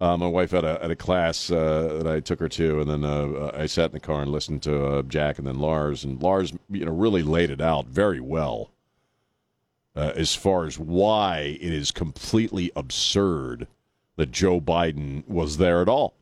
Uh, 0.00 0.16
my 0.16 0.26
wife 0.26 0.50
had 0.50 0.64
a, 0.64 0.82
at 0.82 0.90
a 0.90 0.96
class 0.96 1.52
uh, 1.52 2.00
that 2.02 2.08
I 2.08 2.18
took 2.18 2.40
her 2.40 2.48
to, 2.48 2.80
and 2.80 2.90
then 2.90 3.04
uh, 3.04 3.52
I 3.54 3.66
sat 3.66 3.86
in 3.86 3.92
the 3.92 4.00
car 4.00 4.22
and 4.22 4.32
listened 4.32 4.64
to 4.64 4.86
uh, 4.86 5.02
Jack 5.02 5.38
and 5.38 5.46
then 5.46 5.60
Lars. 5.60 6.02
And 6.02 6.20
Lars, 6.20 6.52
you 6.68 6.84
know, 6.84 6.92
really 6.92 7.22
laid 7.22 7.50
it 7.50 7.60
out 7.60 7.86
very 7.86 8.20
well 8.20 8.72
uh, 9.96 10.12
as 10.14 10.34
far 10.34 10.66
as 10.66 10.78
why 10.78 11.58
it 11.60 11.72
is 11.72 11.90
completely 11.90 12.70
absurd 12.76 13.66
that 14.16 14.30
Joe 14.30 14.60
Biden 14.60 15.26
was 15.26 15.56
there 15.56 15.80
at 15.80 15.88
all. 15.88 16.14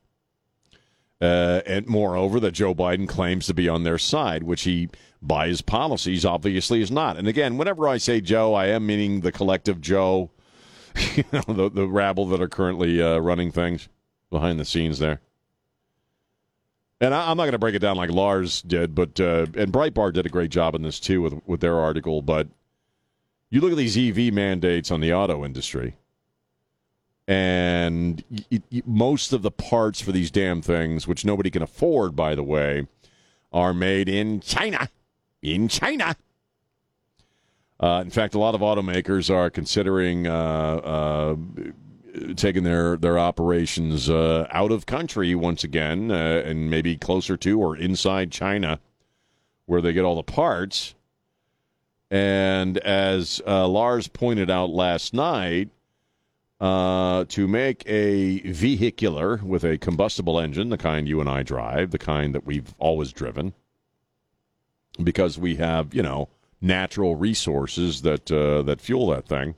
Uh, 1.20 1.62
and 1.66 1.86
moreover, 1.86 2.38
that 2.40 2.52
Joe 2.52 2.74
Biden 2.74 3.08
claims 3.08 3.46
to 3.46 3.54
be 3.54 3.68
on 3.68 3.82
their 3.82 3.98
side, 3.98 4.42
which 4.42 4.62
he, 4.62 4.88
by 5.22 5.48
his 5.48 5.62
policies, 5.62 6.24
obviously 6.24 6.82
is 6.82 6.90
not. 6.90 7.16
And 7.16 7.26
again, 7.26 7.56
whenever 7.56 7.88
I 7.88 7.96
say 7.96 8.20
Joe, 8.20 8.54
I 8.54 8.66
am 8.66 8.86
meaning 8.86 9.20
the 9.20 9.32
collective 9.32 9.80
Joe, 9.80 10.30
you 11.14 11.24
know, 11.32 11.42
the, 11.46 11.70
the 11.70 11.88
rabble 11.88 12.26
that 12.26 12.42
are 12.42 12.48
currently 12.48 13.02
uh, 13.02 13.18
running 13.18 13.50
things 13.50 13.88
behind 14.30 14.60
the 14.60 14.64
scenes 14.64 14.98
there. 14.98 15.20
And 17.00 17.14
I, 17.14 17.30
I'm 17.30 17.36
not 17.36 17.44
going 17.44 17.52
to 17.52 17.58
break 17.58 17.74
it 17.74 17.80
down 17.80 17.96
like 17.96 18.10
Lars 18.10 18.62
did, 18.62 18.94
but 18.94 19.18
uh, 19.18 19.46
and 19.56 19.72
Breitbart 19.72 20.12
did 20.12 20.26
a 20.26 20.30
great 20.30 20.50
job 20.50 20.74
in 20.74 20.82
this 20.82 21.00
too 21.00 21.22
with 21.22 21.40
with 21.46 21.60
their 21.60 21.78
article. 21.78 22.22
But 22.22 22.48
you 23.54 23.60
look 23.60 23.70
at 23.70 23.76
these 23.76 23.96
EV 23.96 24.34
mandates 24.34 24.90
on 24.90 25.00
the 25.00 25.14
auto 25.14 25.44
industry, 25.44 25.94
and 27.28 28.24
most 28.84 29.32
of 29.32 29.42
the 29.42 29.50
parts 29.50 30.00
for 30.00 30.10
these 30.10 30.30
damn 30.30 30.60
things, 30.60 31.06
which 31.06 31.24
nobody 31.24 31.50
can 31.50 31.62
afford, 31.62 32.16
by 32.16 32.34
the 32.34 32.42
way, 32.42 32.88
are 33.52 33.72
made 33.72 34.08
in 34.08 34.40
China. 34.40 34.88
In 35.40 35.68
China. 35.68 36.16
Uh, 37.78 38.02
in 38.04 38.10
fact, 38.10 38.34
a 38.34 38.38
lot 38.38 38.56
of 38.56 38.60
automakers 38.60 39.32
are 39.32 39.50
considering 39.50 40.26
uh, 40.26 40.30
uh, 40.32 41.36
taking 42.34 42.64
their 42.64 42.96
their 42.96 43.18
operations 43.18 44.10
uh, 44.10 44.48
out 44.50 44.72
of 44.72 44.86
country 44.86 45.34
once 45.34 45.62
again, 45.62 46.10
uh, 46.10 46.42
and 46.44 46.70
maybe 46.70 46.96
closer 46.96 47.36
to 47.36 47.60
or 47.60 47.76
inside 47.76 48.32
China, 48.32 48.80
where 49.66 49.80
they 49.80 49.92
get 49.92 50.04
all 50.04 50.16
the 50.16 50.22
parts. 50.24 50.94
And 52.10 52.78
as 52.78 53.40
uh, 53.46 53.66
Lars 53.66 54.08
pointed 54.08 54.50
out 54.50 54.70
last 54.70 55.14
night, 55.14 55.70
uh, 56.60 57.24
to 57.28 57.48
make 57.48 57.82
a 57.86 58.40
vehicular 58.40 59.40
with 59.44 59.64
a 59.64 59.76
combustible 59.76 60.38
engine, 60.38 60.68
the 60.68 60.78
kind 60.78 61.08
you 61.08 61.20
and 61.20 61.28
I 61.28 61.42
drive, 61.42 61.90
the 61.90 61.98
kind 61.98 62.34
that 62.34 62.46
we've 62.46 62.74
always 62.78 63.12
driven, 63.12 63.52
because 65.02 65.38
we 65.38 65.56
have, 65.56 65.92
you 65.92 66.02
know, 66.02 66.28
natural 66.60 67.16
resources 67.16 68.02
that 68.02 68.30
uh, 68.32 68.62
that 68.62 68.80
fuel 68.80 69.08
that 69.08 69.26
thing. 69.26 69.54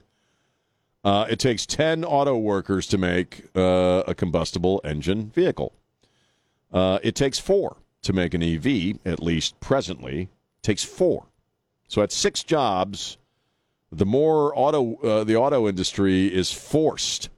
Uh, 1.04 1.26
it 1.30 1.38
takes 1.38 1.66
ten 1.66 2.04
auto 2.04 2.36
workers 2.36 2.86
to 2.88 2.98
make 2.98 3.44
uh, 3.54 4.02
a 4.08 4.14
combustible 4.14 4.80
engine 4.82 5.30
vehicle. 5.30 5.72
Uh, 6.72 6.98
it 7.02 7.14
takes 7.14 7.38
four 7.38 7.76
to 8.02 8.12
make 8.12 8.34
an 8.34 8.42
EV, 8.42 8.98
at 9.04 9.22
least 9.22 9.60
presently. 9.60 10.22
It 10.22 10.62
takes 10.62 10.82
four. 10.82 11.26
So 11.88 12.02
at 12.02 12.12
six 12.12 12.42
jobs, 12.42 13.16
the 13.92 14.06
more 14.06 14.52
auto 14.58 14.96
uh, 14.96 15.24
the 15.24 15.36
auto 15.36 15.68
industry 15.68 16.26
is 16.32 16.52
forced 16.52 17.30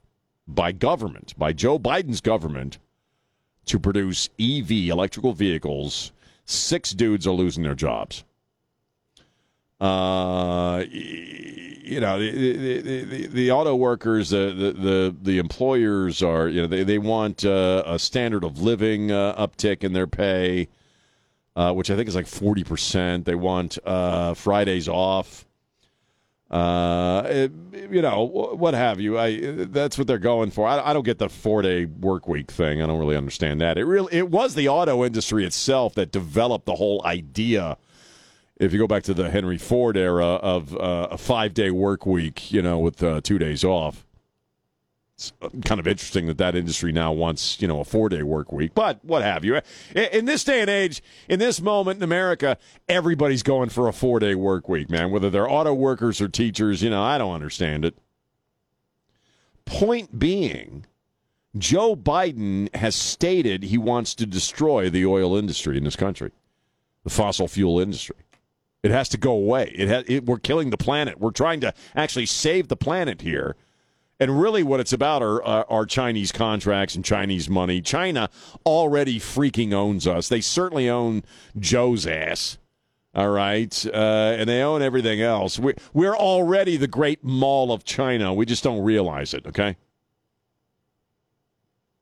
by 0.46 0.72
government, 0.72 1.34
by 1.38 1.52
Joe 1.52 1.78
Biden's 1.78 2.20
government, 2.20 2.78
to 3.66 3.78
produce 3.78 4.30
EV 4.40 4.70
electrical 4.88 5.32
vehicles. 5.34 6.12
Six 6.46 6.92
dudes 6.92 7.26
are 7.26 7.34
losing 7.34 7.62
their 7.62 7.74
jobs. 7.74 8.24
Uh, 9.80 10.84
you 10.90 12.00
know, 12.00 12.18
the, 12.18 12.80
the, 12.80 13.02
the, 13.04 13.26
the 13.26 13.50
auto 13.50 13.76
workers, 13.76 14.30
the, 14.30 14.74
the, 14.76 15.14
the 15.22 15.38
employers 15.38 16.22
are, 16.22 16.48
you 16.48 16.62
know, 16.62 16.66
they, 16.66 16.82
they 16.82 16.98
want 16.98 17.44
uh, 17.44 17.82
a 17.86 17.98
standard 17.98 18.44
of 18.44 18.60
living 18.60 19.12
uh, 19.12 19.34
uptick 19.36 19.84
in 19.84 19.92
their 19.92 20.06
pay, 20.06 20.68
uh, 21.58 21.72
which 21.72 21.90
I 21.90 21.96
think 21.96 22.08
is 22.08 22.14
like 22.14 22.26
40%. 22.26 23.24
They 23.24 23.34
want 23.34 23.78
uh, 23.84 24.34
Fridays 24.34 24.88
off. 24.88 25.44
Uh, 26.52 27.48
you 27.90 28.00
know, 28.00 28.22
what 28.22 28.72
have 28.74 29.00
you? 29.00 29.18
I 29.18 29.66
that's 29.66 29.98
what 29.98 30.06
they're 30.06 30.18
going 30.18 30.50
for. 30.50 30.66
I, 30.66 30.80
I 30.80 30.92
don't 30.94 31.04
get 31.04 31.18
the 31.18 31.28
four 31.28 31.60
day 31.60 31.84
work 31.84 32.26
week 32.26 32.50
thing. 32.50 32.80
I 32.80 32.86
don't 32.86 32.98
really 32.98 33.16
understand 33.16 33.60
that. 33.60 33.76
It 33.76 33.84
really 33.84 34.16
it 34.16 34.30
was 34.30 34.54
the 34.54 34.68
auto 34.68 35.04
industry 35.04 35.44
itself 35.44 35.94
that 35.96 36.10
developed 36.10 36.64
the 36.64 36.76
whole 36.76 37.02
idea 37.04 37.76
if 38.56 38.72
you 38.72 38.78
go 38.78 38.86
back 38.86 39.02
to 39.02 39.14
the 39.14 39.28
Henry 39.28 39.58
Ford 39.58 39.98
era 39.98 40.24
of 40.24 40.74
uh, 40.74 41.08
a 41.10 41.18
five 41.18 41.52
day 41.52 41.70
work 41.70 42.06
week, 42.06 42.50
you 42.50 42.62
know, 42.62 42.78
with 42.78 43.02
uh, 43.02 43.20
two 43.20 43.38
days 43.38 43.62
off. 43.62 44.06
It's 45.18 45.32
uh, 45.42 45.48
kind 45.64 45.80
of 45.80 45.88
interesting 45.88 46.26
that 46.26 46.38
that 46.38 46.54
industry 46.54 46.92
now 46.92 47.10
wants, 47.10 47.60
you 47.60 47.66
know, 47.66 47.80
a 47.80 47.84
four 47.84 48.08
day 48.08 48.22
work 48.22 48.52
week, 48.52 48.70
but 48.72 49.04
what 49.04 49.22
have 49.22 49.44
you. 49.44 49.60
In 49.96 50.26
this 50.26 50.44
day 50.44 50.60
and 50.60 50.70
age, 50.70 51.02
in 51.28 51.40
this 51.40 51.60
moment 51.60 51.96
in 51.96 52.04
America, 52.04 52.56
everybody's 52.88 53.42
going 53.42 53.70
for 53.70 53.88
a 53.88 53.92
four 53.92 54.20
day 54.20 54.36
work 54.36 54.68
week, 54.68 54.88
man, 54.88 55.10
whether 55.10 55.28
they're 55.28 55.50
auto 55.50 55.74
workers 55.74 56.20
or 56.20 56.28
teachers. 56.28 56.84
You 56.84 56.90
know, 56.90 57.02
I 57.02 57.18
don't 57.18 57.34
understand 57.34 57.84
it. 57.84 57.98
Point 59.64 60.20
being, 60.20 60.86
Joe 61.56 61.96
Biden 61.96 62.72
has 62.76 62.94
stated 62.94 63.64
he 63.64 63.76
wants 63.76 64.14
to 64.14 64.24
destroy 64.24 64.88
the 64.88 65.04
oil 65.04 65.36
industry 65.36 65.76
in 65.76 65.82
this 65.82 65.96
country, 65.96 66.30
the 67.02 67.10
fossil 67.10 67.48
fuel 67.48 67.80
industry. 67.80 68.16
It 68.84 68.92
has 68.92 69.08
to 69.08 69.18
go 69.18 69.32
away. 69.32 69.72
It, 69.74 69.88
has, 69.88 70.04
it 70.06 70.26
we're 70.26 70.38
killing 70.38 70.70
the 70.70 70.76
planet. 70.76 71.18
We're 71.18 71.32
trying 71.32 71.58
to 71.62 71.74
actually 71.96 72.26
save 72.26 72.68
the 72.68 72.76
planet 72.76 73.22
here. 73.22 73.56
And 74.20 74.40
really, 74.40 74.64
what 74.64 74.80
it's 74.80 74.92
about 74.92 75.22
are, 75.22 75.46
uh, 75.46 75.64
are 75.68 75.86
Chinese 75.86 76.32
contracts 76.32 76.96
and 76.96 77.04
Chinese 77.04 77.48
money. 77.48 77.80
China 77.80 78.28
already 78.66 79.20
freaking 79.20 79.72
owns 79.72 80.06
us. 80.08 80.28
They 80.28 80.40
certainly 80.40 80.88
own 80.88 81.22
Joe's 81.58 82.06
ass. 82.06 82.58
All 83.14 83.30
right. 83.30 83.86
Uh, 83.86 84.36
and 84.38 84.48
they 84.48 84.60
own 84.62 84.82
everything 84.82 85.20
else. 85.20 85.58
We're, 85.58 85.76
we're 85.92 86.16
already 86.16 86.76
the 86.76 86.88
great 86.88 87.22
mall 87.22 87.72
of 87.72 87.84
China. 87.84 88.34
We 88.34 88.44
just 88.44 88.64
don't 88.64 88.82
realize 88.82 89.34
it, 89.34 89.46
okay? 89.46 89.76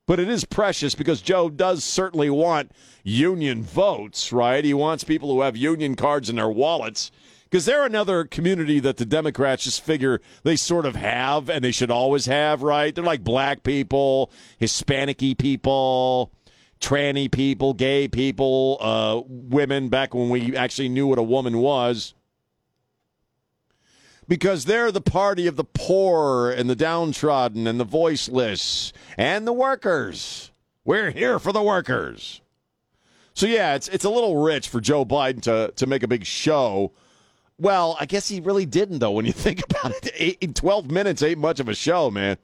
But 0.07 0.19
it 0.19 0.29
is 0.29 0.45
precious 0.45 0.95
because 0.95 1.21
Joe 1.21 1.49
does 1.49 1.83
certainly 1.83 2.29
want 2.29 2.71
union 3.03 3.61
votes, 3.61 4.31
right? 4.31 4.63
He 4.63 4.73
wants 4.73 5.03
people 5.03 5.29
who 5.29 5.41
have 5.41 5.57
union 5.57 5.95
cards 5.95 6.29
in 6.29 6.37
their 6.37 6.49
wallets 6.49 7.11
because 7.49 7.65
they're 7.65 7.85
another 7.85 8.25
community 8.25 8.79
that 8.79 8.97
the 8.97 9.05
Democrats 9.05 9.63
just 9.63 9.83
figure 9.83 10.21
they 10.43 10.55
sort 10.55 10.85
of 10.85 10.95
have 10.95 11.49
and 11.49 11.63
they 11.63 11.71
should 11.71 11.91
always 11.91 12.25
have, 12.25 12.61
right? 12.61 12.93
They're 12.93 13.03
like 13.03 13.23
black 13.23 13.63
people, 13.63 14.31
Hispanic 14.57 15.19
people, 15.37 16.31
tranny 16.79 17.31
people, 17.31 17.73
gay 17.73 18.07
people, 18.07 18.77
uh, 18.81 19.21
women 19.27 19.89
back 19.89 20.13
when 20.13 20.29
we 20.29 20.55
actually 20.55 20.89
knew 20.89 21.07
what 21.07 21.19
a 21.19 21.23
woman 21.23 21.57
was 21.59 22.13
because 24.27 24.65
they're 24.65 24.91
the 24.91 25.01
party 25.01 25.47
of 25.47 25.55
the 25.55 25.63
poor 25.63 26.51
and 26.51 26.69
the 26.69 26.75
downtrodden 26.75 27.65
and 27.65 27.79
the 27.79 27.85
voiceless 27.85 28.91
and 29.17 29.47
the 29.47 29.53
workers. 29.53 30.51
We're 30.83 31.11
here 31.11 31.39
for 31.39 31.51
the 31.51 31.61
workers. 31.61 32.41
So 33.33 33.45
yeah, 33.45 33.75
it's 33.75 33.87
it's 33.89 34.05
a 34.05 34.09
little 34.09 34.41
rich 34.41 34.67
for 34.67 34.81
Joe 34.81 35.05
Biden 35.05 35.41
to 35.43 35.71
to 35.75 35.85
make 35.85 36.03
a 36.03 36.07
big 36.07 36.25
show. 36.25 36.91
Well, 37.59 37.97
I 37.99 38.05
guess 38.05 38.27
he 38.27 38.39
really 38.39 38.65
didn't 38.65 38.99
though 38.99 39.11
when 39.11 39.25
you 39.25 39.31
think 39.33 39.63
about 39.63 39.91
it. 39.91 40.11
Eight, 40.15 40.55
12 40.55 40.91
minutes 40.91 41.23
ain't 41.23 41.39
much 41.39 41.59
of 41.59 41.69
a 41.69 41.75
show, 41.75 42.11
man. 42.11 42.37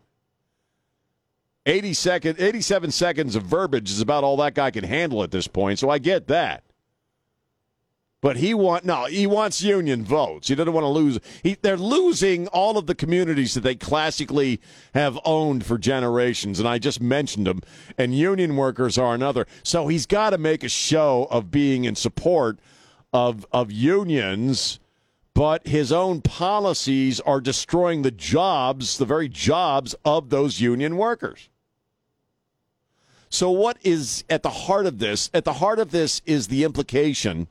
80 1.65 1.93
second 1.93 2.39
87 2.39 2.91
seconds 2.91 3.35
of 3.35 3.43
verbiage 3.43 3.89
is 3.89 4.01
about 4.01 4.23
all 4.23 4.35
that 4.37 4.53
guy 4.53 4.69
can 4.71 4.83
handle 4.83 5.23
at 5.23 5.31
this 5.31 5.47
point, 5.47 5.79
so 5.79 5.89
I 5.89 5.97
get 5.97 6.27
that. 6.27 6.63
But 8.23 8.37
he 8.37 8.53
want 8.53 8.85
no, 8.85 9.03
he 9.03 9.27
wants 9.27 9.61
union 9.61 10.05
votes. 10.05 10.47
He 10.47 10.55
doesn't 10.55 10.71
want 10.71 10.85
to 10.85 10.89
lose. 10.89 11.19
He, 11.43 11.57
they're 11.61 11.75
losing 11.75 12.47
all 12.47 12.77
of 12.77 12.87
the 12.87 12.95
communities 12.95 13.53
that 13.53 13.61
they 13.61 13.75
classically 13.75 14.61
have 14.93 15.19
owned 15.25 15.65
for 15.65 15.77
generations, 15.77 16.57
and 16.57 16.67
I 16.67 16.77
just 16.77 17.01
mentioned 17.01 17.45
them. 17.47 17.59
And 17.97 18.15
union 18.15 18.55
workers 18.55 18.97
are 18.97 19.13
another. 19.13 19.45
So 19.61 19.89
he's 19.89 20.05
got 20.05 20.29
to 20.29 20.37
make 20.37 20.63
a 20.63 20.69
show 20.69 21.27
of 21.31 21.51
being 21.51 21.83
in 21.83 21.95
support 21.95 22.59
of 23.11 23.45
of 23.51 23.73
unions, 23.73 24.79
but 25.33 25.67
his 25.67 25.91
own 25.91 26.21
policies 26.21 27.19
are 27.21 27.41
destroying 27.41 28.01
the 28.01 28.11
jobs, 28.11 28.97
the 28.97 29.05
very 29.05 29.29
jobs 29.29 29.95
of 30.05 30.29
those 30.29 30.61
union 30.61 30.97
workers. 30.97 31.49
So 33.29 33.49
what 33.49 33.77
is 33.81 34.23
at 34.29 34.43
the 34.43 34.49
heart 34.51 34.85
of 34.85 34.99
this? 34.99 35.31
At 35.33 35.43
the 35.43 35.53
heart 35.53 35.79
of 35.79 35.89
this 35.89 36.21
is 36.25 36.49
the 36.49 36.63
implication 36.63 37.47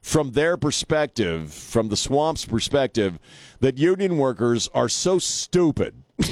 from 0.00 0.30
their 0.30 0.56
perspective, 0.56 1.52
from 1.52 1.90
the 1.90 1.96
swamp's 1.96 2.46
perspective, 2.46 3.18
that 3.60 3.76
union 3.76 4.16
workers 4.16 4.70
are 4.72 4.88
so 4.88 5.18
stupid. 5.18 6.02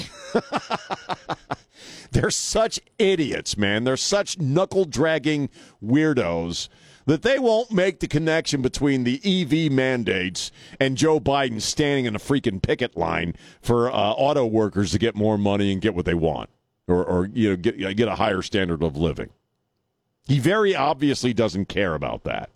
They're 2.12 2.30
such 2.30 2.80
idiots, 2.98 3.58
man. 3.58 3.84
They're 3.84 3.98
such 3.98 4.38
knuckle 4.38 4.86
dragging 4.86 5.50
weirdos 5.84 6.70
that 7.06 7.22
they 7.22 7.38
won't 7.38 7.70
make 7.70 8.00
the 8.00 8.08
connection 8.08 8.60
between 8.60 9.04
the 9.04 9.20
EV 9.24 9.72
mandates 9.72 10.50
and 10.78 10.96
Joe 10.96 11.18
Biden 11.20 11.60
standing 11.62 12.04
in 12.04 12.14
a 12.14 12.18
freaking 12.18 12.60
picket 12.60 12.96
line 12.96 13.34
for 13.60 13.90
uh, 13.90 13.94
auto 13.94 14.44
workers 14.44 14.90
to 14.90 14.98
get 14.98 15.14
more 15.14 15.38
money 15.38 15.72
and 15.72 15.80
get 15.80 15.94
what 15.94 16.04
they 16.04 16.14
want, 16.14 16.50
or, 16.86 17.04
or 17.04 17.26
you 17.26 17.50
know 17.50 17.56
get 17.56 17.96
get 17.96 18.08
a 18.08 18.16
higher 18.16 18.42
standard 18.42 18.82
of 18.82 18.96
living. 18.96 19.30
He 20.26 20.40
very 20.40 20.74
obviously 20.74 21.32
doesn't 21.32 21.66
care 21.66 21.94
about 21.94 22.24
that. 22.24 22.50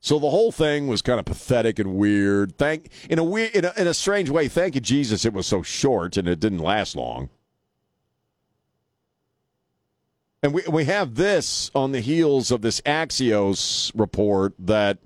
So 0.00 0.18
the 0.18 0.30
whole 0.30 0.50
thing 0.50 0.88
was 0.88 1.00
kind 1.00 1.20
of 1.20 1.24
pathetic 1.24 1.78
and 1.78 1.94
weird. 1.94 2.58
Thank 2.58 2.90
in 3.08 3.18
a 3.18 3.24
weird 3.24 3.54
in 3.54 3.64
a, 3.64 3.72
in 3.76 3.86
a 3.86 3.94
strange 3.94 4.28
way. 4.28 4.48
Thank 4.48 4.74
you, 4.74 4.80
Jesus. 4.80 5.24
It 5.24 5.32
was 5.32 5.46
so 5.46 5.62
short 5.62 6.16
and 6.16 6.28
it 6.28 6.40
didn't 6.40 6.58
last 6.58 6.96
long. 6.96 7.30
And 10.42 10.52
we 10.54 10.62
we 10.68 10.84
have 10.86 11.14
this 11.14 11.70
on 11.72 11.92
the 11.92 12.00
heels 12.00 12.50
of 12.50 12.62
this 12.62 12.80
Axios 12.80 13.92
report 13.94 14.54
that 14.58 14.98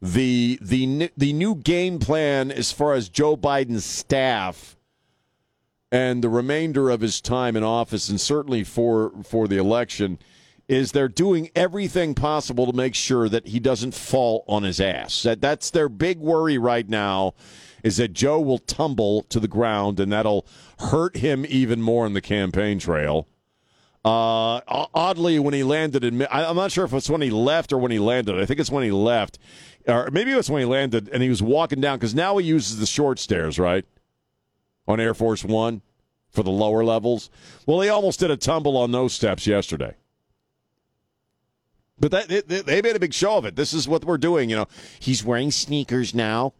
the 0.00 0.58
the 0.62 1.10
the 1.16 1.34
new 1.34 1.54
game 1.54 1.98
plan 1.98 2.50
as 2.50 2.72
far 2.72 2.94
as 2.94 3.10
Joe 3.10 3.36
Biden's 3.36 3.84
staff 3.84 4.76
and 5.90 6.24
the 6.24 6.30
remainder 6.30 6.88
of 6.88 7.02
his 7.02 7.20
time 7.20 7.54
in 7.54 7.62
office, 7.62 8.08
and 8.08 8.18
certainly 8.18 8.64
for 8.64 9.12
for 9.22 9.46
the 9.46 9.58
election 9.58 10.18
is 10.68 10.92
they're 10.92 11.08
doing 11.08 11.50
everything 11.54 12.14
possible 12.14 12.64
to 12.64 12.72
make 12.72 12.94
sure 12.94 13.28
that 13.28 13.48
he 13.48 13.60
doesn't 13.60 13.92
fall 13.92 14.42
on 14.48 14.62
his 14.62 14.80
ass. 14.80 15.22
That 15.22 15.42
that's 15.42 15.68
their 15.68 15.90
big 15.90 16.18
worry 16.18 16.56
right 16.56 16.88
now 16.88 17.34
is 17.82 17.98
that 17.98 18.14
Joe 18.14 18.40
will 18.40 18.58
tumble 18.58 19.24
to 19.24 19.38
the 19.38 19.48
ground 19.48 20.00
and 20.00 20.10
that'll 20.10 20.46
hurt 20.78 21.16
him 21.16 21.44
even 21.46 21.82
more 21.82 22.06
in 22.06 22.14
the 22.14 22.20
campaign 22.22 22.78
trail. 22.78 23.26
Uh, 24.04 24.60
oddly, 24.94 25.38
when 25.38 25.54
he 25.54 25.62
landed 25.62 26.02
in, 26.02 26.26
I'm 26.30 26.56
not 26.56 26.72
sure 26.72 26.84
if 26.84 26.92
it's 26.92 27.08
when 27.08 27.20
he 27.20 27.30
left 27.30 27.72
or 27.72 27.78
when 27.78 27.92
he 27.92 28.00
landed. 28.00 28.38
I 28.38 28.46
think 28.46 28.58
it's 28.58 28.70
when 28.70 28.82
he 28.84 28.90
left, 28.90 29.38
or 29.86 30.10
maybe 30.10 30.32
it 30.32 30.36
was 30.36 30.50
when 30.50 30.60
he 30.60 30.66
landed 30.66 31.08
and 31.10 31.22
he 31.22 31.28
was 31.28 31.40
walking 31.42 31.80
down 31.80 31.98
because 31.98 32.14
now 32.14 32.36
he 32.38 32.46
uses 32.46 32.80
the 32.80 32.86
short 32.86 33.20
stairs, 33.20 33.60
right, 33.60 33.84
on 34.88 34.98
Air 34.98 35.14
Force 35.14 35.44
One 35.44 35.82
for 36.30 36.42
the 36.42 36.50
lower 36.50 36.82
levels. 36.84 37.30
Well, 37.66 37.80
he 37.80 37.88
almost 37.88 38.18
did 38.18 38.30
a 38.30 38.36
tumble 38.36 38.76
on 38.76 38.90
those 38.90 39.12
steps 39.12 39.46
yesterday 39.46 39.94
But 42.00 42.10
that 42.10 42.48
they, 42.48 42.62
they 42.62 42.82
made 42.82 42.96
a 42.96 43.00
big 43.00 43.14
show 43.14 43.36
of 43.36 43.44
it. 43.44 43.54
This 43.54 43.72
is 43.72 43.86
what 43.86 44.04
we're 44.04 44.18
doing. 44.18 44.50
You 44.50 44.56
know, 44.56 44.68
he's 44.98 45.24
wearing 45.24 45.52
sneakers 45.52 46.14
now. 46.14 46.54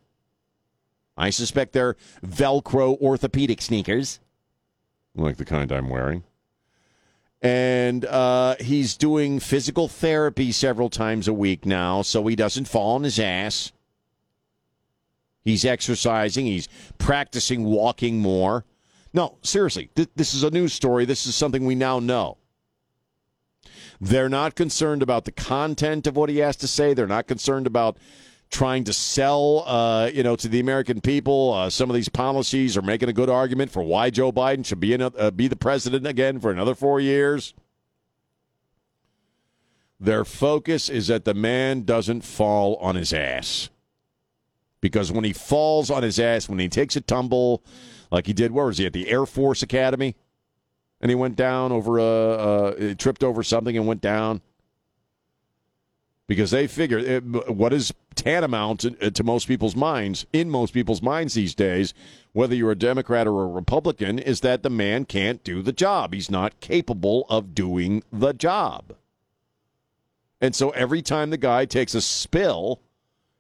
I 1.17 1.31
suspect 1.31 1.73
they're 1.73 1.97
Velcro 2.25 3.01
orthopedic 3.01 3.61
sneakers, 3.61 4.21
like 5.15 5.39
the 5.39 5.45
kind 5.45 5.73
I'm 5.73 5.89
wearing. 5.89 6.23
And 7.43 8.05
uh, 8.05 8.55
he's 8.61 8.97
doing 8.97 9.41
physical 9.41 9.89
therapy 9.89 10.53
several 10.53 10.89
times 10.89 11.27
a 11.27 11.33
week 11.33 11.67
now, 11.67 12.03
so 12.03 12.25
he 12.29 12.37
doesn't 12.37 12.69
fall 12.69 12.95
on 12.95 13.03
his 13.03 13.19
ass. 13.19 13.73
He's 15.45 15.65
exercising. 15.65 16.47
He's 16.47 16.69
practicing 16.99 17.65
walking 17.65 18.21
more. 18.21 18.65
No, 19.13 19.39
seriously, 19.43 19.91
th- 19.97 20.11
this 20.15 20.35
is 20.35 20.45
a 20.45 20.51
news 20.51 20.73
story. 20.73 21.05
This 21.05 21.27
is 21.27 21.35
something 21.35 21.67
we 21.67 21.75
now 21.75 21.99
know. 21.99 22.39
They're 24.01 24.29
not 24.29 24.55
concerned 24.55 25.03
about 25.03 25.25
the 25.25 25.33
content 25.33 26.07
of 26.07 26.17
what 26.17 26.31
he 26.31 26.39
has 26.39 26.57
to 26.57 26.69
say. 26.69 26.95
They're 26.95 27.07
not 27.07 27.27
concerned 27.27 27.67
about 27.67 27.99
trying 28.53 28.85
to 28.85 28.93
sell, 28.93 29.65
uh, 29.67 30.07
you 30.13 30.23
know, 30.23 30.37
to 30.37 30.47
the 30.47 30.61
American 30.61 31.01
people 31.01 31.55
uh, 31.55 31.71
some 31.71 31.91
of 31.91 31.97
these 31.97 32.11
policies 32.11 32.77
or 32.77 32.83
making 32.83 33.09
a 33.09 33.13
good 33.13 33.31
argument 33.31 33.71
for 33.71 33.83
why 33.83 34.11
Joe 34.11 34.31
Biden 34.31 34.65
should 34.65 34.79
be 34.79 34.93
in 34.93 35.01
a, 35.01 35.07
uh, 35.07 35.31
be 35.31 35.49
the 35.49 35.57
president 35.57 36.07
again 36.07 36.39
for 36.39 36.51
another 36.51 36.75
four 36.75 37.01
years. 37.01 37.55
Their 39.99 40.25
focus 40.25 40.89
is 40.89 41.07
that 41.07 41.25
the 41.25 41.35
man 41.35 41.85
doesn't 41.85 42.23
fall 42.23 42.77
on 42.77 42.95
his 42.95 43.13
ass. 43.13 43.71
Because 44.81 45.11
when 45.11 45.25
he 45.25 45.33
falls 45.33 45.91
on 45.91 46.03
his 46.03 46.19
ass, 46.19 46.49
when 46.49 46.59
he 46.59 46.69
takes 46.69 46.97
a 46.97 47.01
tumble, 47.01 47.63
like 48.11 48.27
he 48.27 48.33
did, 48.33 48.53
where 48.53 48.67
was 48.67 48.79
he 48.79 48.87
at 48.87 48.93
the 48.93 49.09
Air 49.09 49.27
Force 49.27 49.63
Academy, 49.63 50.17
and 51.01 51.11
he 51.11 51.15
went 51.15 51.37
down 51.37 51.73
over 51.73 51.99
a, 51.99 52.05
uh, 52.05 52.95
tripped 52.99 53.25
over 53.25 53.43
something 53.43 53.77
and 53.77 53.87
went 53.87 54.01
down 54.01 54.43
because 56.27 56.51
they 56.51 56.67
figure 56.67 56.99
it, 56.99 57.23
what 57.25 57.73
is 57.73 57.93
tantamount 58.15 58.81
to, 58.81 58.97
uh, 59.07 59.11
to, 59.11 59.25
most 59.25 59.47
people's 59.49 59.77
minds, 59.77 60.27
in 60.33 60.51
most 60.51 60.73
people's 60.73 61.03
minds 61.03 61.35
these 61.35 61.55
days, 61.55 61.95
whether 62.33 62.55
you're 62.55 62.73
a 62.73 62.77
Democrat 62.77 63.27
or 63.27 63.43
a 63.43 63.47
Republican, 63.47 64.19
is 64.19 64.41
that 64.41 64.63
the 64.63 64.71
man 64.71 65.05
can't 65.05 65.45
do 65.45 65.63
the 65.63 65.73
job. 65.73 66.15
He's 66.15 66.31
not 66.31 66.61
capable 66.61 67.27
of 67.29 67.55
doing 67.55 68.03
the 68.13 68.33
job. 68.33 68.95
And 70.41 70.55
so 70.55 70.71
every 70.71 71.03
time 71.03 71.31
the 71.31 71.37
guy 71.37 71.65
takes 71.65 71.95
a 71.95 72.01
spill, 72.01 72.81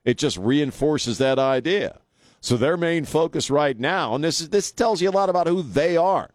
it 0.04 0.18
just 0.18 0.36
reinforces 0.36 1.18
that 1.18 1.38
idea. 1.38 2.00
So 2.40 2.56
their 2.56 2.76
main 2.76 3.04
focus 3.04 3.50
right 3.50 3.78
now, 3.78 4.14
and 4.14 4.22
this 4.22 4.40
is, 4.40 4.48
this 4.50 4.72
tells 4.72 5.00
you 5.00 5.08
a 5.08 5.12
lot 5.12 5.28
about 5.28 5.46
who 5.46 5.62
they 5.62 5.96
are. 5.96 6.30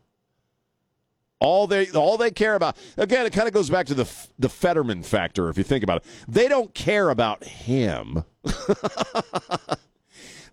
All 1.40 1.68
they 1.68 1.90
all 1.92 2.18
they 2.18 2.32
care 2.32 2.56
about 2.56 2.78
again, 2.98 3.26
it 3.26 3.34
kind 3.34 3.48
of 3.48 3.54
goes 3.54 3.70
back 3.70 3.86
to 3.88 3.94
the 3.94 4.10
the 4.40 4.50
Fetterman 4.50 5.04
factor. 5.04 5.50
If 5.50 5.58
you 5.58 5.64
think 5.64 5.84
about 5.84 5.98
it, 5.98 6.06
they 6.28 6.48
don't 6.48 6.74
care 6.74 7.10
about 7.10 7.44
him. 7.44 8.24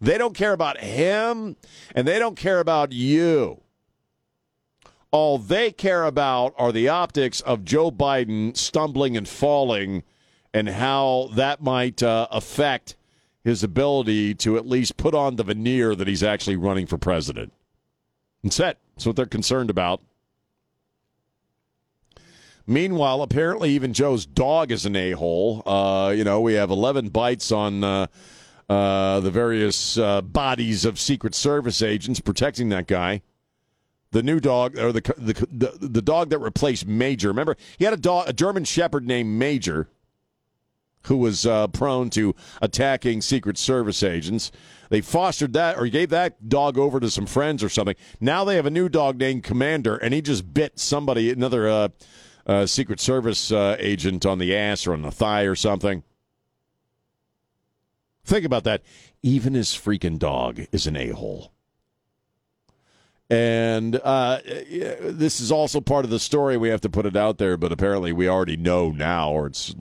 they 0.01 0.19
don't 0.19 0.35
care 0.35 0.53
about 0.53 0.81
him, 0.81 1.57
and 1.95 2.07
they 2.07 2.19
don't 2.19 2.37
care 2.37 2.61
about 2.61 2.93
you. 2.93 3.61
All 5.11 5.39
they 5.39 5.71
care 5.71 6.05
about 6.05 6.55
are 6.59 6.73
the 6.73 6.89
optics 6.89 7.41
of 7.41 7.65
Joe 7.65 7.91
Biden 7.91 8.57
stumbling 8.57 9.17
and 9.17 9.29
falling, 9.29 10.03
and 10.53 10.69
how 10.69 11.31
that 11.35 11.63
might 11.63 12.03
uh, 12.03 12.27
affect 12.31 12.97
his 13.43 13.63
ability 13.63 14.35
to 14.35 14.57
at 14.57 14.67
least 14.67 14.97
put 14.97 15.15
on 15.15 15.37
the 15.37 15.45
veneer 15.45 15.95
that 15.95 16.09
he's 16.09 16.23
actually 16.23 16.57
running 16.57 16.87
for 16.87 16.99
president. 16.99 17.53
That's 18.43 18.59
it. 18.59 18.79
That's 18.97 19.07
what 19.07 19.17
they're 19.17 19.27
concerned 19.27 19.71
about. 19.71 20.01
Meanwhile, 22.67 23.23
apparently, 23.23 23.71
even 23.71 23.93
Joe's 23.93 24.25
dog 24.25 24.73
is 24.73 24.87
an 24.87 24.97
a 24.97 25.13
hole. 25.13 25.63
Uh, 25.67 26.11
you 26.17 26.25
know, 26.25 26.41
we 26.41 26.55
have 26.55 26.71
11 26.71 27.11
bites 27.11 27.53
on 27.53 27.85
uh, 27.85 28.07
uh, 28.69 29.21
the 29.21 29.31
various 29.31 29.99
uh, 29.99 30.23
bodies 30.23 30.87
of 30.87 30.99
Secret 30.99 31.35
Service 31.35 31.83
agents 31.83 32.21
protecting 32.21 32.71
that 32.71 32.87
guy. 32.87 33.21
The 34.13 34.23
new 34.23 34.41
dog, 34.41 34.79
or 34.79 34.93
the, 34.93 35.01
the 35.19 35.47
the 35.51 35.89
the 35.89 36.03
dog 36.03 36.31
that 36.31 36.39
replaced 36.39 36.87
Major. 36.87 37.29
Remember, 37.29 37.57
he 37.79 37.85
had 37.85 37.93
a 37.93 37.99
dog, 37.99 38.29
a 38.29 38.33
German 38.33 38.63
Shepherd 38.65 39.05
named 39.05 39.29
Major, 39.29 39.89
who 41.07 41.17
was 41.17 41.45
uh, 41.45 41.67
prone 41.67 42.11
to 42.11 42.35
attacking 42.63 43.23
Secret 43.23 43.59
Service 43.59 44.05
agents. 44.05 44.53
They 44.89 45.01
fostered 45.01 45.53
that 45.55 45.77
or 45.77 45.89
gave 45.89 46.11
that 46.11 46.49
dog 46.49 46.79
over 46.79 47.01
to 47.01 47.11
some 47.11 47.27
friends 47.27 47.65
or 47.65 47.69
something. 47.69 47.97
Now 48.21 48.45
they 48.45 48.55
have 48.55 48.67
a 48.67 48.71
new 48.71 48.89
dog 48.89 49.19
named 49.19 49.43
Commander, 49.43 49.97
and 49.97 50.15
he 50.15 50.23
just 50.23 50.55
bit 50.55 50.79
somebody, 50.79 51.31
another 51.31 51.91
uh, 52.47 52.67
Secret 52.67 53.01
Service 53.01 53.51
uh, 53.53 53.77
agent 53.79 54.27
on 54.27 54.39
the 54.39 54.55
ass 54.55 54.87
or 54.87 54.93
on 54.93 55.03
the 55.03 55.11
thigh 55.11 55.43
or 55.43 55.55
something. 55.55 56.03
Think 58.25 58.45
about 58.45 58.65
that. 58.65 58.83
Even 59.23 59.55
his 59.55 59.71
freaking 59.71 60.19
dog 60.19 60.61
is 60.73 60.87
an 60.87 60.97
a 60.97 61.11
hole. 61.11 61.53
And 63.31 63.97
uh, 63.97 64.41
this 64.45 65.41
is 65.41 65.51
also 65.51 65.81
part 65.81 66.05
of 66.05 66.11
the 66.11 66.19
story. 66.19 66.57
We 66.57 66.69
have 66.69 66.83
to 66.83 66.91
put 66.91 67.07
it 67.07 67.17
out 67.17 67.39
there, 67.39 67.57
but 67.57 67.73
apparently 67.73 68.13
we 68.13 68.29
already 68.29 68.57
know 68.57 68.91
now, 68.91 69.31
or 69.31 69.47
it's 69.47 69.75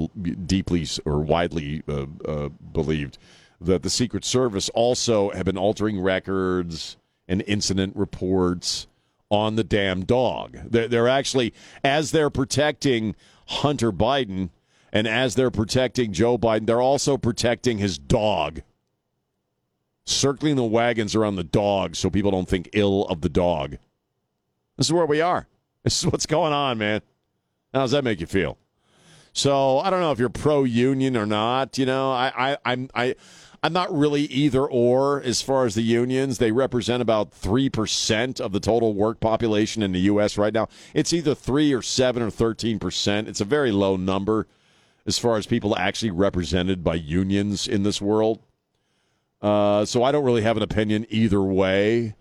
deeply 0.46 0.88
or 1.06 1.20
widely 1.20 1.84
uh, 1.88 2.06
uh, 2.26 2.50
believed, 2.50 3.18
that 3.60 3.84
the 3.84 3.90
Secret 3.90 4.24
Service 4.24 4.70
also 4.70 5.30
have 5.32 5.46
been 5.46 5.58
altering 5.58 6.00
records 6.00 6.98
and 7.28 7.44
incident 7.46 7.96
reports 7.96 8.88
on 9.34 9.56
the 9.56 9.64
damn 9.64 10.06
dog. 10.06 10.60
They're, 10.64 10.88
they're 10.88 11.08
actually, 11.08 11.56
as 11.84 12.12
they're 12.12 12.30
protecting 12.30 13.16
Hunter 13.48 13.92
Biden 13.92 14.52
and 14.92 15.08
as 15.08 15.34
they're 15.34 15.50
protecting 15.50 16.14
Joe 16.14 16.38
Biden, 16.38 16.68
they're 16.68 16.80
also 16.80 17.18
protecting 17.18 17.80
his 17.80 17.98
dog. 17.98 18.62
Circling 20.06 20.56
the 20.56 20.64
wagons 20.64 21.16
around 21.16 21.36
the 21.36 21.44
dog 21.44 21.96
so 21.96 22.12
people 22.12 22.30
don't 22.30 22.48
think 22.48 22.70
ill 22.74 23.06
of 23.06 23.22
the 23.22 23.30
dog. 23.30 23.78
This 24.78 24.88
is 24.88 24.94
where 24.94 25.08
we 25.08 25.20
are. 25.20 25.48
This 25.84 26.02
is 26.02 26.10
what's 26.10 26.26
going 26.26 26.54
on, 26.54 26.78
man. 26.78 27.02
How 27.74 27.82
does 27.82 27.92
that 27.92 28.06
make 28.06 28.22
you 28.22 28.26
feel? 28.26 28.58
So 29.34 29.80
I 29.80 29.90
don't 29.90 30.00
know 30.00 30.14
if 30.14 30.20
you're 30.20 30.30
pro 30.30 30.64
union 30.64 31.18
or 31.18 31.26
not. 31.26 31.78
You 31.78 31.86
know, 31.86 32.10
I, 32.10 32.32
I, 32.38 32.58
I'm, 32.64 32.90
I, 32.96 33.16
I'm 33.64 33.72
not 33.72 33.98
really 33.98 34.24
either 34.24 34.66
or 34.66 35.22
as 35.22 35.42
far 35.42 35.66
as 35.66 35.74
the 35.74 35.82
unions. 35.82 36.38
They 36.38 36.52
represent 36.52 37.02
about 37.02 37.32
3% 37.32 38.42
of 38.42 38.52
the 38.52 38.60
total 38.60 38.94
work 38.94 39.22
population 39.22 39.82
in 39.82 39.94
the 39.94 40.02
U.S. 40.02 40.38
right 40.38 40.54
now. 40.54 40.68
It's 40.94 41.14
either 41.14 41.34
3 41.34 41.72
or 41.74 41.82
7 41.82 42.22
or 42.22 42.30
13%. 42.30 43.28
It's 43.30 43.40
a 43.40 43.46
very 43.46 43.72
low 43.72 43.96
number 43.96 44.48
as 45.06 45.18
far 45.18 45.38
as 45.38 45.46
people 45.46 45.78
actually 45.78 46.12
represented 46.12 46.84
by 46.84 46.96
unions 46.96 47.66
in 47.66 47.84
this 47.84 48.02
world. 48.02 48.42
Uh, 49.42 49.86
so 49.86 50.04
I 50.04 50.12
don't 50.12 50.26
really 50.26 50.42
have 50.42 50.58
an 50.58 50.64
opinion 50.64 51.06
either 51.10 51.42
way. 51.42 52.16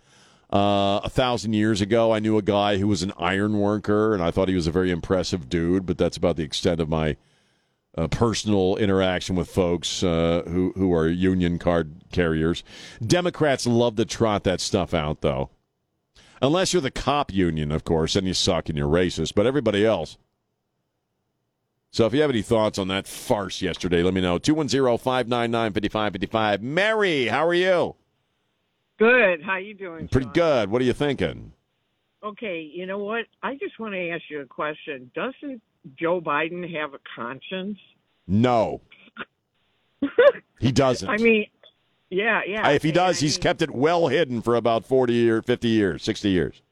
Uh, 0.52 1.00
a 1.02 1.10
thousand 1.10 1.54
years 1.54 1.80
ago, 1.80 2.12
I 2.12 2.20
knew 2.20 2.38
a 2.38 2.42
guy 2.42 2.76
who 2.76 2.86
was 2.86 3.02
an 3.02 3.12
iron 3.18 3.58
worker, 3.58 4.14
and 4.14 4.22
I 4.22 4.30
thought 4.30 4.48
he 4.48 4.54
was 4.54 4.68
a 4.68 4.72
very 4.72 4.92
impressive 4.92 5.48
dude, 5.48 5.86
but 5.86 5.98
that's 5.98 6.16
about 6.16 6.36
the 6.36 6.44
extent 6.44 6.80
of 6.80 6.88
my– 6.88 7.16
uh, 7.96 8.08
personal 8.08 8.76
interaction 8.76 9.36
with 9.36 9.48
folks 9.48 10.02
uh, 10.02 10.42
who 10.46 10.72
who 10.76 10.92
are 10.94 11.08
union 11.08 11.58
card 11.58 11.94
carriers. 12.10 12.62
Democrats 13.04 13.66
love 13.66 13.96
to 13.96 14.04
trot 14.04 14.44
that 14.44 14.60
stuff 14.60 14.94
out, 14.94 15.20
though. 15.20 15.50
Unless 16.40 16.72
you're 16.72 16.82
the 16.82 16.90
cop 16.90 17.32
union, 17.32 17.70
of 17.70 17.84
course, 17.84 18.14
then 18.14 18.26
you 18.26 18.34
suck 18.34 18.68
and 18.68 18.76
you're 18.76 18.88
racist. 18.88 19.34
But 19.34 19.46
everybody 19.46 19.86
else. 19.86 20.18
So 21.90 22.06
if 22.06 22.14
you 22.14 22.22
have 22.22 22.30
any 22.30 22.40
thoughts 22.40 22.78
on 22.78 22.88
that 22.88 23.06
farce 23.06 23.60
yesterday, 23.60 24.02
let 24.02 24.14
me 24.14 24.22
know. 24.22 24.38
210-599-5555. 24.38 26.62
Mary, 26.62 27.26
how 27.26 27.46
are 27.46 27.52
you? 27.52 27.96
Good. 28.98 29.42
How 29.42 29.58
you 29.58 29.74
doing? 29.74 30.08
Pretty 30.08 30.24
Sean? 30.26 30.32
good. 30.32 30.70
What 30.70 30.80
are 30.80 30.86
you 30.86 30.94
thinking? 30.94 31.52
Okay, 32.24 32.62
you 32.62 32.86
know 32.86 32.98
what? 32.98 33.26
I 33.42 33.56
just 33.56 33.78
want 33.78 33.92
to 33.92 34.08
ask 34.10 34.22
you 34.30 34.40
a 34.40 34.46
question. 34.46 35.10
Doesn't 35.14 35.60
Joe 35.98 36.20
Biden 36.20 36.70
have 36.74 36.94
a 36.94 37.00
conscience? 37.16 37.78
No. 38.26 38.80
he 40.60 40.72
doesn't. 40.72 41.08
I 41.08 41.16
mean, 41.16 41.46
yeah, 42.10 42.42
yeah. 42.46 42.68
If 42.70 42.82
he 42.82 42.92
does, 42.92 43.18
I 43.18 43.20
he's 43.20 43.36
mean, 43.36 43.42
kept 43.42 43.62
it 43.62 43.70
well 43.70 44.08
hidden 44.08 44.42
for 44.42 44.54
about 44.54 44.84
40 44.84 45.30
or 45.30 45.42
50 45.42 45.68
years, 45.68 46.02
60 46.02 46.28
years. 46.28 46.62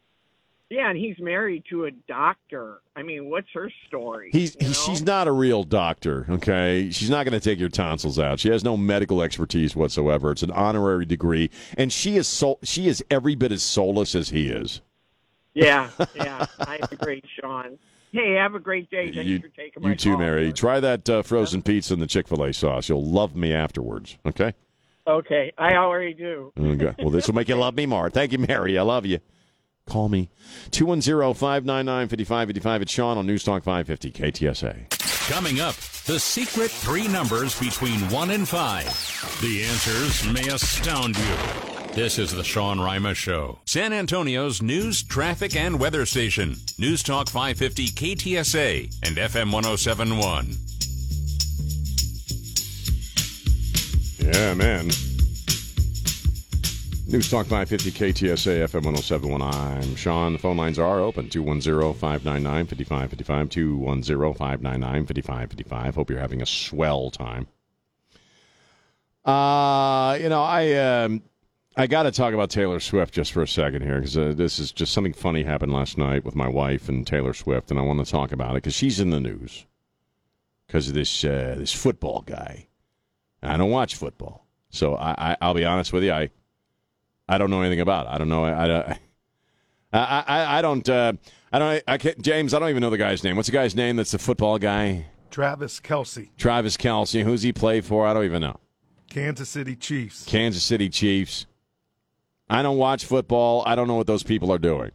Yeah, 0.71 0.89
and 0.89 0.97
he's 0.97 1.19
married 1.19 1.65
to 1.71 1.87
a 1.87 1.91
doctor. 1.91 2.81
I 2.95 3.03
mean, 3.03 3.29
what's 3.29 3.49
her 3.55 3.73
story? 3.89 4.31
He's 4.33 4.55
he, 4.55 4.73
she's 4.73 5.03
not 5.03 5.27
a 5.27 5.33
real 5.33 5.65
doctor, 5.65 6.27
okay? 6.31 6.91
She's 6.93 7.11
not 7.11 7.25
going 7.27 7.39
to 7.39 7.41
take 7.41 7.59
your 7.59 7.69
tonsils 7.69 8.21
out. 8.21 8.39
She 8.39 8.51
has 8.51 8.63
no 8.63 8.77
medical 8.77 9.21
expertise 9.21 9.75
whatsoever. 9.75 10.31
It's 10.31 10.45
an 10.45 10.53
honorary 10.53 11.07
degree, 11.07 11.51
and 11.77 11.93
she 11.93 12.17
is 12.17 12.29
so 12.29 12.61
she 12.63 12.87
is 12.87 13.05
every 13.11 13.35
bit 13.35 13.51
as 13.51 13.65
soulless 13.65 14.15
as 14.15 14.29
he 14.29 14.47
is. 14.47 14.81
Yeah, 15.55 15.91
yeah. 16.15 16.47
I 16.61 16.79
agree, 16.93 17.23
Sean. 17.41 17.77
Hey, 18.13 18.35
have 18.35 18.55
a 18.55 18.59
great 18.59 18.91
day. 18.91 19.13
Thanks 19.13 19.29
you, 19.29 19.39
for 19.41 19.49
taking 19.49 19.83
my 19.83 19.91
you 19.91 19.97
too, 19.97 20.11
call. 20.11 20.21
Mary. 20.21 20.53
Try 20.53 20.81
that 20.81 21.09
uh, 21.09 21.23
frozen 21.23 21.63
pizza 21.63 21.93
and 21.95 22.03
the 22.03 22.07
Chick 22.07 22.27
Fil 22.29 22.43
A 22.43 22.53
sauce. 22.53 22.89
You'll 22.89 23.05
love 23.05 23.37
me 23.37 23.53
afterwards. 23.53 24.19
Okay. 24.27 24.53
Okay, 25.07 25.53
I 25.59 25.77
already 25.77 26.15
do. 26.15 26.53
Okay. 26.59 26.95
Well, 26.99 27.11
this 27.11 27.27
will 27.27 27.35
make 27.35 27.49
you 27.49 27.57
love 27.57 27.75
me 27.75 27.87
more. 27.87 28.11
Thank 28.11 28.33
you, 28.33 28.39
Mary. 28.39 28.79
I 28.79 28.83
love 28.83 29.07
you. 29.07 29.19
Call 29.87 30.09
me 30.09 30.31
210 30.71 31.35
599 31.35 32.09
5555. 32.09 32.83
It's 32.83 32.93
Sean 32.93 33.19
on 33.19 33.27
News 33.27 33.43
Talk 33.43 33.65
550 33.65 34.13
KTSA. 34.13 34.91
Coming 35.29 35.61
up, 35.61 35.75
the 36.07 36.19
secret 36.19 36.71
three 36.71 37.09
numbers 37.09 37.59
between 37.59 37.99
one 38.11 38.31
and 38.31 38.49
five. 38.49 38.87
The 39.41 39.65
answers 39.65 40.33
may 40.33 40.49
astound 40.49 41.17
you. 41.17 41.80
This 41.93 42.21
is 42.21 42.31
the 42.31 42.45
Sean 42.45 42.81
Rima 42.81 43.15
Show. 43.15 43.59
San 43.65 43.93
Antonio's 43.93 44.63
news, 44.63 45.03
traffic, 45.03 45.57
and 45.57 45.81
weather 45.81 46.07
station. 46.07 46.55
News 46.79 47.03
Talk 47.03 47.29
550 47.29 47.89
KTSA 47.89 48.85
and 49.05 49.17
FM 49.17 49.53
1071. 49.53 50.55
Yeah, 54.21 54.55
man. 54.55 54.87
News 57.09 57.29
Talk 57.29 57.47
550 57.47 57.91
KTSA 57.91 58.69
FM 58.69 58.85
1071. 58.85 59.43
I'm 59.43 59.97
Sean. 59.97 60.33
The 60.35 60.39
phone 60.39 60.57
lines 60.57 60.79
are 60.79 61.01
open 61.01 61.29
210 61.29 61.95
599 61.95 62.67
5555. 62.67 63.51
210 63.51 64.35
599 64.35 65.07
5555. 65.07 65.95
Hope 65.97 66.09
you're 66.09 66.21
having 66.21 66.41
a 66.41 66.47
swell 66.47 67.11
time. 67.11 67.49
Uh, 69.25 70.17
you 70.21 70.29
know, 70.29 70.43
I 70.43 70.73
um, 70.75 71.23
I 71.77 71.87
got 71.87 72.03
to 72.03 72.11
talk 72.11 72.35
about 72.35 72.51
Taylor 72.51 72.81
Swift 72.81 73.15
just 73.15 73.33
for 73.33 73.43
a 73.43 73.49
second 73.49 73.83
here 73.83 73.97
because 74.01 74.17
uh, 74.17 74.33
this 74.37 74.59
is 74.59 74.73
just 74.73 74.93
something 74.93 75.13
funny 75.13 75.45
happened 75.45 75.73
last 75.73 75.97
night 75.97 76.25
with 76.25 76.35
my 76.35 76.49
wife 76.49 76.89
and 76.89 77.07
Taylor 77.07 77.33
Swift, 77.33 77.71
and 77.71 77.79
I 77.79 77.83
want 77.83 78.05
to 78.05 78.11
talk 78.11 78.33
about 78.33 78.53
it 78.53 78.63
because 78.63 78.75
she's 78.75 78.99
in 78.99 79.11
the 79.11 79.21
news 79.21 79.67
because 80.67 80.89
of 80.89 80.95
this 80.95 81.25
uh, 81.25 81.55
this 81.57 81.73
football 81.73 82.23
guy. 82.23 82.67
I 83.43 83.57
don't 83.57 83.71
watch 83.71 83.95
football, 83.95 84.47
so 84.71 84.97
I, 84.97 85.33
I 85.33 85.37
I'll 85.41 85.55
be 85.55 85.65
honest 85.65 85.93
with 85.93 86.03
you, 86.03 86.13
I 86.13 86.31
I 87.29 87.39
don't 87.39 87.51
know 87.51 87.61
anything 87.61 87.81
about. 87.81 88.07
It. 88.07 88.11
I 88.11 88.19
don't 88.19 88.29
know. 88.29 88.45
I 88.45 88.81
I 88.81 88.99
I, 89.93 90.59
I 90.59 90.63
don't. 90.63 90.89
Uh, 90.89 91.13
I 91.53 91.59
don't. 91.59 91.83
I 91.87 91.99
can't, 91.99 92.21
James. 92.21 92.55
I 92.55 92.59
don't 92.59 92.71
even 92.71 92.81
know 92.81 92.91
the 92.91 92.99
guy's 92.99 93.25
name. 93.25 93.37
What's 93.37 93.49
the 93.49 93.53
guy's 93.53 93.75
name? 93.75 93.97
That's 93.97 94.13
the 94.13 94.19
football 94.19 94.59
guy. 94.59 95.07
Travis 95.31 95.81
Kelce, 95.81 96.29
Travis 96.37 96.77
Kelce. 96.77 97.23
Who's 97.23 97.43
he 97.43 97.53
play 97.53 97.81
for? 97.81 98.07
I 98.07 98.13
don't 98.13 98.25
even 98.25 98.43
know. 98.43 98.59
Kansas 99.09 99.49
City 99.49 99.77
Chiefs. 99.77 100.25
Kansas 100.25 100.63
City 100.63 100.89
Chiefs. 100.89 101.47
I 102.51 102.63
don't 102.63 102.79
watch 102.79 103.05
football. 103.05 103.63
I 103.65 103.77
don't 103.77 103.87
know 103.87 103.95
what 103.95 104.09
those 104.09 104.25
people 104.25 104.53
are 104.53 104.59
doing. 104.59 104.91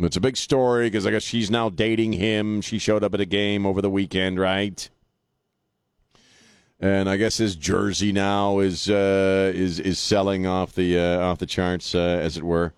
It's 0.00 0.16
a 0.16 0.20
big 0.20 0.36
story 0.36 0.86
because 0.86 1.06
I 1.06 1.12
guess 1.12 1.22
she's 1.22 1.48
now 1.48 1.68
dating 1.68 2.14
him. 2.14 2.60
She 2.60 2.80
showed 2.80 3.04
up 3.04 3.14
at 3.14 3.20
a 3.20 3.24
game 3.24 3.64
over 3.64 3.80
the 3.80 3.88
weekend, 3.88 4.40
right? 4.40 4.90
And 6.80 7.08
I 7.08 7.16
guess 7.16 7.36
his 7.36 7.54
jersey 7.54 8.10
now 8.10 8.58
is 8.58 8.90
uh, 8.90 9.52
is 9.54 9.78
is 9.78 10.00
selling 10.00 10.44
off 10.44 10.74
the 10.74 10.98
uh, 10.98 11.20
off 11.20 11.38
the 11.38 11.46
charts, 11.46 11.94
uh, 11.94 12.18
as 12.20 12.36
it 12.36 12.42
were. 12.42 12.74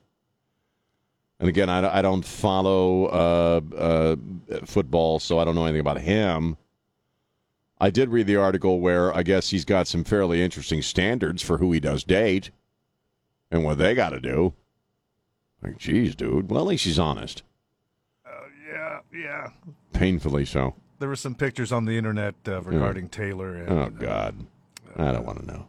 And 1.41 1.49
again, 1.49 1.71
I, 1.71 1.99
I 1.99 2.03
don't 2.03 2.25
follow 2.25 3.07
uh, 3.07 3.61
uh, 3.75 4.17
football, 4.67 5.19
so 5.19 5.39
I 5.39 5.47
don't 5.47 5.55
know 5.55 5.65
anything 5.65 5.81
about 5.81 6.01
him. 6.01 6.59
I 7.81 7.89
did 7.89 8.11
read 8.11 8.27
the 8.27 8.37
article 8.37 8.81
where 8.81 9.15
I 9.17 9.23
guess 9.23 9.49
he's 9.49 9.65
got 9.65 9.87
some 9.87 10.05
fairly 10.05 10.43
interesting 10.43 10.83
standards 10.83 11.43
for 11.43 11.57
who 11.57 11.73
he 11.73 11.81
does 11.81 12.05
date 12.05 12.51
and 13.55 13.63
what 13.65 13.79
they 13.79 13.95
got 13.95 14.11
to 14.11 14.21
do. 14.21 14.53
Like, 15.63 15.79
geez, 15.79 16.17
dude. 16.17 16.51
Well, 16.51 16.61
at 16.61 16.67
least 16.67 16.85
he's 16.85 16.99
honest. 16.99 17.45
Oh, 18.27 18.47
yeah, 18.71 18.99
yeah. 19.17 19.49
Painfully 19.93 20.45
so. 20.45 20.75
There 20.99 21.09
were 21.09 21.17
some 21.17 21.37
pictures 21.37 21.71
on 21.71 21.85
the 21.85 21.97
internet 21.97 22.35
uh, 22.49 22.61
regarding 22.63 23.09
Taylor. 23.09 23.55
And, 23.55 23.71
Oh 23.71 23.91
God, 23.91 24.35
I 24.97 25.13
don't 25.13 25.25
want 25.25 25.41
to 25.41 25.47
know. 25.47 25.69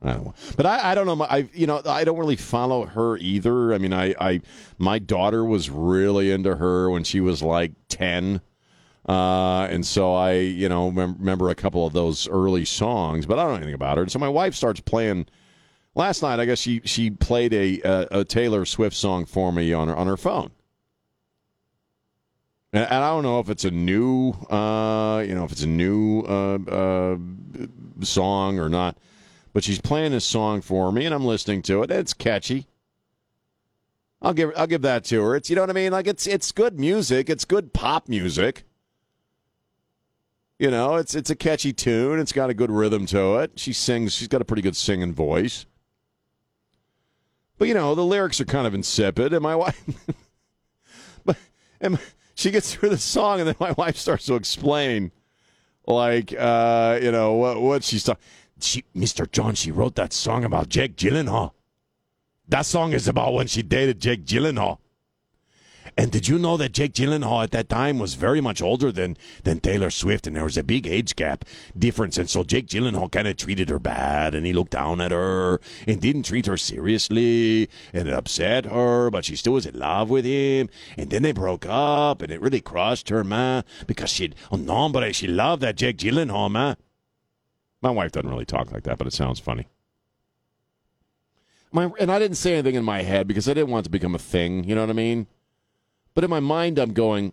I 0.00 0.12
don't 0.12 0.26
want, 0.26 0.36
but 0.56 0.64
I, 0.64 0.92
I 0.92 0.94
don't 0.94 1.06
know. 1.06 1.26
I 1.28 1.48
you 1.52 1.66
know 1.66 1.82
I 1.84 2.04
don't 2.04 2.18
really 2.18 2.36
follow 2.36 2.86
her 2.86 3.16
either. 3.16 3.74
I 3.74 3.78
mean, 3.78 3.92
I, 3.92 4.14
I 4.20 4.40
my 4.78 5.00
daughter 5.00 5.44
was 5.44 5.70
really 5.70 6.30
into 6.30 6.54
her 6.54 6.88
when 6.88 7.02
she 7.02 7.20
was 7.20 7.42
like 7.42 7.72
ten, 7.88 8.40
uh, 9.08 9.66
and 9.68 9.84
so 9.84 10.14
I 10.14 10.34
you 10.34 10.68
know 10.68 10.92
mem- 10.92 11.16
remember 11.18 11.50
a 11.50 11.56
couple 11.56 11.84
of 11.84 11.94
those 11.94 12.28
early 12.28 12.64
songs, 12.64 13.26
but 13.26 13.40
I 13.40 13.42
don't 13.42 13.50
know 13.50 13.56
anything 13.56 13.74
about 13.74 13.96
her. 13.96 14.04
And 14.04 14.12
so 14.12 14.20
my 14.20 14.28
wife 14.28 14.54
starts 14.54 14.78
playing. 14.80 15.26
Last 15.98 16.22
night, 16.22 16.38
I 16.38 16.44
guess 16.44 16.60
she 16.60 16.80
she 16.84 17.10
played 17.10 17.52
a 17.52 17.80
a, 17.80 18.20
a 18.20 18.24
Taylor 18.24 18.64
Swift 18.64 18.94
song 18.94 19.26
for 19.26 19.52
me 19.52 19.72
on 19.72 19.88
her 19.88 19.96
on 19.96 20.06
her 20.06 20.16
phone. 20.16 20.52
And, 22.72 22.84
and 22.84 23.02
I 23.02 23.10
don't 23.10 23.24
know 23.24 23.40
if 23.40 23.50
it's 23.50 23.64
a 23.64 23.72
new, 23.72 24.30
uh, 24.48 25.24
you 25.26 25.34
know, 25.34 25.44
if 25.44 25.50
it's 25.50 25.64
a 25.64 25.66
new 25.66 26.20
uh, 26.20 26.58
uh, 26.70 27.16
song 28.02 28.60
or 28.60 28.68
not. 28.68 28.96
But 29.52 29.64
she's 29.64 29.80
playing 29.80 30.12
this 30.12 30.24
song 30.24 30.60
for 30.60 30.92
me, 30.92 31.04
and 31.04 31.12
I'm 31.12 31.24
listening 31.24 31.62
to 31.62 31.82
it. 31.82 31.90
It's 31.90 32.14
catchy. 32.14 32.68
I'll 34.22 34.34
give 34.34 34.52
I'll 34.56 34.68
give 34.68 34.82
that 34.82 35.02
to 35.06 35.20
her. 35.20 35.34
It's 35.34 35.50
you 35.50 35.56
know 35.56 35.62
what 35.62 35.70
I 35.70 35.72
mean. 35.72 35.90
Like 35.90 36.06
it's 36.06 36.28
it's 36.28 36.52
good 36.52 36.78
music. 36.78 37.28
It's 37.28 37.44
good 37.44 37.72
pop 37.72 38.08
music. 38.08 38.62
You 40.60 40.70
know, 40.70 40.94
it's 40.94 41.16
it's 41.16 41.30
a 41.30 41.36
catchy 41.36 41.72
tune. 41.72 42.20
It's 42.20 42.32
got 42.32 42.50
a 42.50 42.54
good 42.54 42.70
rhythm 42.70 43.04
to 43.06 43.38
it. 43.38 43.58
She 43.58 43.72
sings. 43.72 44.14
She's 44.14 44.28
got 44.28 44.40
a 44.42 44.44
pretty 44.44 44.62
good 44.62 44.76
singing 44.76 45.12
voice. 45.12 45.66
But 47.58 47.68
you 47.68 47.74
know, 47.74 47.94
the 47.94 48.04
lyrics 48.04 48.40
are 48.40 48.44
kind 48.44 48.66
of 48.66 48.74
insipid, 48.74 49.32
and 49.32 49.42
my 49.42 49.56
wife. 49.64 49.82
but 51.24 51.36
and 51.80 51.98
she 52.34 52.50
gets 52.50 52.72
through 52.74 52.90
the 52.90 52.98
song, 52.98 53.40
and 53.40 53.48
then 53.48 53.56
my 53.58 53.72
wife 53.72 53.96
starts 53.96 54.26
to 54.26 54.34
explain, 54.34 55.10
like, 55.86 56.32
uh, 56.38 56.98
you 57.02 57.10
know, 57.10 57.34
what 57.34 57.60
what 57.60 57.84
she's 57.84 58.04
talking. 58.04 58.22
She, 58.60 58.84
Mr. 58.96 59.30
John, 59.30 59.54
she 59.54 59.70
wrote 59.70 59.94
that 59.96 60.12
song 60.12 60.44
about 60.44 60.68
Jake 60.68 60.96
Gyllenhaal. 60.96 61.52
That 62.48 62.66
song 62.66 62.92
is 62.92 63.06
about 63.06 63.34
when 63.34 63.46
she 63.46 63.62
dated 63.62 64.00
Jake 64.00 64.24
Gyllenhaal. 64.24 64.78
And 65.96 66.10
did 66.10 66.28
you 66.28 66.38
know 66.38 66.56
that 66.56 66.72
Jake 66.72 66.92
Gyllenhaal 66.92 67.42
at 67.42 67.50
that 67.52 67.68
time 67.68 67.98
was 67.98 68.14
very 68.14 68.40
much 68.40 68.60
older 68.60 68.92
than, 68.92 69.16
than 69.44 69.60
Taylor 69.60 69.90
Swift, 69.90 70.26
and 70.26 70.36
there 70.36 70.44
was 70.44 70.56
a 70.56 70.62
big 70.62 70.86
age 70.86 71.16
gap 71.16 71.44
difference. 71.76 72.18
And 72.18 72.28
so 72.28 72.44
Jake 72.44 72.66
Gyllenhaal 72.66 73.10
kind 73.10 73.28
of 73.28 73.36
treated 73.36 73.68
her 73.68 73.78
bad, 73.78 74.34
and 74.34 74.46
he 74.46 74.52
looked 74.52 74.72
down 74.72 75.00
at 75.00 75.10
her 75.10 75.60
and 75.86 76.00
didn't 76.00 76.24
treat 76.24 76.46
her 76.46 76.56
seriously, 76.56 77.68
and 77.92 78.08
it 78.08 78.14
upset 78.14 78.66
her, 78.66 79.10
but 79.10 79.24
she 79.24 79.36
still 79.36 79.54
was 79.54 79.66
in 79.66 79.78
love 79.78 80.10
with 80.10 80.24
him. 80.24 80.68
And 80.96 81.10
then 81.10 81.22
they 81.22 81.32
broke 81.32 81.66
up, 81.66 82.22
and 82.22 82.30
it 82.32 82.40
really 82.40 82.60
crushed 82.60 83.08
her, 83.08 83.24
man, 83.24 83.64
because 83.86 84.10
she, 84.10 84.32
oh 84.50 84.56
no, 84.56 84.88
but 84.88 85.14
she 85.14 85.26
loved 85.26 85.62
that 85.62 85.76
Jake 85.76 85.98
Gyllenhaal, 85.98 86.50
man. 86.50 86.76
My 87.80 87.90
wife 87.90 88.12
doesn't 88.12 88.28
really 88.28 88.44
talk 88.44 88.72
like 88.72 88.82
that, 88.84 88.98
but 88.98 89.06
it 89.06 89.12
sounds 89.12 89.38
funny. 89.38 89.68
My, 91.70 91.90
and 92.00 92.10
I 92.10 92.18
didn't 92.18 92.36
say 92.36 92.54
anything 92.54 92.74
in 92.74 92.84
my 92.84 93.02
head 93.02 93.28
because 93.28 93.48
I 93.48 93.54
didn't 93.54 93.70
want 93.70 93.84
it 93.84 93.88
to 93.88 93.90
become 93.90 94.14
a 94.14 94.18
thing. 94.18 94.64
You 94.64 94.74
know 94.74 94.80
what 94.80 94.90
I 94.90 94.94
mean? 94.94 95.26
But 96.18 96.24
in 96.24 96.30
my 96.30 96.40
mind, 96.40 96.80
I'm 96.80 96.94
going, 96.94 97.32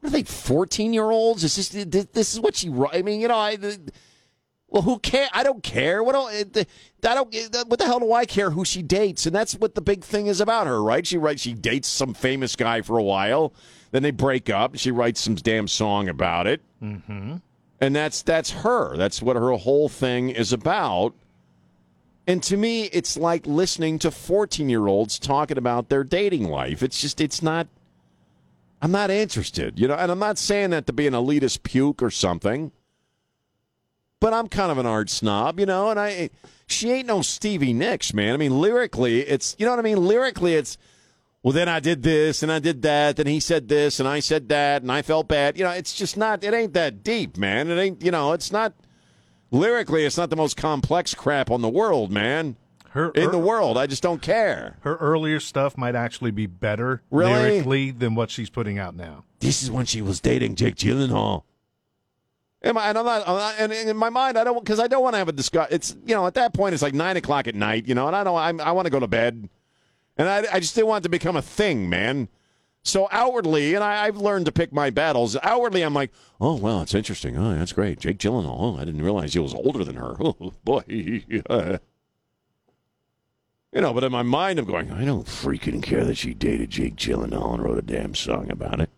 "What 0.00 0.08
are 0.08 0.12
they? 0.12 0.22
Fourteen 0.22 0.94
year 0.94 1.10
olds? 1.10 1.44
Is 1.44 1.56
this 1.56 1.68
this 2.10 2.32
is 2.32 2.40
what 2.40 2.56
she? 2.56 2.72
I 2.90 3.02
mean, 3.02 3.20
you 3.20 3.28
know, 3.28 3.36
I. 3.36 3.58
Well, 4.66 4.80
who 4.80 4.98
care? 4.98 5.28
I 5.34 5.42
don't 5.42 5.62
care. 5.62 6.02
What 6.02 6.14
do, 6.14 6.62
I 7.06 7.14
don't. 7.14 7.68
What 7.68 7.78
the 7.78 7.84
hell 7.84 8.00
do 8.00 8.10
I 8.14 8.24
care 8.24 8.50
who 8.50 8.64
she 8.64 8.80
dates? 8.80 9.26
And 9.26 9.36
that's 9.36 9.56
what 9.56 9.74
the 9.74 9.82
big 9.82 10.04
thing 10.04 10.26
is 10.26 10.40
about 10.40 10.66
her, 10.66 10.82
right? 10.82 11.06
She 11.06 11.18
writes. 11.18 11.42
She 11.42 11.52
dates 11.52 11.86
some 11.86 12.14
famous 12.14 12.56
guy 12.56 12.80
for 12.80 12.96
a 12.96 13.02
while, 13.02 13.52
then 13.90 14.02
they 14.02 14.10
break 14.10 14.48
up. 14.48 14.76
She 14.78 14.90
writes 14.90 15.20
some 15.20 15.34
damn 15.34 15.68
song 15.68 16.08
about 16.08 16.46
it, 16.46 16.62
Mm-hmm. 16.82 17.36
and 17.82 17.94
that's 17.94 18.22
that's 18.22 18.52
her. 18.52 18.96
That's 18.96 19.20
what 19.20 19.36
her 19.36 19.50
whole 19.52 19.90
thing 19.90 20.30
is 20.30 20.54
about. 20.54 21.12
And 22.26 22.42
to 22.44 22.56
me, 22.56 22.84
it's 22.84 23.18
like 23.18 23.46
listening 23.46 23.98
to 23.98 24.10
14 24.10 24.70
year 24.70 24.86
olds 24.86 25.18
talking 25.18 25.58
about 25.58 25.90
their 25.90 26.04
dating 26.04 26.48
life. 26.48 26.82
It's 26.82 27.02
just, 27.02 27.20
it's 27.20 27.42
not, 27.42 27.66
I'm 28.80 28.92
not 28.92 29.10
interested, 29.10 29.78
you 29.78 29.88
know, 29.88 29.94
and 29.94 30.10
I'm 30.10 30.18
not 30.18 30.38
saying 30.38 30.70
that 30.70 30.86
to 30.86 30.92
be 30.92 31.06
an 31.06 31.14
elitist 31.14 31.62
puke 31.64 32.02
or 32.02 32.10
something, 32.10 32.70
but 34.20 34.32
I'm 34.32 34.48
kind 34.48 34.70
of 34.70 34.78
an 34.78 34.86
art 34.86 35.10
snob, 35.10 35.58
you 35.58 35.66
know, 35.66 35.90
and 35.90 35.98
I, 35.98 36.30
she 36.66 36.90
ain't 36.90 37.08
no 37.08 37.22
Stevie 37.22 37.72
Nicks, 37.72 38.14
man. 38.14 38.34
I 38.34 38.36
mean, 38.36 38.60
lyrically, 38.60 39.20
it's, 39.20 39.56
you 39.58 39.66
know 39.66 39.72
what 39.72 39.80
I 39.80 39.82
mean? 39.82 39.98
Lyrically, 39.98 40.54
it's, 40.54 40.78
well, 41.42 41.52
then 41.52 41.68
I 41.68 41.80
did 41.80 42.02
this 42.02 42.42
and 42.42 42.52
I 42.52 42.58
did 42.60 42.82
that, 42.82 43.16
then 43.16 43.26
he 43.26 43.40
said 43.40 43.68
this 43.68 43.98
and 43.98 44.08
I 44.08 44.20
said 44.20 44.48
that 44.50 44.82
and 44.82 44.92
I 44.92 45.02
felt 45.02 45.28
bad. 45.28 45.58
You 45.58 45.64
know, 45.64 45.70
it's 45.70 45.94
just 45.94 46.16
not, 46.16 46.44
it 46.44 46.54
ain't 46.54 46.74
that 46.74 47.02
deep, 47.02 47.36
man. 47.36 47.70
It 47.70 47.80
ain't, 47.80 48.04
you 48.04 48.10
know, 48.12 48.32
it's 48.32 48.52
not, 48.52 48.74
lyrically, 49.50 50.04
it's 50.04 50.16
not 50.16 50.30
the 50.30 50.36
most 50.36 50.56
complex 50.56 51.14
crap 51.14 51.50
on 51.50 51.62
the 51.62 51.68
world, 51.68 52.12
man. 52.12 52.56
Her 52.90 53.10
In 53.10 53.24
her, 53.24 53.30
the 53.30 53.38
world, 53.38 53.76
I 53.76 53.86
just 53.86 54.02
don't 54.02 54.22
care. 54.22 54.76
her 54.80 54.96
earlier 54.96 55.40
stuff 55.40 55.76
might 55.76 55.94
actually 55.94 56.30
be 56.30 56.46
better 56.46 57.02
Really? 57.10 57.32
lyrically 57.32 57.90
than 57.90 58.14
what 58.14 58.30
she's 58.30 58.50
putting 58.50 58.78
out 58.78 58.96
now. 58.96 59.24
This 59.40 59.62
is 59.62 59.70
when 59.70 59.84
she 59.86 60.00
was 60.02 60.20
dating 60.20 60.54
Jake 60.56 60.74
Gyllenhaal. 60.76 61.42
Am 62.62 62.76
I, 62.76 62.88
and 62.88 62.98
I'm 62.98 63.04
not, 63.04 63.28
I'm 63.28 63.36
not- 63.36 63.54
and 63.58 63.72
in 63.72 63.96
my 63.96 64.10
mind, 64.10 64.36
I 64.36 64.42
don't, 64.44 64.58
because 64.64 64.80
I 64.80 64.88
don't 64.88 65.02
want 65.02 65.14
to 65.14 65.18
have 65.18 65.28
a 65.28 65.32
discuss. 65.32 65.68
It's, 65.70 65.96
you 66.06 66.14
know, 66.14 66.26
at 66.26 66.34
that 66.34 66.54
point, 66.54 66.74
it's 66.74 66.82
like 66.82 66.94
nine 66.94 67.16
o'clock 67.16 67.46
at 67.46 67.54
night, 67.54 67.86
you 67.86 67.94
know, 67.94 68.06
and 68.08 68.16
I 68.16 68.24
don't, 68.24 68.36
I'm, 68.36 68.60
I 68.60 68.72
want 68.72 68.86
to 68.86 68.90
go 68.90 68.98
to 69.00 69.06
bed. 69.06 69.48
And 70.16 70.28
I, 70.28 70.44
I 70.54 70.58
just 70.58 70.74
didn't 70.74 70.88
want 70.88 71.02
it 71.02 71.04
to 71.04 71.08
become 71.10 71.36
a 71.36 71.42
thing, 71.42 71.88
man. 71.88 72.28
So 72.82 73.06
outwardly, 73.12 73.74
and 73.74 73.84
I, 73.84 74.06
I've 74.06 74.16
learned 74.16 74.46
to 74.46 74.52
pick 74.52 74.72
my 74.72 74.90
battles. 74.90 75.36
Outwardly, 75.42 75.82
I'm 75.82 75.94
like, 75.94 76.10
oh 76.40 76.54
well, 76.56 76.80
it's 76.80 76.94
interesting. 76.94 77.36
Oh, 77.36 77.54
that's 77.54 77.72
great, 77.72 78.00
Jake 78.00 78.18
Gyllenhaal. 78.18 78.56
Oh, 78.58 78.76
I 78.76 78.84
didn't 78.84 79.02
realize 79.02 79.34
he 79.34 79.38
was 79.40 79.52
older 79.54 79.84
than 79.84 79.96
her. 79.96 80.16
Oh 80.20 80.52
boy, 80.64 80.82
you 83.72 83.80
know. 83.80 83.92
But 83.92 84.04
in 84.04 84.12
my 84.12 84.22
mind, 84.22 84.58
I'm 84.58 84.64
going, 84.64 84.90
I 84.90 85.04
don't 85.04 85.26
freaking 85.26 85.82
care 85.82 86.04
that 86.04 86.16
she 86.16 86.34
dated 86.34 86.70
Jake 86.70 86.96
Gyllenhaal 86.96 87.54
and 87.54 87.62
wrote 87.62 87.78
a 87.78 87.82
damn 87.82 88.14
song 88.14 88.50
about 88.50 88.80
it. 88.80 88.90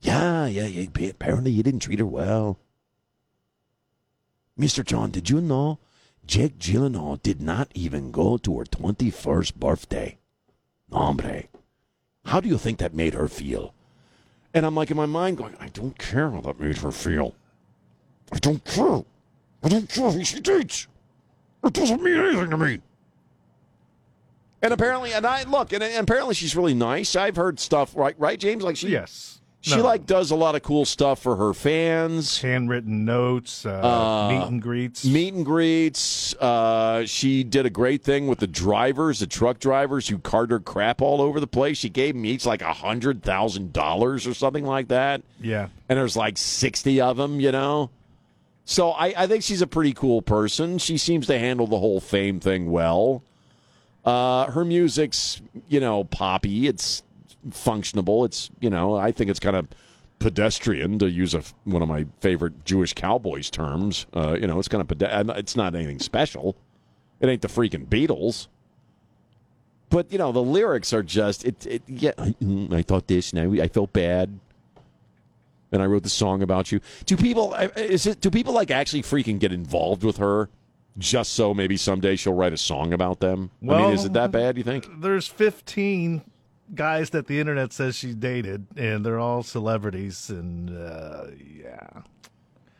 Yeah, 0.00 0.46
yeah, 0.46 0.66
yeah. 0.66 1.10
Apparently, 1.10 1.52
you 1.52 1.62
didn't 1.62 1.80
treat 1.80 2.00
her 2.00 2.06
well. 2.06 2.58
Mr. 4.58 4.84
John, 4.84 5.10
did 5.10 5.30
you 5.30 5.40
know 5.40 5.78
Jake 6.26 6.58
Gyllenhaal 6.58 7.22
did 7.22 7.40
not 7.40 7.70
even 7.74 8.10
go 8.10 8.36
to 8.38 8.58
her 8.58 8.64
21st 8.64 9.54
birthday? 9.54 10.18
Hombre, 10.90 11.44
how 12.26 12.40
do 12.40 12.48
you 12.48 12.58
think 12.58 12.78
that 12.78 12.94
made 12.94 13.14
her 13.14 13.28
feel? 13.28 13.74
And 14.54 14.66
I'm 14.66 14.74
like 14.74 14.90
in 14.90 14.96
my 14.96 15.06
mind 15.06 15.38
going, 15.38 15.56
I 15.58 15.68
don't 15.68 15.96
care 15.98 16.30
how 16.30 16.40
that 16.42 16.60
made 16.60 16.78
her 16.78 16.92
feel. 16.92 17.34
I 18.30 18.38
don't 18.38 18.64
care. 18.64 19.02
I 19.62 19.68
don't 19.68 19.88
care 19.88 20.10
who 20.10 20.24
she 20.24 20.40
dates. 20.40 20.86
It 21.64 21.72
doesn't 21.72 22.02
mean 22.02 22.16
anything 22.16 22.50
to 22.50 22.56
me. 22.58 22.80
And 24.62 24.72
apparently, 24.72 25.12
and 25.12 25.26
I 25.26 25.42
look, 25.44 25.72
and, 25.72 25.82
and 25.82 26.04
apparently 26.04 26.34
she's 26.34 26.54
really 26.54 26.74
nice. 26.74 27.16
I've 27.16 27.36
heard 27.36 27.58
stuff, 27.58 27.96
right? 27.96 28.14
Right, 28.18 28.38
James? 28.38 28.62
Like 28.62 28.76
she, 28.76 28.90
Yes. 28.90 29.40
she 29.60 29.74
No. 29.76 29.82
like 29.82 30.06
does 30.06 30.30
a 30.30 30.36
lot 30.36 30.54
of 30.54 30.62
cool 30.62 30.84
stuff 30.84 31.18
for 31.20 31.34
her 31.34 31.52
fans. 31.52 32.40
handwritten 32.40 33.04
notes, 33.04 33.66
uh, 33.66 33.70
Uh, 33.80 34.28
meet 34.32 34.46
and 34.46 34.62
greets. 34.62 35.04
meet 35.04 35.34
and 35.34 35.44
greets. 35.44 36.34
Uh, 36.36 37.04
she 37.06 37.42
did 37.42 37.66
a 37.66 37.70
great 37.70 38.04
thing 38.04 38.28
with 38.28 38.38
the 38.38 38.46
drivers, 38.46 39.18
the 39.18 39.26
truck 39.26 39.58
drivers 39.58 40.06
who 40.06 40.18
cart 40.18 40.52
her 40.52 40.60
crap 40.60 41.02
all 41.02 41.20
over 41.20 41.40
the 41.40 41.48
place. 41.48 41.78
She 41.78 41.88
gave 41.88 42.14
them 42.14 42.24
each 42.24 42.46
like 42.46 42.62
a 42.62 42.72
hundred 42.72 43.22
thousand 43.24 43.72
dollars 43.72 44.28
or 44.28 44.34
something 44.34 44.64
like 44.64 44.86
that, 44.88 45.22
yeah. 45.40 45.68
and 45.88 45.98
there's 45.98 46.16
like 46.16 46.38
sixty 46.38 47.00
of 47.00 47.16
them, 47.16 47.40
you 47.40 47.50
know. 47.50 47.90
So 48.64 48.90
I, 48.90 49.14
I 49.16 49.26
think 49.26 49.42
she's 49.42 49.62
a 49.62 49.66
pretty 49.66 49.92
cool 49.92 50.22
person. 50.22 50.78
She 50.78 50.96
seems 50.96 51.26
to 51.26 51.38
handle 51.38 51.66
the 51.66 51.78
whole 51.78 52.00
fame 52.00 52.40
thing 52.40 52.70
well. 52.70 53.22
Uh, 54.04 54.50
her 54.50 54.64
music's 54.64 55.40
you 55.68 55.80
know 55.80 56.04
poppy. 56.04 56.66
It's 56.66 57.02
functionable. 57.50 58.24
It's 58.24 58.50
you 58.60 58.70
know 58.70 58.94
I 58.94 59.12
think 59.12 59.30
it's 59.30 59.40
kind 59.40 59.56
of 59.56 59.68
pedestrian 60.22 60.98
to 61.00 61.10
use 61.10 61.34
a, 61.34 61.42
one 61.64 61.82
of 61.82 61.88
my 61.88 62.06
favorite 62.20 62.64
Jewish 62.64 62.94
cowboys 62.94 63.50
terms. 63.50 64.06
Uh, 64.14 64.36
you 64.40 64.46
know, 64.46 64.58
it's 64.58 64.68
kind 64.68 64.80
of 64.80 64.88
pede- 64.88 65.36
it's 65.36 65.56
not 65.56 65.74
anything 65.74 65.98
special. 65.98 66.56
It 67.20 67.28
ain't 67.28 67.42
the 67.42 67.48
freaking 67.48 67.86
Beatles. 67.86 68.46
But 69.90 70.10
you 70.10 70.18
know, 70.18 70.32
the 70.32 70.42
lyrics 70.42 70.92
are 70.92 71.02
just 71.02 71.44
it. 71.44 71.66
it 71.66 71.82
yeah, 71.86 72.12
I, 72.16 72.34
mm, 72.42 72.72
I 72.72 72.82
thought 72.82 73.08
this, 73.08 73.32
and 73.32 73.60
I, 73.60 73.64
I 73.64 73.68
felt 73.68 73.92
bad, 73.92 74.38
and 75.72 75.82
I 75.82 75.86
wrote 75.86 76.02
the 76.02 76.08
song 76.08 76.42
about 76.42 76.70
you. 76.70 76.80
Do 77.06 77.16
people 77.16 77.54
is 77.54 78.06
it? 78.06 78.20
Do 78.20 78.30
people 78.30 78.52
like 78.52 78.70
actually 78.70 79.02
freaking 79.02 79.38
get 79.38 79.52
involved 79.52 80.04
with 80.04 80.18
her? 80.18 80.50
Just 80.98 81.32
so 81.32 81.54
maybe 81.54 81.78
someday 81.78 82.16
she'll 82.16 82.34
write 82.34 82.52
a 82.52 82.58
song 82.58 82.92
about 82.92 83.20
them. 83.20 83.50
I 83.62 83.78
mean, 83.78 83.94
is 83.94 84.04
it 84.04 84.12
that 84.12 84.30
bad? 84.30 84.58
You 84.58 84.62
think? 84.62 84.86
There's 85.00 85.26
15 85.26 86.20
guys 86.74 87.10
that 87.10 87.28
the 87.28 87.40
internet 87.40 87.72
says 87.72 87.96
she 87.96 88.12
dated, 88.12 88.66
and 88.76 89.04
they're 89.04 89.18
all 89.18 89.42
celebrities. 89.42 90.28
And 90.28 90.68
uh, 90.68 91.28
yeah, 91.58 92.02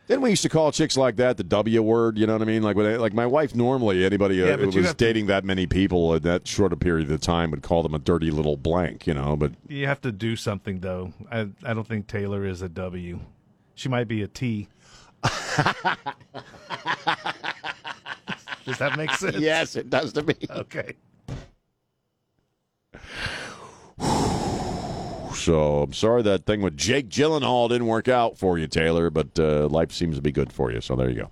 Then 0.07 0.19
we 0.19 0.31
used 0.31 0.43
to 0.43 0.49
call 0.49 0.71
chicks 0.73 0.97
like 0.97 1.15
that 1.15 1.37
the 1.37 1.43
W 1.45 1.81
word. 1.81 2.17
You 2.17 2.27
know 2.27 2.33
what 2.33 2.41
I 2.41 2.45
mean? 2.45 2.61
Like 2.61 2.75
when 2.75 2.99
like 2.99 3.13
my 3.13 3.25
wife 3.25 3.55
normally 3.55 4.03
anybody 4.05 4.41
uh, 4.43 4.47
Yeah, 4.47 4.57
who 4.57 4.65
was 4.65 4.75
have 4.75 4.97
to- 4.97 5.05
dating 5.05 5.27
that 5.27 5.45
many 5.45 5.65
people 5.65 6.13
in 6.15 6.23
that 6.23 6.45
short 6.47 6.73
a 6.73 6.77
period 6.77 7.09
of 7.09 7.21
time 7.21 7.51
would 7.51 7.61
call 7.63 7.83
them 7.83 7.93
a 7.95 7.99
dirty 7.99 8.29
little 8.29 8.57
blank. 8.57 9.07
You 9.07 9.13
know, 9.13 9.35
but 9.37 9.53
you 9.69 9.87
have 9.87 10.01
to 10.01 10.11
do 10.11 10.35
something 10.35 10.79
though. 10.81 11.13
I 11.31 11.47
I 11.63 11.73
don't 11.73 11.87
think 11.87 12.07
Taylor 12.07 12.45
is 12.45 12.61
a 12.61 12.69
W. 12.69 13.19
She 13.75 13.87
might 13.89 14.07
be 14.09 14.21
a 14.23 14.27
T. 14.27 14.67
Does 18.65 18.77
that 18.77 18.97
make 18.97 19.11
sense? 19.15 19.37
yes, 19.37 19.75
it 19.75 19.89
does 19.89 20.13
to 20.13 20.23
me. 20.23 20.35
Okay. 20.49 20.93
So 25.43 25.83
I'm 25.83 25.91
sorry 25.91 26.21
that 26.21 26.45
thing 26.45 26.61
with 26.61 26.77
Jake 26.77 27.09
Gyllenhaal 27.09 27.67
didn't 27.67 27.87
work 27.87 28.07
out 28.07 28.37
for 28.37 28.57
you, 28.57 28.65
Taylor. 28.65 29.09
But 29.09 29.37
uh, 29.37 29.67
life 29.67 29.91
seems 29.91 30.15
to 30.15 30.21
be 30.21 30.31
good 30.31 30.53
for 30.53 30.71
you. 30.71 30.79
So 30.79 30.95
there 30.95 31.09
you 31.09 31.15
go. 31.15 31.31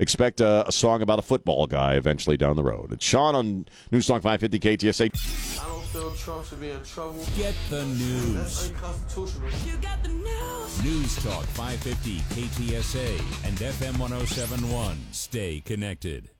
Expect 0.00 0.40
uh, 0.40 0.64
a 0.66 0.72
song 0.72 1.00
about 1.00 1.20
a 1.20 1.22
football 1.22 1.66
guy 1.68 1.94
eventually 1.94 2.36
down 2.36 2.56
the 2.56 2.64
road. 2.64 2.90
It's 2.92 3.04
Sean 3.04 3.36
on 3.36 3.66
News 3.92 4.06
Talk 4.06 4.22
550 4.22 4.58
KTSA. 4.58 5.60
I 5.62 5.68
don't 5.68 5.84
feel 5.84 6.10
Trump 6.12 6.46
should 6.46 6.60
be 6.60 6.70
in 6.70 6.82
trouble. 6.82 7.24
Get 7.36 7.54
the 7.68 7.84
news. 7.84 8.34
That's 8.34 8.70
unconstitutional. 8.70 9.50
You 9.64 9.76
got 9.76 10.02
the 10.02 10.08
news. 10.08 10.84
News 10.84 11.22
Talk 11.22 11.44
550 11.44 12.16
KTSA 12.34 13.46
and 13.46 13.56
FM 13.58 13.98
1071. 14.00 14.98
Stay 15.12 15.60
connected. 15.60 16.30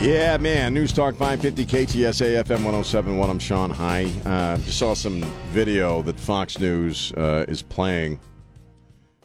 Yeah, 0.00 0.36
man. 0.36 0.74
News 0.74 0.92
Talk 0.92 1.16
550 1.16 1.66
KTSA 1.66 2.44
FM 2.44 2.62
1071. 2.64 3.28
I'm 3.28 3.38
Sean 3.40 3.70
High. 3.70 4.04
Uh, 4.24 4.56
just 4.58 4.78
saw 4.78 4.94
some 4.94 5.20
video 5.50 6.02
that 6.02 6.20
Fox 6.20 6.60
News 6.60 7.12
uh, 7.14 7.44
is 7.48 7.62
playing. 7.62 8.20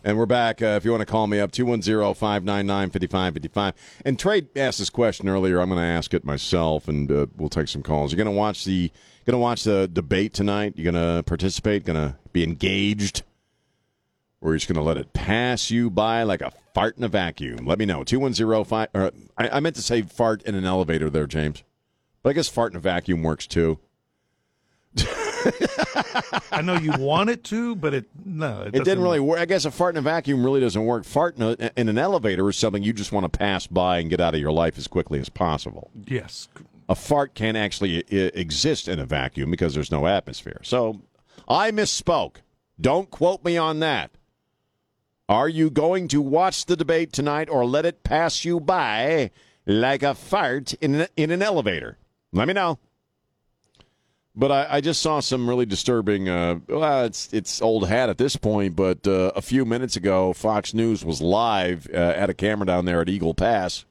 And 0.04 0.18
we're 0.18 0.26
back. 0.26 0.62
Uh, 0.64 0.78
if 0.78 0.84
you 0.84 0.90
want 0.90 1.02
to 1.02 1.06
call 1.06 1.28
me 1.28 1.40
up, 1.40 1.52
210 1.52 2.16
599 2.16 2.90
5555. 2.90 3.74
And 4.06 4.18
Trey 4.18 4.48
asked 4.56 4.80
this 4.80 4.90
question 4.90 5.30
earlier. 5.30 5.60
I'm 5.62 5.70
going 5.70 5.80
to 5.80 5.86
ask 5.86 6.16
it 6.16 6.26
myself, 6.26 6.88
and 6.88 7.12
uh, 7.12 7.28
we'll 7.38 7.50
take 7.50 7.68
some 7.68 7.84
calls. 7.84 8.12
You're 8.12 8.18
going 8.24 8.34
to 8.34 8.40
watch 8.40 8.66
the 8.66 8.92
going 9.26 9.36
to 9.36 9.38
watch 9.38 9.64
the 9.64 9.88
debate 9.88 10.34
tonight? 10.34 10.74
You're 10.76 10.92
going 10.92 11.16
to 11.18 11.22
participate? 11.24 11.86
Going 11.86 12.00
to 12.00 12.18
be 12.34 12.44
engaged? 12.44 13.22
Or 14.42 14.52
you're 14.52 14.58
just 14.58 14.68
going 14.68 14.76
to 14.76 14.82
let 14.82 14.98
it 14.98 15.14
pass 15.14 15.70
you 15.70 15.90
by 15.92 16.24
like 16.24 16.42
a 16.42 16.52
fart 16.74 16.98
in 16.98 17.04
a 17.04 17.08
vacuum? 17.08 17.66
Let 17.66 17.78
me 17.78 17.86
know. 17.86 18.04
2105. 18.04 18.88
Or, 18.96 19.12
I, 19.38 19.50
I 19.50 19.60
meant 19.60 19.76
to 19.76 19.82
say 19.84 20.02
fart 20.02 20.42
in 20.44 20.56
an 20.56 20.66
elevator 20.66 21.10
there, 21.10 21.28
James. 21.28 21.64
But 22.24 22.32
I 22.32 22.34
guess 22.34 22.48
fart 22.50 22.72
in 22.74 22.78
a 22.78 22.80
vacuum 22.80 23.22
works 23.24 23.46
too. 23.48 23.80
I 26.52 26.62
know 26.62 26.76
you 26.78 26.92
want 27.00 27.30
it 27.30 27.44
to, 27.46 27.76
but 27.76 27.94
it 27.94 28.06
no, 28.26 28.62
it, 28.64 28.76
It 28.76 28.84
didn't 28.84 29.04
really 29.04 29.20
work. 29.20 29.40
I 29.40 29.46
guess 29.46 29.66
a 29.66 29.72
fart 29.72 29.96
in 29.96 30.00
a 30.00 30.02
vacuum 30.02 30.44
really 30.44 30.60
doesn't 30.60 30.84
work. 30.86 31.06
Fart 31.06 31.38
in, 31.38 31.44
a, 31.44 31.72
in 31.78 31.90
an 31.90 31.98
elevator 31.98 32.48
is 32.50 32.58
something 32.58 32.84
you 32.84 32.94
just 32.94 33.12
want 33.12 33.32
to 33.32 33.38
pass 33.38 33.68
by 33.68 34.00
and 34.00 34.10
get 34.10 34.20
out 34.20 34.34
of 34.36 34.40
your 34.42 34.52
life 34.52 34.78
as 34.78 34.88
quickly 34.88 35.20
as 35.20 35.30
possible. 35.30 35.90
Yes, 36.06 36.48
A 36.90 36.96
fart 36.96 37.34
can't 37.36 37.58
actually 37.58 38.04
I- 38.12 38.32
exist 38.36 38.88
in 38.88 39.00
a 39.00 39.06
vacuum 39.06 39.50
because 39.50 39.74
there's 39.74 39.92
no 39.92 40.08
atmosphere. 40.08 40.60
So 40.64 41.02
I 41.48 41.72
misspoke. 41.72 42.38
Don't 42.80 43.10
quote 43.10 43.44
me 43.46 43.58
on 43.58 43.80
that. 43.80 44.12
Are 45.32 45.48
you 45.48 45.70
going 45.70 46.10
to 46.10 46.22
watch 46.22 46.66
the 46.66 46.76
debate 46.76 47.14
tonight 47.14 47.48
or 47.50 47.66
let 47.66 47.86
it 47.86 48.04
pass 48.04 48.44
you 48.44 48.60
by 48.60 49.32
like 49.66 50.04
a 50.04 50.14
fart 50.14 50.74
in 50.74 51.08
in 51.16 51.32
an 51.32 51.42
elevator? 51.42 51.98
Let 52.34 52.50
me 52.50 52.54
know. 52.54 52.80
But 54.36 54.52
I, 54.52 54.68
I 54.70 54.82
just 54.82 55.02
saw 55.02 55.22
some 55.22 55.48
really 55.48 55.66
disturbing. 55.66 56.28
Uh, 56.28 56.60
well, 56.68 57.06
it's 57.06 57.32
it's 57.32 57.62
old 57.62 57.88
hat 57.88 58.10
at 58.10 58.18
this 58.18 58.36
point, 58.36 58.76
but 58.76 59.08
uh, 59.08 59.32
a 59.34 59.42
few 59.42 59.64
minutes 59.64 59.96
ago, 59.96 60.34
Fox 60.34 60.74
News 60.74 61.06
was 61.06 61.22
live 61.22 61.88
uh, 61.94 61.96
at 61.96 62.30
a 62.30 62.34
camera 62.34 62.66
down 62.66 62.84
there 62.84 63.00
at 63.00 63.08
Eagle 63.08 63.34
Pass. 63.34 63.86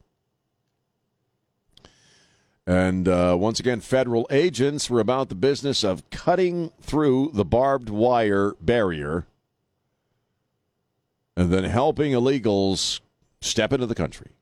And 2.66 3.08
uh, 3.08 3.34
once 3.40 3.58
again, 3.58 3.80
federal 3.80 4.26
agents 4.30 4.90
were 4.90 5.00
about 5.00 5.30
the 5.30 5.34
business 5.34 5.84
of 5.84 6.10
cutting 6.10 6.70
through 6.82 7.30
the 7.32 7.46
barbed 7.46 7.88
wire 7.88 8.52
barrier 8.60 9.24
and 11.40 11.50
then 11.50 11.64
helping 11.64 12.12
illegals 12.12 13.00
step 13.40 13.72
into 13.72 13.86
the 13.86 13.94
country. 13.94 14.32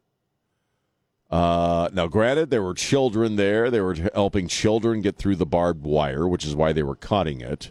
Uh, 1.30 1.88
now, 1.92 2.09
granted, 2.09 2.51
there 2.51 2.62
were 2.62 2.74
children 2.74 3.36
there. 3.36 3.70
They 3.70 3.80
were 3.80 3.94
helping 3.94 4.49
children 4.49 5.01
get 5.01 5.16
through 5.16 5.36
the 5.36 5.46
barbed 5.46 5.84
wire, 5.84 6.26
which 6.26 6.44
is 6.44 6.57
why 6.57 6.72
they 6.72 6.82
were 6.82 6.96
cutting 6.96 7.40
it. 7.40 7.70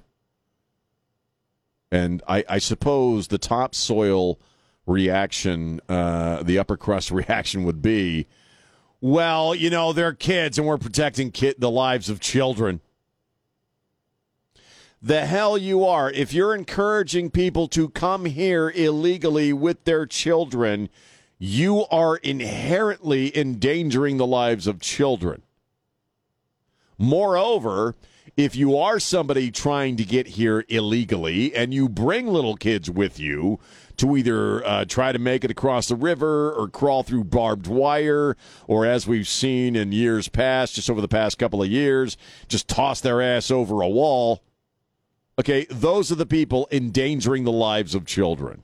And 1.92 2.24
I, 2.26 2.46
I 2.48 2.60
suppose 2.60 3.28
the 3.28 3.38
topsoil 3.38 4.40
reaction, 4.86 5.82
uh, 5.90 6.44
the 6.44 6.58
upper 6.58 6.78
crust 6.78 7.12
reaction 7.12 7.66
would 7.66 7.82
be, 7.82 8.28
well, 9.02 9.54
you 9.54 9.70
know, 9.70 9.92
they're 9.92 10.14
kids 10.14 10.58
and 10.58 10.66
we're 10.66 10.78
protecting 10.78 11.34
the 11.58 11.70
lives 11.70 12.10
of 12.10 12.22
children. 12.22 12.80
The 15.08 15.26
hell 15.26 15.58
you 15.58 15.86
are. 15.86 16.12
If 16.12 16.34
you're 16.34 16.54
encouraging 16.54 17.30
people 17.30 17.70
to 17.70 17.88
come 17.88 18.26
here 18.26 18.70
illegally 18.70 19.54
with 19.54 19.86
their 19.86 20.06
children, 20.06 20.90
you 21.40 21.86
are 21.86 22.18
inherently 22.18 23.32
endangering 23.38 24.18
the 24.18 24.28
lives 24.28 24.68
of 24.68 24.82
children. 24.82 25.44
Moreover, 26.98 27.96
if 28.36 28.54
you 28.58 28.76
are 28.76 29.00
somebody 29.00 29.50
trying 29.50 29.96
to 29.96 30.04
get 30.04 30.28
here 30.28 30.66
illegally 30.68 31.56
and 31.56 31.74
you 31.74 31.88
bring 31.88 32.28
little 32.28 32.58
kids 32.58 32.92
with 32.92 33.18
you 33.18 33.62
to 33.96 34.18
either 34.18 34.62
uh, 34.66 34.84
try 34.84 35.14
to 35.14 35.20
make 35.20 35.46
it 35.46 35.52
across 35.52 35.88
the 35.88 35.96
river 35.96 36.52
or 36.52 36.68
crawl 36.68 37.04
through 37.04 37.24
barbed 37.24 37.68
wire, 37.68 38.36
or 38.68 38.86
as 38.86 39.08
we've 39.08 39.30
seen 39.30 39.78
in 39.78 39.94
years 39.94 40.28
past, 40.28 40.76
just 40.76 40.90
over 40.90 41.00
the 41.00 41.08
past 41.08 41.38
couple 41.38 41.64
of 41.64 41.70
years, 41.70 42.18
just 42.50 42.68
toss 42.68 43.00
their 43.00 43.22
ass 43.22 43.50
over 43.50 43.82
a 43.82 43.88
wall. 43.88 44.42
Okay, 45.40 45.66
those 45.70 46.12
are 46.12 46.16
the 46.16 46.26
people 46.26 46.68
endangering 46.72 47.44
the 47.44 47.52
lives 47.52 47.94
of 47.94 48.06
children. 48.06 48.64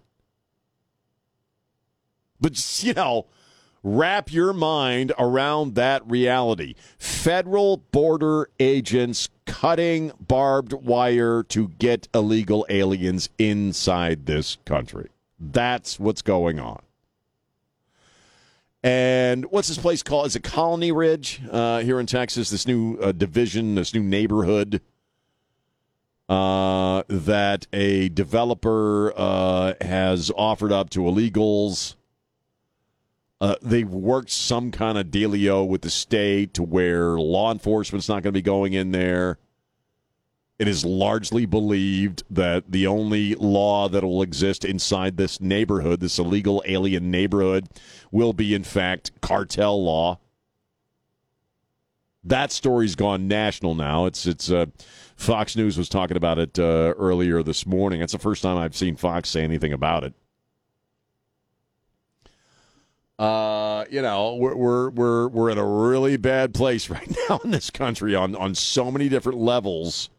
But, 2.42 2.84
you 2.84 2.94
know, 2.94 3.28
Wrap 3.86 4.32
your 4.32 4.54
mind 4.54 5.12
around 5.20 5.76
that 5.76 6.10
reality. 6.10 6.76
Federal 6.98 7.78
border 7.78 8.50
agents 8.58 9.28
cutting 9.46 10.14
barbed 10.22 10.72
wire 10.72 11.44
to 11.44 11.68
get 11.80 12.08
illegal 12.14 12.66
aliens 12.70 13.28
inside 13.38 14.26
this 14.26 14.58
country. 14.64 15.10
That's 15.38 16.00
what's 16.00 16.22
going 16.22 16.62
on. 16.62 16.82
And 18.82 19.46
what's 19.52 19.68
this 19.68 19.78
place 19.78 20.02
called? 20.02 20.28
Is 20.28 20.38
it 20.38 20.44
Colony 20.44 20.94
Ridge 20.94 21.42
uh, 21.52 21.80
here 21.80 22.00
in 22.00 22.06
Texas? 22.06 22.50
This 22.50 22.66
new 22.66 22.98
uh, 23.00 23.12
division, 23.12 23.76
this 23.76 23.94
new 23.94 24.04
neighborhood 24.04 24.82
uh, 26.34 27.04
that 27.10 27.68
a 27.72 28.10
developer 28.10 29.14
uh, 29.16 29.74
has 29.82 30.32
offered 30.36 30.72
up 30.72 30.90
to 30.90 31.02
illegals. 31.02 31.94
Uh, 33.40 33.56
they've 33.62 33.90
worked 33.90 34.32
some 34.32 34.72
kind 34.72 34.98
of 34.98 35.08
dealio 35.08 35.68
with 35.68 35.84
the 35.84 35.92
state 35.92 36.56
to 36.56 36.64
where 36.64 37.20
law 37.20 37.52
enforcement's 37.52 38.10
not 38.10 38.24
going 38.24 38.24
to 38.24 38.32
be 38.32 38.42
going 38.42 38.74
in 38.74 38.92
there. 38.92 39.38
It 40.58 40.68
is 40.68 40.84
largely 40.84 41.46
believed 41.46 42.24
that 42.32 42.72
the 42.72 42.88
only 42.88 43.36
law 43.36 43.88
that 43.90 44.04
will 44.04 44.24
exist 44.24 44.66
inside 44.66 45.18
this 45.18 45.40
neighborhood, 45.40 46.00
this 46.00 46.18
illegal 46.18 46.64
alien 46.66 47.12
neighborhood, 47.12 47.68
will 48.12 48.34
be, 48.34 48.56
in 48.56 48.64
fact, 48.64 49.12
cartel 49.22 49.84
law. 49.84 50.20
That 52.24 52.52
story's 52.52 52.96
gone 52.96 53.28
national 53.28 53.76
now. 53.76 54.06
It's 54.06 54.26
it's 54.26 54.50
uh, 54.50 54.68
Fox 55.24 55.56
News 55.56 55.78
was 55.78 55.88
talking 55.90 56.18
about 56.18 56.38
it 56.38 56.60
uh, 56.60 56.94
earlier 56.98 57.42
this 57.44 57.66
morning. 57.66 58.02
It's 58.02 58.12
the 58.12 58.20
first 58.20 58.44
time 58.44 58.58
I've 58.58 58.76
seen 58.76 58.96
Fox 58.96 59.30
say 59.30 59.44
anything 59.44 59.72
about 59.74 60.04
it. 60.04 60.14
Uh, 63.18 63.86
you 63.90 64.02
know, 64.02 64.36
we're 64.36 64.56
we're 64.56 64.90
we're 64.90 65.28
we're 65.30 65.50
in 65.50 65.58
a 65.58 65.66
really 65.66 66.18
bad 66.18 66.54
place 66.54 66.90
right 66.90 67.16
now 67.30 67.40
in 67.44 67.52
this 67.52 67.70
country 67.70 68.16
on 68.16 68.36
on 68.36 68.54
so 68.54 68.92
many 68.92 69.08
different 69.08 69.38
levels 69.38 70.10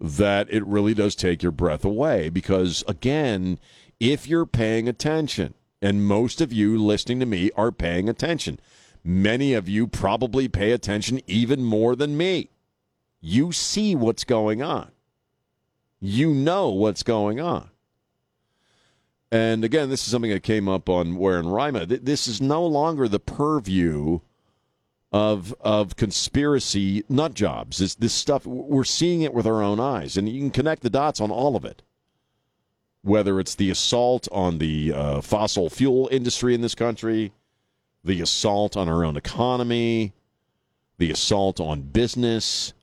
that 0.00 0.48
it 0.50 0.64
really 0.66 0.94
does 0.94 1.14
take 1.14 1.42
your 1.42 1.52
breath 1.52 1.84
away 1.84 2.28
because 2.28 2.84
again, 2.86 3.58
if 3.98 4.28
you're 4.28 4.46
paying 4.46 4.88
attention, 4.88 5.54
and 5.80 6.04
most 6.04 6.40
of 6.40 6.52
you 6.52 6.76
listening 6.78 7.20
to 7.20 7.26
me 7.26 7.50
are 7.56 7.72
paying 7.72 8.08
attention, 8.08 8.60
many 9.02 9.54
of 9.54 9.68
you 9.68 9.86
probably 9.86 10.46
pay 10.46 10.72
attention 10.72 11.20
even 11.26 11.64
more 11.64 11.96
than 11.96 12.16
me. 12.16 12.50
You 13.20 13.52
see 13.52 13.94
what's 13.94 14.24
going 14.24 14.62
on. 14.62 14.90
You 16.00 16.32
know 16.32 16.70
what's 16.70 17.02
going 17.02 17.40
on. 17.40 17.70
And 19.30 19.64
again, 19.64 19.90
this 19.90 20.04
is 20.04 20.10
something 20.10 20.30
that 20.30 20.42
came 20.42 20.68
up 20.68 20.88
on 20.88 21.16
Ware 21.16 21.38
and 21.38 21.52
Rima. 21.52 21.84
This 21.86 22.26
is 22.26 22.40
no 22.40 22.64
longer 22.64 23.08
the 23.08 23.20
purview 23.20 24.20
of 25.10 25.54
of 25.60 25.96
conspiracy 25.96 27.04
nut 27.08 27.34
jobs. 27.34 27.78
This 27.78 27.94
this 27.94 28.12
stuff 28.12 28.46
we're 28.46 28.84
seeing 28.84 29.22
it 29.22 29.34
with 29.34 29.46
our 29.46 29.62
own 29.62 29.80
eyes, 29.80 30.16
and 30.16 30.28
you 30.28 30.40
can 30.40 30.50
connect 30.50 30.82
the 30.82 30.90
dots 30.90 31.20
on 31.20 31.30
all 31.30 31.56
of 31.56 31.64
it. 31.64 31.82
Whether 33.02 33.38
it's 33.40 33.54
the 33.54 33.70
assault 33.70 34.28
on 34.32 34.58
the 34.58 34.92
uh, 34.92 35.20
fossil 35.20 35.70
fuel 35.70 36.08
industry 36.10 36.54
in 36.54 36.60
this 36.60 36.74
country, 36.74 37.32
the 38.04 38.20
assault 38.20 38.76
on 38.76 38.88
our 38.88 39.04
own 39.04 39.16
economy, 39.16 40.12
the 40.98 41.10
assault 41.10 41.60
on 41.60 41.82
business, 41.82 42.74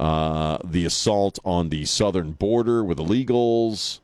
uh, 0.00 0.56
the 0.64 0.86
assault 0.86 1.38
on 1.44 1.68
the 1.68 1.84
southern 1.84 2.32
border 2.32 2.82
with 2.82 2.96
illegals, 2.96 4.00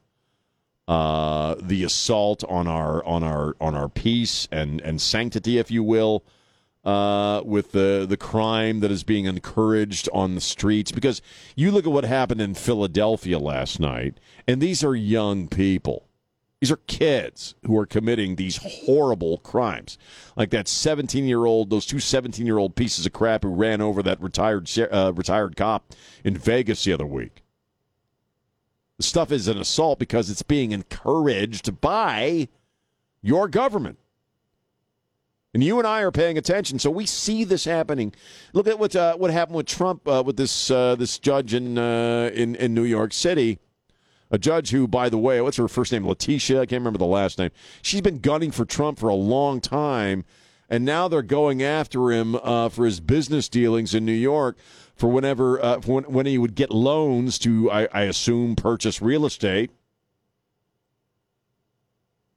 uh, 0.87 1.55
the 1.59 1.83
assault 1.85 2.45
on 2.45 2.69
our 2.69 3.03
on 3.07 3.23
our 3.23 3.57
on 3.63 3.75
our 3.75 3.89
peace 3.89 4.47
and 4.53 4.83
and 4.83 5.01
sanctity, 5.01 5.57
if 5.57 5.71
you 5.71 5.83
will, 5.83 6.23
uh, 6.85 7.41
with 7.47 7.73
the 7.73 8.05
the 8.07 8.19
crime 8.19 8.81
that 8.81 8.91
is 8.91 9.05
being 9.05 9.25
encouraged 9.25 10.07
on 10.13 10.35
the 10.35 10.41
streets. 10.43 10.93
Because 10.93 11.23
you 11.57 11.71
look 11.71 11.87
at 11.87 11.93
what 11.93 12.05
happened 12.05 12.43
in 12.43 12.53
Philadelphia 12.53 13.39
last 13.39 13.81
night, 13.81 14.21
and 14.47 14.61
these 14.61 14.85
are 14.85 14.95
young 14.95 15.49
people. 15.49 16.07
These 16.61 16.71
are 16.71 16.77
kids 16.87 17.55
who 17.67 17.79
are 17.79 17.87
committing 17.87 18.37
these 18.37 18.59
horrible 18.63 19.39
crimes, 19.39 19.99
like 20.37 20.51
that 20.51 20.69
17 20.69 21.27
year 21.27 21.45
old, 21.45 21.69
those 21.69 21.85
two 21.85 22.01
17 22.01 22.47
year 22.47 22.57
old 22.57 22.75
pieces 22.75 23.05
of 23.05 23.13
crap 23.13 23.43
who 23.43 23.51
ran 23.51 23.83
over 23.83 24.03
that 24.03 24.21
retired 24.21 24.71
uh, 24.79 25.13
retired 25.15 25.57
cop 25.57 25.93
in 26.25 26.37
Vegas 26.37 26.85
the 26.85 26.95
other 26.95 27.07
week. 27.07 27.43
The 28.97 29.03
stuff 29.03 29.31
is 29.31 29.49
an 29.49 29.59
assault 29.59 29.99
because 29.99 30.31
it's 30.31 30.43
being 30.43 30.73
encouraged 30.73 31.81
by 31.83 32.49
your 33.21 33.49
government. 33.49 33.99
And 35.53 35.63
you 35.63 35.79
and 35.79 35.87
I 35.87 36.03
are 36.03 36.11
paying 36.11 36.37
attention, 36.37 36.79
so 36.79 36.91
we 36.91 37.07
see 37.07 37.43
this 37.45 37.65
happening. 37.65 38.15
Look 38.53 38.67
at 38.67 38.79
what 38.79 38.97
uh, 38.97 39.17
what 39.17 39.31
happened 39.31 39.57
with 39.57 39.67
Trump 39.67 40.07
uh, 40.09 40.23
with 40.25 40.37
this 40.37 40.71
uh, 40.71 40.97
this 40.97 41.19
judge 41.19 41.53
in 41.53 41.77
uh, 41.77 42.31
in 42.35 42.57
in 42.57 42.75
New 42.75 42.85
York 42.85 43.13
City, 43.13 43.59
a 44.31 44.39
judge 44.39 44.71
who, 44.71 44.89
by 44.89 45.09
the 45.09 45.19
way, 45.19 45.41
what's 45.41 45.57
her 45.57 45.69
first 45.69 45.93
name? 45.93 46.07
Letitia. 46.07 46.61
I 46.61 46.67
can't 46.67 46.81
remember 46.81 46.99
the 46.99 47.07
last 47.07 47.39
name. 47.39 47.51
She's 47.83 48.01
been 48.01 48.19
gunning 48.19 48.51
for 48.51 48.65
Trump 48.65 48.99
for 48.99 49.09
a 49.09 49.15
long 49.15 49.61
time, 49.61 50.25
and 50.69 50.85
now 50.85 51.09
they're 51.09 51.23
going 51.23 51.63
after 51.63 52.11
him 52.11 52.37
uh, 52.37 52.69
for 52.69 52.85
his 52.85 53.01
business 53.01 53.49
dealings 53.49 53.95
in 53.95 54.05
New 54.05 54.13
York 54.13 54.57
for 54.95 55.09
whenever 55.09 55.63
uh, 55.65 55.81
for 55.81 55.97
when, 55.97 56.05
when 56.05 56.27
he 56.27 56.39
would 56.39 56.55
get 56.55 56.71
loans 56.71 57.39
to, 57.41 57.71
I, 57.71 57.89
I 57.93 58.03
assume, 58.03 58.57
purchase 58.57 59.01
real 59.03 59.27
estate 59.27 59.71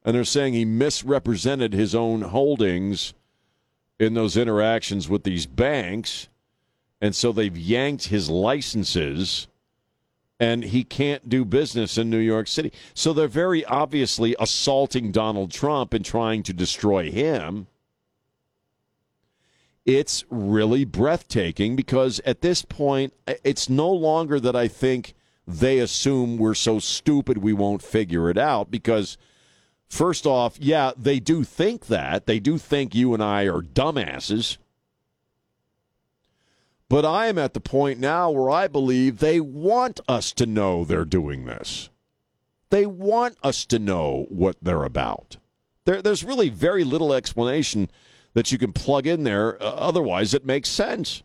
and 0.04 0.14
they're 0.14 0.24
saying 0.24 0.54
he 0.54 0.64
misrepresented 0.64 1.72
his 1.72 1.94
own 1.94 2.22
holdings 2.22 3.14
in 3.98 4.14
those 4.14 4.36
interactions 4.36 5.08
with 5.08 5.24
these 5.24 5.46
banks. 5.46 6.28
And 7.00 7.14
so 7.14 7.32
they've 7.32 7.56
yanked 7.56 8.08
his 8.08 8.30
licenses 8.30 9.48
and 10.40 10.64
he 10.64 10.82
can't 10.82 11.28
do 11.28 11.44
business 11.44 11.96
in 11.98 12.10
New 12.10 12.18
York 12.18 12.48
City. 12.48 12.72
So 12.94 13.12
they're 13.12 13.28
very 13.28 13.64
obviously 13.66 14.34
assaulting 14.40 15.12
Donald 15.12 15.52
Trump 15.52 15.94
and 15.94 16.04
trying 16.04 16.42
to 16.44 16.52
destroy 16.52 17.10
him. 17.10 17.66
It's 19.84 20.24
really 20.30 20.84
breathtaking 20.84 21.76
because 21.76 22.20
at 22.20 22.40
this 22.40 22.62
point, 22.62 23.12
it's 23.44 23.68
no 23.68 23.90
longer 23.90 24.40
that 24.40 24.56
I 24.56 24.66
think 24.66 25.14
they 25.46 25.78
assume 25.78 26.38
we're 26.38 26.54
so 26.54 26.78
stupid 26.78 27.38
we 27.38 27.52
won't 27.52 27.82
figure 27.82 28.28
it 28.30 28.38
out 28.38 28.70
because– 28.70 29.16
First 29.90 30.24
off, 30.24 30.56
yeah, 30.60 30.92
they 30.96 31.18
do 31.18 31.42
think 31.42 31.86
that. 31.86 32.26
They 32.26 32.38
do 32.38 32.58
think 32.58 32.94
you 32.94 33.12
and 33.12 33.20
I 33.20 33.48
are 33.48 33.60
dumbasses. 33.60 34.56
But 36.90 37.04
I 37.04 37.28
am 37.28 37.38
at 37.38 37.54
the 37.54 37.60
point 37.60 38.00
now 38.00 38.32
where 38.32 38.50
I 38.50 38.66
believe 38.66 39.18
they 39.18 39.38
want 39.38 40.00
us 40.08 40.32
to 40.32 40.44
know 40.44 40.84
they're 40.84 41.04
doing 41.04 41.44
this. 41.44 41.88
They 42.70 42.84
want 42.84 43.36
us 43.44 43.64
to 43.66 43.78
know 43.78 44.26
what 44.28 44.56
they're 44.60 44.82
about. 44.82 45.36
There, 45.84 46.02
there's 46.02 46.24
really 46.24 46.48
very 46.48 46.82
little 46.82 47.14
explanation 47.14 47.88
that 48.34 48.50
you 48.50 48.58
can 48.58 48.72
plug 48.72 49.06
in 49.06 49.22
there. 49.22 49.56
Uh, 49.62 49.66
otherwise, 49.66 50.34
it 50.34 50.44
makes 50.44 50.68
sense. 50.68 51.22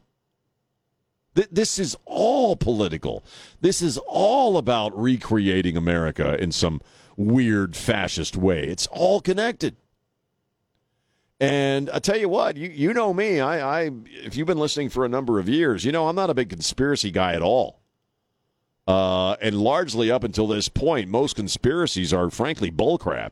Th- 1.34 1.50
this 1.52 1.80
is 1.80 1.98
all 2.06 2.56
political. 2.56 3.26
This 3.60 3.82
is 3.82 3.98
all 4.06 4.60
about 4.60 4.96
recreating 4.96 5.76
America 5.76 6.40
in 6.40 6.52
some 6.52 6.80
weird 7.18 7.76
fascist 7.76 8.38
way. 8.38 8.66
It's 8.66 8.86
all 8.92 9.20
connected. 9.20 9.78
And 11.46 11.90
I 11.90 12.00
tell 12.00 12.18
you 12.18 12.30
what, 12.30 12.58
you 12.58 12.70
you 12.70 12.94
know 12.94 13.14
me. 13.14 13.40
I, 13.40 13.84
I 13.84 13.92
if 14.06 14.36
you've 14.36 14.48
been 14.48 14.58
listening 14.58 14.90
for 14.90 15.06
a 15.06 15.10
number 15.10 15.40
of 15.40 15.48
years, 15.48 15.86
you 15.86 15.92
know 15.92 16.08
I'm 16.08 16.16
not 16.16 16.30
a 16.30 16.34
big 16.34 16.50
conspiracy 16.50 17.12
guy 17.12 17.34
at 17.34 17.42
all. 17.42 17.82
Uh, 18.88 19.36
and 19.42 19.60
largely 19.60 20.12
up 20.12 20.24
until 20.24 20.48
this 20.48 20.70
point, 20.70 21.10
most 21.10 21.36
conspiracies 21.36 22.14
are 22.14 22.30
frankly 22.30 22.72
bullcrap. 22.72 23.32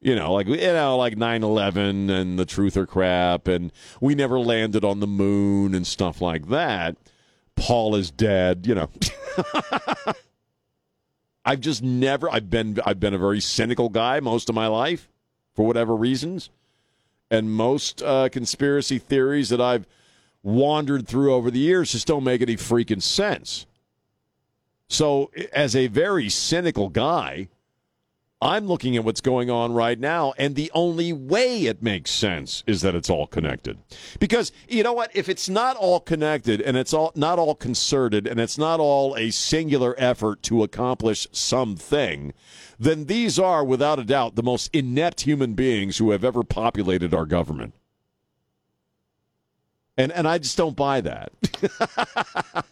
You 0.00 0.14
know, 0.14 0.32
like 0.32 0.46
you 0.46 0.56
know, 0.56 0.96
like 0.96 1.16
9/11 1.16 2.10
and 2.10 2.38
the 2.38 2.46
truther 2.46 2.88
crap, 2.88 3.46
and 3.46 3.70
we 4.00 4.14
never 4.14 4.38
landed 4.38 4.84
on 4.84 5.00
the 5.00 5.06
moon 5.06 5.74
and 5.74 5.86
stuff 5.86 6.20
like 6.20 6.48
that. 6.48 6.96
Paul 7.56 7.94
is 7.94 8.10
dead. 8.10 8.66
You 8.66 8.74
know. 8.74 8.90
I've 11.44 11.60
just 11.60 11.82
never 11.82 12.30
I've 12.30 12.50
been 12.50 12.78
I've 12.84 13.00
been 13.00 13.14
a 13.14 13.18
very 13.18 13.40
cynical 13.40 13.88
guy 13.88 14.20
most 14.20 14.48
of 14.48 14.54
my 14.54 14.66
life 14.66 15.08
for 15.54 15.66
whatever 15.66 15.96
reasons. 15.96 16.50
And 17.30 17.52
most 17.52 18.02
uh, 18.02 18.28
conspiracy 18.28 18.98
theories 18.98 19.48
that 19.50 19.60
I've 19.60 19.86
wandered 20.42 21.06
through 21.06 21.32
over 21.34 21.50
the 21.50 21.58
years 21.58 21.92
just 21.92 22.06
don't 22.06 22.24
make 22.24 22.42
any 22.42 22.56
freaking 22.56 23.02
sense. 23.02 23.66
So, 24.88 25.30
as 25.52 25.76
a 25.76 25.86
very 25.86 26.28
cynical 26.28 26.88
guy, 26.88 27.48
I'm 28.42 28.66
looking 28.66 28.96
at 28.96 29.04
what's 29.04 29.20
going 29.20 29.50
on 29.50 29.74
right 29.74 29.98
now, 29.98 30.32
and 30.38 30.56
the 30.56 30.70
only 30.74 31.12
way 31.12 31.66
it 31.66 31.82
makes 31.82 32.10
sense 32.10 32.64
is 32.66 32.80
that 32.80 32.94
it's 32.94 33.10
all 33.10 33.26
connected. 33.26 33.78
Because 34.18 34.50
you 34.66 34.82
know 34.82 34.94
what? 34.94 35.14
If 35.14 35.28
it's 35.28 35.50
not 35.50 35.76
all 35.76 36.00
connected 36.00 36.62
and 36.62 36.74
it's 36.74 36.94
all 36.94 37.12
not 37.14 37.38
all 37.38 37.54
concerted 37.54 38.26
and 38.26 38.40
it's 38.40 38.56
not 38.56 38.80
all 38.80 39.14
a 39.14 39.30
singular 39.30 39.94
effort 39.98 40.42
to 40.44 40.62
accomplish 40.62 41.28
something, 41.32 42.32
then 42.80 43.04
these 43.04 43.38
are, 43.38 43.62
without 43.62 43.98
a 43.98 44.04
doubt, 44.04 44.36
the 44.36 44.42
most 44.42 44.74
inept 44.74 45.20
human 45.20 45.52
beings 45.52 45.98
who 45.98 46.12
have 46.12 46.24
ever 46.24 46.42
populated 46.42 47.12
our 47.12 47.26
government. 47.26 47.74
And 49.98 50.10
and 50.10 50.26
I 50.26 50.38
just 50.38 50.56
don't 50.56 50.74
buy 50.74 51.02
that. 51.02 51.32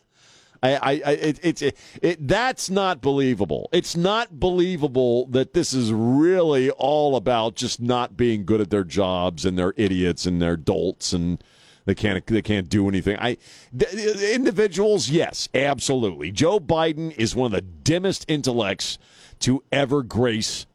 I, 0.62 0.74
I, 0.74 0.90
I 1.04 1.10
it, 1.12 1.62
it, 1.62 1.76
it, 2.00 2.26
that's 2.26 2.70
not 2.70 3.02
believable. 3.02 3.68
It's 3.70 3.96
not 3.96 4.40
believable 4.40 5.26
that 5.26 5.52
this 5.52 5.74
is 5.74 5.92
really 5.92 6.70
all 6.70 7.14
about 7.14 7.54
just 7.54 7.78
not 7.78 8.16
being 8.16 8.46
good 8.46 8.62
at 8.62 8.70
their 8.70 8.84
jobs 8.84 9.44
and 9.44 9.58
they're 9.58 9.74
idiots 9.76 10.24
and 10.24 10.40
they're 10.40 10.56
dolts 10.56 11.12
and 11.12 11.44
they 11.84 11.94
can't 11.94 12.26
they 12.26 12.42
can't 12.42 12.70
do 12.70 12.88
anything. 12.88 13.18
I 13.20 13.36
the, 13.72 14.34
individuals, 14.34 15.10
yes, 15.10 15.50
absolutely. 15.54 16.32
Joe 16.32 16.58
Biden 16.58 17.14
is 17.18 17.36
one 17.36 17.46
of 17.46 17.52
the 17.52 17.60
dimmest 17.60 18.24
intellects 18.26 18.98
to 19.40 19.62
ever 19.70 20.02
grace 20.02 20.66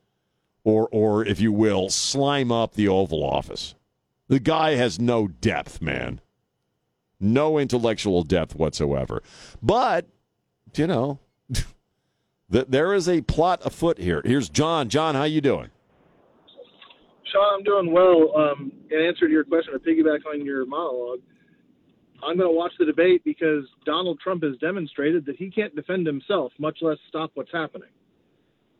or 0.64 0.88
or 0.92 1.26
if 1.26 1.40
you 1.42 1.52
will, 1.52 1.90
slime 1.90 2.52
up 2.52 2.74
the 2.74 2.88
Oval 2.88 3.24
Office. 3.24 3.76
The 4.30 4.40
guy 4.40 4.76
has 4.76 5.00
no 5.00 5.28
depth, 5.28 5.82
man 5.82 6.22
no 7.24 7.58
intellectual 7.58 8.24
depth 8.24 8.56
whatsoever. 8.56 9.24
But, 9.62 10.08
you 10.76 10.86
know, 10.86 11.20
there 12.50 12.94
is 12.94 13.08
a 13.08 13.22
plot 13.22 13.62
afoot 13.66 13.98
here. 13.98 14.22
Here's 14.24 14.50
John. 14.50 14.90
John, 14.90 15.16
how 15.16 15.24
you 15.24 15.42
doing? 15.42 15.70
Sean, 17.32 17.56
I'm 17.56 17.64
doing 17.64 17.92
well. 17.92 18.36
Um, 18.36 18.72
in 18.92 19.00
answer 19.00 19.28
to 19.28 19.32
your 19.32 19.44
question, 19.44 19.74
or 19.74 19.80
piggyback 19.80 20.20
on 20.32 20.46
your 20.46 20.66
monologue, 20.66 21.20
I'm 22.22 22.38
going 22.38 22.50
to 22.50 22.56
watch 22.56 22.74
the 22.78 22.86
debate 22.86 23.24
because 23.26 23.66
Donald 23.86 24.20
Trump 24.20 24.44
has 24.44 24.56
demonstrated 24.58 25.26
that 25.26 25.36
he 25.38 25.50
can't 25.50 25.76
defend 25.76 26.06
himself, 26.06 26.52
much 26.60 26.78
less 26.82 26.98
stop 27.10 27.32
what's 27.34 27.52
happening. 27.52 27.90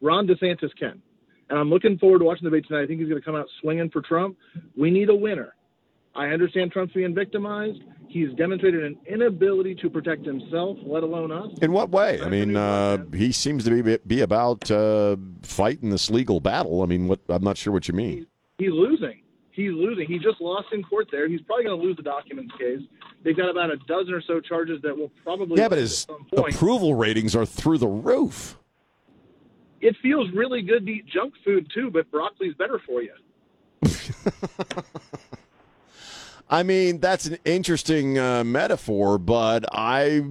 Ron 0.04 0.28
DeSantis 0.28 0.70
can. 0.78 1.02
And 1.50 1.58
I'm 1.58 1.70
looking 1.70 1.98
forward 1.98 2.20
to 2.20 2.26
watching 2.26 2.44
the 2.44 2.50
debate 2.52 2.68
tonight. 2.68 2.84
I 2.84 2.88
think 2.88 3.00
he's 3.00 3.10
going 3.10 3.22
to 3.22 3.26
come 3.26 3.36
out 3.36 3.48
swinging 3.62 3.90
for 3.90 4.02
Trump. 4.02 4.38
We 4.78 4.92
need 4.92 5.10
a 5.10 5.16
winner. 5.16 5.56
I 6.16 6.28
understand 6.28 6.72
Trump's 6.72 6.94
being 6.94 7.16
victimized. 7.16 7.80
He's 8.08 8.32
demonstrated 8.34 8.84
an 8.84 8.98
inability 9.08 9.74
to 9.76 9.90
protect 9.90 10.26
himself, 10.26 10.78
let 10.86 11.02
alone 11.02 11.32
us. 11.32 11.50
In 11.62 11.72
what 11.72 11.90
way? 11.90 12.22
I 12.22 12.30
mean, 12.30 12.56
uh, 12.56 12.98
he 13.14 13.32
seems 13.32 13.64
to 13.64 13.82
be 13.82 13.98
be 14.06 14.22
about 14.22 14.70
uh, 14.70 15.16
fighting 15.42 15.90
this 15.90 16.12
legal 16.12 16.40
battle. 16.40 16.84
I 16.84 16.86
mean, 16.86 17.08
what? 17.08 17.20
I'm 17.30 17.44
not 17.44 17.58
sure 17.58 17.74
what 17.74 17.88
you 17.88 17.96
mean. 17.96 18.28
He's, 18.60 18.68
he's 18.68 18.72
losing. 18.72 19.24
He's 19.50 19.72
losing. 19.72 20.06
He 20.08 20.20
just 20.20 20.40
lost 20.40 20.68
in 20.72 20.84
court 20.84 21.08
there. 21.12 21.28
He's 21.28 21.42
probably 21.42 21.66
going 21.66 21.80
to 21.80 21.84
lose 21.84 21.98
the 21.98 22.04
documents 22.04 22.54
case. 22.60 22.82
They've 23.24 23.36
got 23.36 23.50
about 23.50 23.72
a 23.72 23.78
dozen 23.88 24.14
or 24.14 24.22
so 24.22 24.40
charges 24.40 24.80
that 24.84 24.96
will 24.96 25.12
probably. 25.24 25.60
Yeah, 25.60 25.70
but 25.70 25.80
his 25.80 26.06
approval 26.38 26.94
ratings 26.94 27.36
are 27.36 27.46
through 27.46 27.80
the 27.80 27.88
roof. 27.88 28.60
It 29.84 29.98
feels 30.02 30.32
really 30.34 30.62
good 30.62 30.86
to 30.86 30.92
eat 30.94 31.06
junk 31.08 31.34
food 31.44 31.70
too, 31.74 31.92
but 31.92 32.10
broccoli's 32.10 32.56
better 32.56 32.80
for 32.88 33.04
you. 33.04 33.12
I 36.50 36.64
mean, 36.64 37.02
that's 37.02 37.26
an 37.26 37.38
interesting 37.44 38.18
uh, 38.18 38.46
metaphor, 38.46 39.18
but 39.18 39.66
I, 39.74 40.24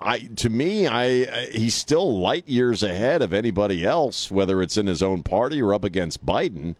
I, 0.00 0.30
to 0.36 0.48
me, 0.48 0.86
I, 0.86 1.46
he's 1.48 1.74
still 1.74 2.18
light 2.18 2.48
years 2.48 2.82
ahead 2.82 3.20
of 3.20 3.34
anybody 3.34 3.84
else, 3.84 4.30
whether 4.30 4.62
it's 4.62 4.78
in 4.78 4.86
his 4.86 5.02
own 5.02 5.22
party 5.22 5.60
or 5.60 5.74
up 5.74 5.84
against 5.84 6.24
Biden. 6.24 6.76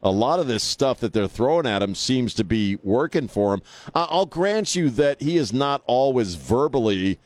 A 0.00 0.12
lot 0.12 0.38
of 0.38 0.46
this 0.46 0.62
stuff 0.62 1.00
that 1.00 1.12
they're 1.12 1.26
throwing 1.26 1.66
at 1.66 1.82
him 1.82 1.96
seems 1.96 2.34
to 2.34 2.44
be 2.44 2.78
working 2.84 3.26
for 3.26 3.52
him. 3.52 3.62
I'll 3.96 4.26
grant 4.26 4.76
you 4.76 4.90
that 4.90 5.20
he 5.20 5.36
is 5.36 5.52
not 5.52 5.82
always 5.86 6.36
verbally 6.36 7.18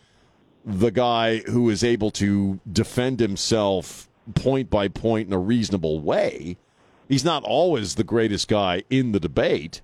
the 0.64 0.90
guy 0.90 1.40
who 1.40 1.68
is 1.68 1.84
able 1.84 2.10
to 2.12 2.60
defend 2.72 3.20
himself 3.20 4.08
point 4.34 4.70
by 4.70 4.88
point 4.88 5.28
in 5.28 5.32
a 5.32 5.38
reasonable 5.38 6.00
way. 6.00 6.56
He's 7.08 7.24
not 7.24 7.44
always 7.44 7.94
the 7.94 8.04
greatest 8.04 8.48
guy 8.48 8.84
in 8.88 9.12
the 9.12 9.20
debate. 9.20 9.82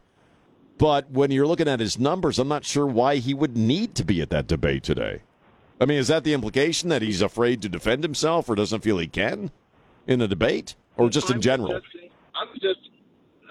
But 0.79 1.11
when 1.11 1.31
you're 1.31 1.47
looking 1.47 1.69
at 1.69 1.81
his 1.81 1.99
numbers, 1.99 2.39
I'm 2.39 2.49
not 2.49 2.65
sure 2.65 2.87
why 2.87 3.17
he 3.17 3.35
would 3.35 3.57
need 3.57 3.95
to 3.97 4.05
be 4.05 4.21
at 4.23 4.31
that 4.31 4.47
debate 4.47 4.85
today. 4.85 5.23
I 5.81 5.87
mean, 5.87 5.99
is 5.99 6.09
that 6.09 6.25
the 6.25 6.35
implication 6.35 6.89
that 6.89 7.03
he's 7.03 7.23
afraid 7.23 7.63
to 7.63 7.69
defend 7.69 8.03
himself 8.03 8.49
or 8.49 8.55
doesn't 8.55 8.83
feel 8.83 8.99
he 8.99 9.09
can 9.09 9.51
in 10.07 10.21
a 10.21 10.29
debate 10.29 10.77
or 10.97 11.11
just 11.11 11.31
I'm 11.31 11.37
in 11.37 11.43
general? 11.43 11.75
I'm 11.75 12.49
just 12.61 12.89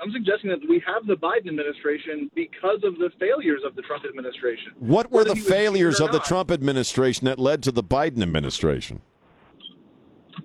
I'm 0.02 0.12
suggesting 0.12 0.50
that 0.52 0.60
we 0.70 0.82
have 0.86 1.08
the 1.08 1.16
Biden 1.16 1.48
administration 1.48 2.30
because 2.36 2.84
of 2.84 2.98
the 3.00 3.10
failures 3.20 3.62
of 3.66 3.76
the 3.76 3.82
Trump 3.82 4.06
administration. 4.06 4.74
What 4.80 5.12
were 5.12 5.20
Whether 5.20 5.34
the 5.34 5.42
failures 5.42 6.00
of 6.00 6.12
the 6.12 6.20
Trump 6.20 6.52
administration 6.52 7.26
that 7.26 7.40
led 7.40 7.64
to 7.64 7.72
the 7.72 7.84
Biden 7.84 8.22
administration? 8.22 9.02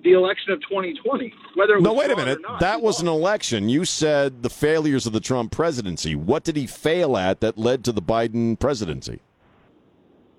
The 0.03 0.11
election 0.11 0.51
of 0.51 0.61
2020. 0.61 1.33
Whether 1.55 1.79
no, 1.79 1.93
wait 1.93 2.11
a 2.11 2.15
minute, 2.15 2.39
that 2.59 2.81
was 2.81 3.01
an 3.01 3.07
election. 3.07 3.69
You 3.69 3.85
said 3.85 4.43
the 4.43 4.49
failures 4.49 5.05
of 5.05 5.13
the 5.13 5.19
Trump 5.19 5.51
presidency. 5.51 6.15
What 6.15 6.43
did 6.43 6.55
he 6.55 6.67
fail 6.67 7.17
at 7.17 7.39
that 7.41 7.57
led 7.57 7.83
to 7.85 7.91
the 7.91 8.01
Biden 8.01 8.59
presidency? 8.59 9.21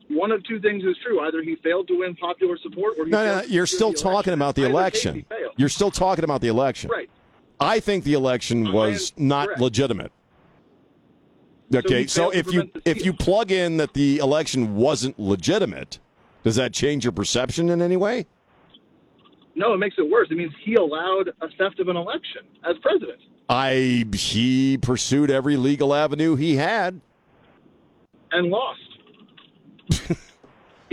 One 0.09 0.31
of 0.31 0.45
two 0.45 0.61
things 0.61 0.85
is 0.85 0.97
true: 1.03 1.21
either 1.21 1.43
he 1.43 1.57
failed 1.57 1.89
to 1.89 1.99
win 1.99 2.15
popular 2.17 2.59
support, 2.59 2.95
or 2.99 3.07
no, 3.07 3.41
no, 3.41 3.43
you're 3.47 3.67
still 3.67 3.93
talking 3.93 4.35
about 4.35 4.55
the 4.55 4.65
election. 4.65 5.25
You're 5.57 5.69
still 5.69 5.91
talking 5.91 6.25
about 6.25 6.41
the 6.41 6.49
election. 6.49 6.91
Right. 6.91 7.09
I 7.59 7.81
think 7.81 8.05
the 8.05 8.15
election 8.15 8.73
was 8.73 9.12
not 9.17 9.47
correct. 9.47 9.61
legitimate. 9.61 10.12
Okay, 11.75 12.07
so, 12.07 12.31
so 12.31 12.31
if 12.31 12.53
you 12.53 12.71
if 12.85 13.05
you 13.05 13.12
plug 13.12 13.51
in 13.51 13.79
that 13.79 13.95
the 13.95 14.19
election 14.19 14.77
wasn't 14.77 15.19
legitimate, 15.19 15.99
does 16.43 16.57
that 16.57 16.73
change 16.73 17.05
your 17.05 17.12
perception 17.12 17.71
in 17.71 17.81
any 17.81 17.97
way? 17.97 18.27
No, 19.55 19.73
it 19.73 19.79
makes 19.79 19.97
it 19.99 20.11
worse. 20.11 20.29
It 20.31 20.37
means 20.37 20.53
he 20.65 20.75
allowed 20.75 21.29
a 21.41 21.49
theft 21.59 21.79
of 21.81 21.89
an 21.89 21.97
election 21.97 22.43
as 22.65 22.77
president. 22.83 23.21
I 23.49 24.07
he 24.15 24.79
pursued 24.79 25.31
every 25.31 25.57
legal 25.57 25.95
avenue 25.95 26.35
he 26.35 26.57
had 26.57 27.01
and 28.33 28.49
lost. 28.49 28.81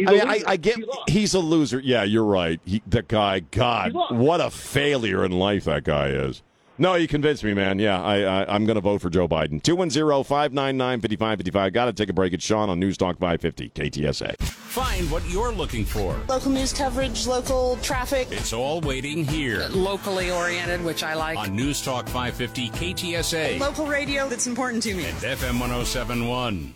I, 0.08 0.20
I, 0.20 0.44
I, 0.48 0.58
get 0.58 0.78
he 0.78 0.86
he's 1.08 1.34
a 1.34 1.40
loser. 1.40 1.80
Yeah, 1.80 2.04
you're 2.04 2.26
right. 2.26 2.60
He, 2.66 2.82
that 2.88 3.08
guy, 3.08 3.42
God, 3.42 3.94
what 3.94 4.42
a 4.42 4.50
failure 4.50 5.24
in 5.24 5.32
life 5.32 5.66
that 5.66 5.84
guy 5.84 6.08
is. 6.08 6.42
No, 6.78 6.96
you 6.96 7.08
convinced 7.08 7.44
me, 7.44 7.54
man. 7.54 7.80
Yeah, 7.80 8.02
I, 8.02 8.44
I, 8.44 8.56
am 8.56 8.66
going 8.66 8.76
to 8.76 8.82
vote 8.82 9.02
for 9.02 9.10
Joe 9.10 9.28
Biden. 9.28 9.62
210 9.62 10.24
599 10.24 11.02
5555. 11.02 11.74
Got 11.74 11.86
to 11.86 11.94
take 11.94 12.10
a 12.10 12.14
break. 12.14 12.34
It's 12.34 12.44
Sean 12.44 12.70
on 12.70 12.80
News 12.80 12.98
Talk 12.98 13.20
550, 13.20 13.70
KTSA. 13.70 14.42
Find 14.42 15.12
what 15.12 15.28
you're 15.30 15.52
looking 15.52 15.84
for. 15.84 16.18
Local 16.30 16.52
news 16.52 16.72
coverage, 16.72 17.28
local 17.28 17.78
traffic. 17.82 18.30
It's 18.32 18.54
all 18.54 18.80
waiting 18.82 19.26
here. 19.26 19.68
Locally 19.70 20.32
oriented, 20.32 20.84
which 20.84 21.04
I 21.04 21.14
like. 21.14 21.38
On 21.38 21.56
News 21.56 21.84
Talk 21.84 22.08
550, 22.08 22.70
KTSA. 22.70 23.60
Local 23.60 23.86
radio 23.86 24.30
that's 24.30 24.48
important 24.48 24.82
to 24.84 24.96
me. 24.96 25.06
And 25.06 25.18
FM 25.18 25.60
1071. 25.60 26.74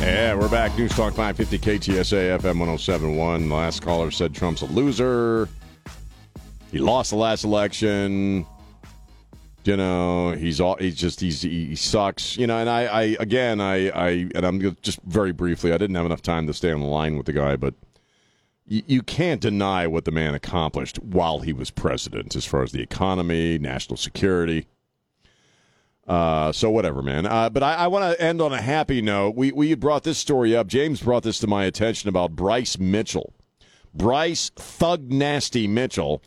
Yeah, 0.00 0.34
we're 0.34 0.48
back. 0.48 0.78
News 0.78 0.92
Talk 0.92 1.14
550 1.14 1.58
KTSA 1.58 2.38
FM 2.38 2.60
1071. 2.60 3.48
The 3.48 3.54
last 3.54 3.82
caller 3.82 4.12
said 4.12 4.32
Trump's 4.32 4.62
a 4.62 4.66
loser. 4.66 5.48
He 6.70 6.78
lost 6.78 7.10
the 7.10 7.16
last 7.16 7.44
election. 7.44 8.46
You 9.64 9.76
know, 9.76 10.32
he's 10.32 10.60
all 10.60 10.76
he's 10.76 10.94
just 10.94 11.20
he's 11.20 11.42
he 11.42 11.74
sucks. 11.76 12.36
You 12.36 12.46
know, 12.46 12.58
and 12.58 12.70
I, 12.70 12.84
I 12.84 13.02
again 13.20 13.60
I, 13.60 13.90
I 13.90 14.08
and 14.34 14.44
I'm 14.44 14.76
just 14.82 15.00
very 15.02 15.32
briefly. 15.32 15.72
I 15.72 15.78
didn't 15.78 15.96
have 15.96 16.06
enough 16.06 16.22
time 16.22 16.46
to 16.46 16.54
stay 16.54 16.72
on 16.72 16.80
the 16.80 16.86
line 16.86 17.16
with 17.16 17.26
the 17.26 17.32
guy, 17.32 17.56
but 17.56 17.74
you, 18.66 18.82
you 18.86 19.02
can't 19.02 19.40
deny 19.40 19.86
what 19.86 20.04
the 20.04 20.10
man 20.10 20.34
accomplished 20.34 20.98
while 21.00 21.40
he 21.40 21.52
was 21.52 21.70
president, 21.70 22.36
as 22.36 22.44
far 22.44 22.62
as 22.62 22.72
the 22.72 22.82
economy, 22.82 23.58
national 23.58 23.96
security. 23.96 24.66
Uh, 26.06 26.50
so 26.52 26.70
whatever, 26.70 27.02
man. 27.02 27.26
Uh, 27.26 27.50
but 27.50 27.62
I, 27.62 27.74
I 27.74 27.86
want 27.88 28.16
to 28.16 28.22
end 28.22 28.40
on 28.40 28.52
a 28.54 28.62
happy 28.62 29.02
note. 29.02 29.34
We 29.36 29.52
we 29.52 29.74
brought 29.74 30.04
this 30.04 30.16
story 30.16 30.56
up. 30.56 30.66
James 30.66 31.02
brought 31.02 31.24
this 31.24 31.38
to 31.40 31.46
my 31.46 31.64
attention 31.64 32.08
about 32.08 32.34
Bryce 32.34 32.78
Mitchell, 32.78 33.34
Bryce 33.92 34.50
Thug 34.56 35.10
Nasty 35.12 35.66
Mitchell 35.66 36.22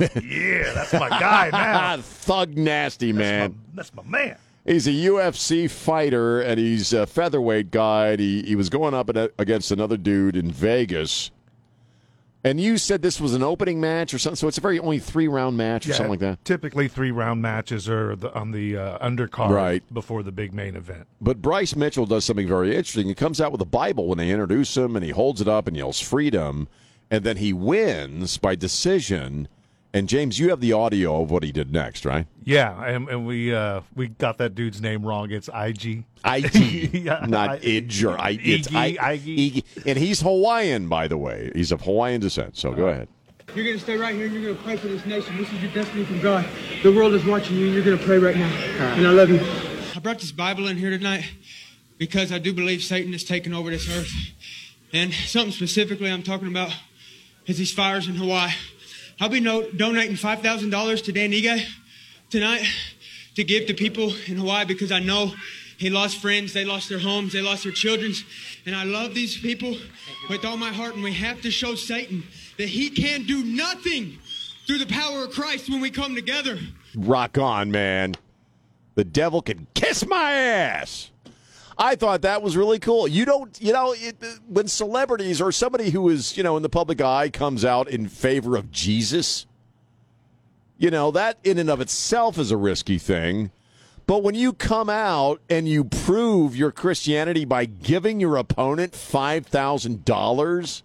yeah, 0.00 0.72
that's 0.74 0.92
my 0.92 1.08
guy 1.08 1.50
man. 1.50 2.02
Thug 2.02 2.56
nasty 2.56 3.12
man. 3.12 3.58
That's 3.74 3.94
my, 3.94 4.02
that's 4.02 4.10
my, 4.10 4.18
man. 4.18 4.38
He's 4.64 4.86
a 4.86 4.92
UFC 4.92 5.70
fighter 5.70 6.40
and 6.40 6.58
he's 6.58 6.92
a 6.92 7.06
featherweight 7.06 7.70
guy. 7.70 8.16
he 8.16 8.42
he 8.42 8.56
was 8.56 8.68
going 8.68 8.94
up 8.94 9.10
against 9.38 9.70
another 9.70 9.96
dude 9.96 10.36
in 10.36 10.50
Vegas. 10.50 11.30
And 12.46 12.60
you 12.60 12.76
said 12.76 13.00
this 13.00 13.22
was 13.22 13.32
an 13.32 13.42
opening 13.42 13.80
match 13.80 14.12
or 14.12 14.18
something, 14.18 14.36
so 14.36 14.48
it's 14.48 14.58
a 14.58 14.60
very 14.60 14.78
only 14.78 14.98
three 14.98 15.28
round 15.28 15.56
match 15.56 15.86
or 15.86 15.90
yeah, 15.90 15.94
something 15.96 16.10
like 16.10 16.20
that. 16.20 16.44
Typically, 16.44 16.88
three 16.88 17.10
round 17.10 17.40
matches 17.40 17.88
are 17.88 18.16
the, 18.16 18.32
on 18.34 18.50
the 18.50 18.76
uh, 18.76 19.06
undercard 19.06 19.48
right. 19.48 19.94
before 19.94 20.22
the 20.22 20.32
big 20.32 20.52
main 20.52 20.76
event. 20.76 21.06
But 21.22 21.40
Bryce 21.40 21.74
Mitchell 21.74 22.04
does 22.04 22.26
something 22.26 22.46
very 22.46 22.76
interesting. 22.76 23.06
He 23.06 23.14
comes 23.14 23.40
out 23.40 23.50
with 23.50 23.62
a 23.62 23.66
Bible 23.66 24.08
when 24.08 24.18
they 24.18 24.30
introduce 24.30 24.76
him, 24.76 24.94
and 24.94 25.02
he 25.02 25.10
holds 25.10 25.40
it 25.40 25.48
up 25.48 25.66
and 25.66 25.74
yells 25.76 26.00
"Freedom." 26.00 26.68
and 27.10 27.24
then 27.24 27.36
he 27.36 27.52
wins 27.52 28.38
by 28.38 28.54
decision. 28.54 29.48
And 29.94 30.08
James, 30.08 30.40
you 30.40 30.50
have 30.50 30.58
the 30.58 30.72
audio 30.72 31.22
of 31.22 31.30
what 31.30 31.44
he 31.44 31.52
did 31.52 31.72
next, 31.72 32.04
right? 32.04 32.26
Yeah, 32.42 32.84
and, 32.84 33.08
and 33.08 33.24
we 33.28 33.54
uh, 33.54 33.82
we 33.94 34.08
got 34.08 34.38
that 34.38 34.56
dude's 34.56 34.82
name 34.82 35.06
wrong. 35.06 35.30
It's 35.30 35.48
IG. 35.54 36.04
IG, 36.24 36.94
Yeah, 37.04 37.24
not 37.28 37.50
I- 37.50 37.58
Idge 37.60 38.02
or 38.04 38.18
I. 38.18 38.30
It's 38.42 38.66
Iggy, 38.66 38.98
I, 38.98 39.18
Iggy. 39.18 39.52
Iggy. 39.52 39.86
And 39.86 39.96
he's 39.96 40.20
Hawaiian, 40.20 40.88
by 40.88 41.06
the 41.06 41.16
way. 41.16 41.52
He's 41.54 41.70
of 41.70 41.82
Hawaiian 41.82 42.20
descent. 42.20 42.56
So 42.56 42.72
go 42.72 42.88
ahead. 42.88 43.06
You're 43.54 43.64
going 43.64 43.76
to 43.76 43.82
stay 43.82 43.96
right 43.96 44.16
here 44.16 44.24
and 44.24 44.34
you're 44.34 44.42
going 44.42 44.56
to 44.56 44.62
pray 44.64 44.76
for 44.76 44.88
this 44.88 45.06
nation. 45.06 45.36
This 45.36 45.52
is 45.52 45.62
your 45.62 45.70
destiny 45.70 46.04
from 46.04 46.20
God. 46.20 46.44
The 46.82 46.90
world 46.92 47.14
is 47.14 47.24
watching 47.24 47.56
you 47.56 47.66
and 47.66 47.74
you're 47.74 47.84
going 47.84 47.98
to 47.98 48.04
pray 48.04 48.18
right 48.18 48.36
now. 48.36 48.48
And 48.96 49.06
I 49.06 49.10
love 49.10 49.30
you. 49.30 49.38
I 49.94 50.00
brought 50.00 50.18
this 50.18 50.32
Bible 50.32 50.66
in 50.66 50.76
here 50.76 50.90
tonight 50.90 51.24
because 51.98 52.32
I 52.32 52.38
do 52.38 52.52
believe 52.52 52.82
Satan 52.82 53.12
has 53.12 53.22
taken 53.22 53.54
over 53.54 53.70
this 53.70 53.88
earth. 53.96 54.10
And 54.92 55.12
something 55.12 55.52
specifically 55.52 56.10
I'm 56.10 56.24
talking 56.24 56.48
about 56.48 56.74
is 57.46 57.58
these 57.58 57.72
fires 57.72 58.08
in 58.08 58.16
Hawaii. 58.16 58.50
I'll 59.20 59.28
be 59.28 59.40
no- 59.40 59.70
donating 59.70 60.16
$5,000 60.16 61.04
to 61.04 61.12
Dan 61.12 61.32
Ige 61.32 61.66
tonight 62.30 62.66
to 63.36 63.44
give 63.44 63.66
to 63.66 63.74
people 63.74 64.12
in 64.26 64.36
Hawaii 64.36 64.64
because 64.64 64.90
I 64.90 65.00
know 65.00 65.32
he 65.78 65.90
lost 65.90 66.20
friends, 66.20 66.52
they 66.52 66.64
lost 66.64 66.88
their 66.88 66.98
homes, 66.98 67.32
they 67.32 67.42
lost 67.42 67.64
their 67.64 67.72
children. 67.72 68.12
And 68.66 68.74
I 68.74 68.84
love 68.84 69.14
these 69.14 69.36
people 69.36 69.76
with 70.28 70.44
all 70.44 70.56
my 70.56 70.72
heart. 70.72 70.94
And 70.94 71.02
we 71.02 71.12
have 71.14 71.40
to 71.42 71.50
show 71.50 71.74
Satan 71.74 72.24
that 72.58 72.68
he 72.68 72.90
can 72.90 73.24
do 73.24 73.44
nothing 73.44 74.18
through 74.66 74.78
the 74.78 74.86
power 74.86 75.24
of 75.24 75.32
Christ 75.32 75.68
when 75.68 75.80
we 75.80 75.90
come 75.90 76.14
together. 76.14 76.58
Rock 76.94 77.38
on, 77.38 77.70
man. 77.70 78.14
The 78.94 79.04
devil 79.04 79.42
can 79.42 79.66
kiss 79.74 80.06
my 80.06 80.32
ass. 80.32 81.10
I 81.76 81.96
thought 81.96 82.22
that 82.22 82.42
was 82.42 82.56
really 82.56 82.78
cool. 82.78 83.08
You 83.08 83.24
don't, 83.24 83.60
you 83.60 83.72
know, 83.72 83.94
it, 83.96 84.16
when 84.48 84.68
celebrities 84.68 85.40
or 85.40 85.50
somebody 85.50 85.90
who 85.90 86.08
is, 86.08 86.36
you 86.36 86.42
know, 86.42 86.56
in 86.56 86.62
the 86.62 86.68
public 86.68 87.00
eye 87.00 87.30
comes 87.30 87.64
out 87.64 87.88
in 87.88 88.08
favor 88.08 88.56
of 88.56 88.70
Jesus, 88.70 89.46
you 90.78 90.90
know, 90.90 91.10
that 91.10 91.38
in 91.42 91.58
and 91.58 91.70
of 91.70 91.80
itself 91.80 92.38
is 92.38 92.50
a 92.50 92.56
risky 92.56 92.98
thing. 92.98 93.50
But 94.06 94.22
when 94.22 94.34
you 94.34 94.52
come 94.52 94.90
out 94.90 95.40
and 95.48 95.66
you 95.66 95.84
prove 95.84 96.54
your 96.54 96.70
Christianity 96.70 97.44
by 97.44 97.64
giving 97.64 98.20
your 98.20 98.36
opponent 98.36 98.92
$5,000 98.92 100.82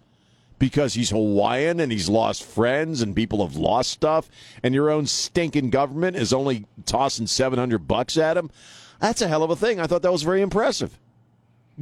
because 0.58 0.94
he's 0.94 1.10
Hawaiian 1.10 1.80
and 1.80 1.92
he's 1.92 2.08
lost 2.08 2.44
friends 2.44 3.02
and 3.02 3.14
people 3.14 3.46
have 3.46 3.56
lost 3.56 3.90
stuff 3.90 4.30
and 4.62 4.74
your 4.74 4.90
own 4.90 5.06
stinking 5.06 5.70
government 5.70 6.16
is 6.16 6.32
only 6.32 6.64
tossing 6.86 7.26
700 7.26 7.86
bucks 7.86 8.16
at 8.16 8.38
him, 8.38 8.50
that's 9.00 9.22
a 9.22 9.28
hell 9.28 9.42
of 9.42 9.50
a 9.50 9.56
thing. 9.56 9.80
I 9.80 9.86
thought 9.86 10.02
that 10.02 10.12
was 10.12 10.22
very 10.22 10.42
impressive. 10.42 10.98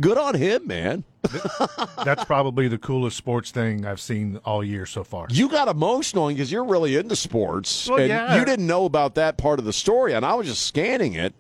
Good 0.00 0.16
on 0.18 0.34
him, 0.34 0.66
man. 0.66 1.04
That's 2.04 2.24
probably 2.24 2.68
the 2.68 2.78
coolest 2.78 3.16
sports 3.16 3.50
thing 3.50 3.84
I've 3.84 4.00
seen 4.00 4.38
all 4.44 4.62
year 4.62 4.86
so 4.86 5.02
far. 5.02 5.26
You 5.28 5.48
got 5.48 5.66
emotional 5.66 6.28
because 6.28 6.52
you're 6.52 6.64
really 6.64 6.94
into 6.94 7.16
sports. 7.16 7.88
Well, 7.88 7.98
and 7.98 8.08
yeah. 8.08 8.38
you 8.38 8.44
didn't 8.44 8.66
know 8.66 8.84
about 8.84 9.16
that 9.16 9.36
part 9.36 9.58
of 9.58 9.64
the 9.64 9.72
story, 9.72 10.14
and 10.14 10.24
I 10.24 10.34
was 10.34 10.46
just 10.46 10.64
scanning 10.66 11.14
it. 11.14 11.34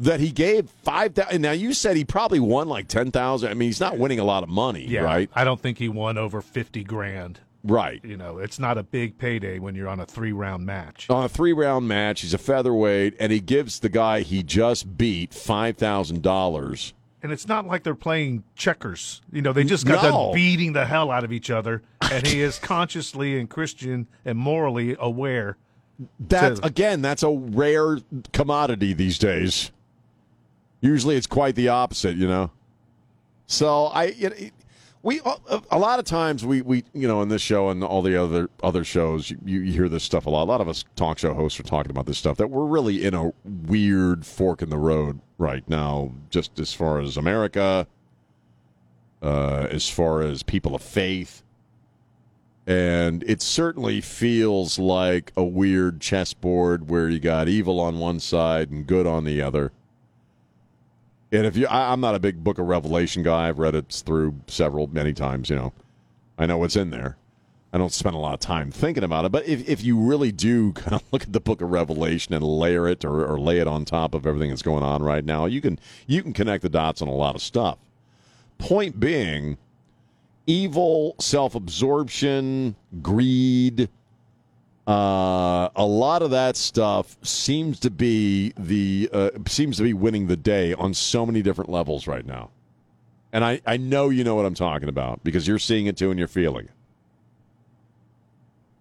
That 0.00 0.20
he 0.20 0.30
gave 0.30 0.70
five 0.84 1.14
thousand. 1.14 1.42
Now 1.42 1.50
you 1.50 1.74
said 1.74 1.96
he 1.96 2.04
probably 2.04 2.38
won 2.38 2.68
like 2.68 2.86
ten 2.86 3.10
thousand. 3.10 3.50
I 3.50 3.54
mean, 3.54 3.68
he's 3.68 3.80
not 3.80 3.98
winning 3.98 4.20
a 4.20 4.24
lot 4.24 4.44
of 4.44 4.48
money, 4.48 4.86
Yeah, 4.86 5.00
right? 5.00 5.28
I 5.34 5.42
don't 5.42 5.60
think 5.60 5.76
he 5.78 5.88
won 5.88 6.16
over 6.16 6.40
fifty 6.40 6.84
grand. 6.84 7.40
Right. 7.64 8.00
You 8.04 8.16
know, 8.16 8.38
it's 8.38 8.58
not 8.58 8.78
a 8.78 8.82
big 8.82 9.18
payday 9.18 9.58
when 9.58 9.74
you're 9.74 9.88
on 9.88 10.00
a 10.00 10.06
three 10.06 10.32
round 10.32 10.64
match. 10.64 11.10
On 11.10 11.24
a 11.24 11.28
three 11.28 11.52
round 11.52 11.88
match, 11.88 12.20
he's 12.20 12.32
a 12.34 12.38
featherweight, 12.38 13.16
and 13.18 13.32
he 13.32 13.40
gives 13.40 13.80
the 13.80 13.88
guy 13.88 14.20
he 14.20 14.42
just 14.42 14.96
beat 14.96 15.34
five 15.34 15.76
thousand 15.76 16.22
dollars. 16.22 16.94
And 17.20 17.32
it's 17.32 17.48
not 17.48 17.66
like 17.66 17.82
they're 17.82 17.96
playing 17.96 18.44
checkers. 18.54 19.22
You 19.32 19.42
know, 19.42 19.52
they 19.52 19.64
just 19.64 19.86
got 19.86 20.04
No. 20.04 20.10
done 20.10 20.34
beating 20.34 20.72
the 20.72 20.84
hell 20.86 21.10
out 21.10 21.24
of 21.24 21.32
each 21.32 21.50
other, 21.50 21.82
and 22.00 22.24
he 22.24 22.40
is 22.42 22.60
consciously 22.60 23.38
and 23.40 23.50
Christian 23.50 24.06
and 24.24 24.38
morally 24.38 24.96
aware. 25.00 25.56
That's 26.20 26.60
to- 26.60 26.66
again, 26.66 27.02
that's 27.02 27.24
a 27.24 27.30
rare 27.30 27.98
commodity 28.32 28.92
these 28.92 29.18
days. 29.18 29.72
Usually, 30.80 31.16
it's 31.16 31.26
quite 31.26 31.56
the 31.56 31.68
opposite, 31.68 32.16
you 32.16 32.28
know. 32.28 32.52
So 33.46 33.86
I, 33.86 34.04
you 34.04 34.30
know, 34.30 34.36
we 35.02 35.20
a 35.24 35.62
a 35.70 35.78
lot 35.78 35.98
of 35.98 36.04
times 36.04 36.44
we 36.44 36.62
we 36.62 36.84
you 36.92 37.06
know 37.06 37.22
in 37.22 37.28
this 37.28 37.42
show 37.42 37.68
and 37.68 37.84
all 37.84 38.02
the 38.02 38.20
other 38.20 38.50
other 38.62 38.84
shows 38.84 39.30
you, 39.30 39.38
you 39.44 39.72
hear 39.72 39.88
this 39.88 40.04
stuff 40.04 40.26
a 40.26 40.30
lot. 40.30 40.44
A 40.44 40.50
lot 40.50 40.60
of 40.60 40.68
us 40.68 40.84
talk 40.96 41.18
show 41.18 41.34
hosts 41.34 41.58
are 41.60 41.64
talking 41.64 41.90
about 41.90 42.06
this 42.06 42.18
stuff 42.18 42.36
that 42.38 42.48
we're 42.48 42.66
really 42.66 43.04
in 43.04 43.14
a 43.14 43.32
weird 43.44 44.26
fork 44.26 44.62
in 44.62 44.70
the 44.70 44.78
road 44.78 45.20
right 45.38 45.66
now, 45.68 46.12
just 46.30 46.58
as 46.58 46.74
far 46.74 47.00
as 47.00 47.16
America, 47.16 47.86
uh, 49.22 49.66
as 49.70 49.88
far 49.88 50.22
as 50.22 50.42
people 50.42 50.74
of 50.74 50.82
faith. 50.82 51.42
And 52.66 53.22
it 53.22 53.40
certainly 53.40 54.02
feels 54.02 54.78
like 54.78 55.32
a 55.36 55.44
weird 55.44 56.00
chessboard 56.02 56.90
where 56.90 57.08
you 57.08 57.18
got 57.18 57.48
evil 57.48 57.80
on 57.80 57.98
one 57.98 58.20
side 58.20 58.70
and 58.70 58.86
good 58.86 59.06
on 59.06 59.24
the 59.24 59.40
other. 59.40 59.72
And 61.30 61.46
if 61.46 61.56
you, 61.56 61.66
I, 61.66 61.92
I'm 61.92 62.00
not 62.00 62.14
a 62.14 62.18
big 62.18 62.42
Book 62.42 62.58
of 62.58 62.66
Revelation 62.66 63.22
guy. 63.22 63.48
I've 63.48 63.58
read 63.58 63.74
it 63.74 64.02
through 64.04 64.40
several, 64.46 64.86
many 64.86 65.12
times. 65.12 65.50
You 65.50 65.56
know, 65.56 65.72
I 66.38 66.46
know 66.46 66.58
what's 66.58 66.76
in 66.76 66.90
there. 66.90 67.16
I 67.70 67.76
don't 67.76 67.92
spend 67.92 68.14
a 68.14 68.18
lot 68.18 68.32
of 68.32 68.40
time 68.40 68.70
thinking 68.70 69.04
about 69.04 69.26
it. 69.26 69.32
But 69.32 69.46
if, 69.46 69.68
if 69.68 69.84
you 69.84 69.98
really 69.98 70.32
do 70.32 70.72
kind 70.74 70.94
of 70.94 71.02
look 71.12 71.22
at 71.22 71.32
the 71.32 71.40
Book 71.40 71.60
of 71.60 71.70
Revelation 71.70 72.34
and 72.34 72.42
layer 72.42 72.88
it 72.88 73.04
or, 73.04 73.26
or 73.26 73.38
lay 73.38 73.58
it 73.58 73.66
on 73.66 73.84
top 73.84 74.14
of 74.14 74.26
everything 74.26 74.50
that's 74.50 74.62
going 74.62 74.82
on 74.82 75.02
right 75.02 75.24
now, 75.24 75.46
you 75.46 75.60
can 75.60 75.78
you 76.06 76.22
can 76.22 76.32
connect 76.32 76.62
the 76.62 76.68
dots 76.68 77.02
on 77.02 77.08
a 77.08 77.14
lot 77.14 77.34
of 77.34 77.42
stuff. 77.42 77.78
Point 78.56 78.98
being, 78.98 79.58
evil, 80.46 81.14
self 81.20 81.54
absorption, 81.54 82.74
greed, 83.02 83.88
uh, 84.88 85.68
a 85.76 85.84
lot 85.84 86.22
of 86.22 86.30
that 86.30 86.56
stuff 86.56 87.18
seems 87.22 87.78
to 87.80 87.90
be 87.90 88.54
the 88.56 89.10
uh, 89.12 89.30
seems 89.46 89.76
to 89.76 89.82
be 89.82 89.92
winning 89.92 90.28
the 90.28 90.36
day 90.36 90.72
on 90.72 90.94
so 90.94 91.26
many 91.26 91.42
different 91.42 91.68
levels 91.70 92.06
right 92.06 92.24
now. 92.24 92.50
And 93.30 93.44
I, 93.44 93.60
I 93.66 93.76
know 93.76 94.08
you 94.08 94.24
know 94.24 94.34
what 94.34 94.46
I'm 94.46 94.54
talking 94.54 94.88
about 94.88 95.22
because 95.22 95.46
you're 95.46 95.58
seeing 95.58 95.86
it 95.86 95.98
too 95.98 96.10
and 96.10 96.18
you're 96.18 96.26
feeling 96.26 96.64
it. 96.64 96.70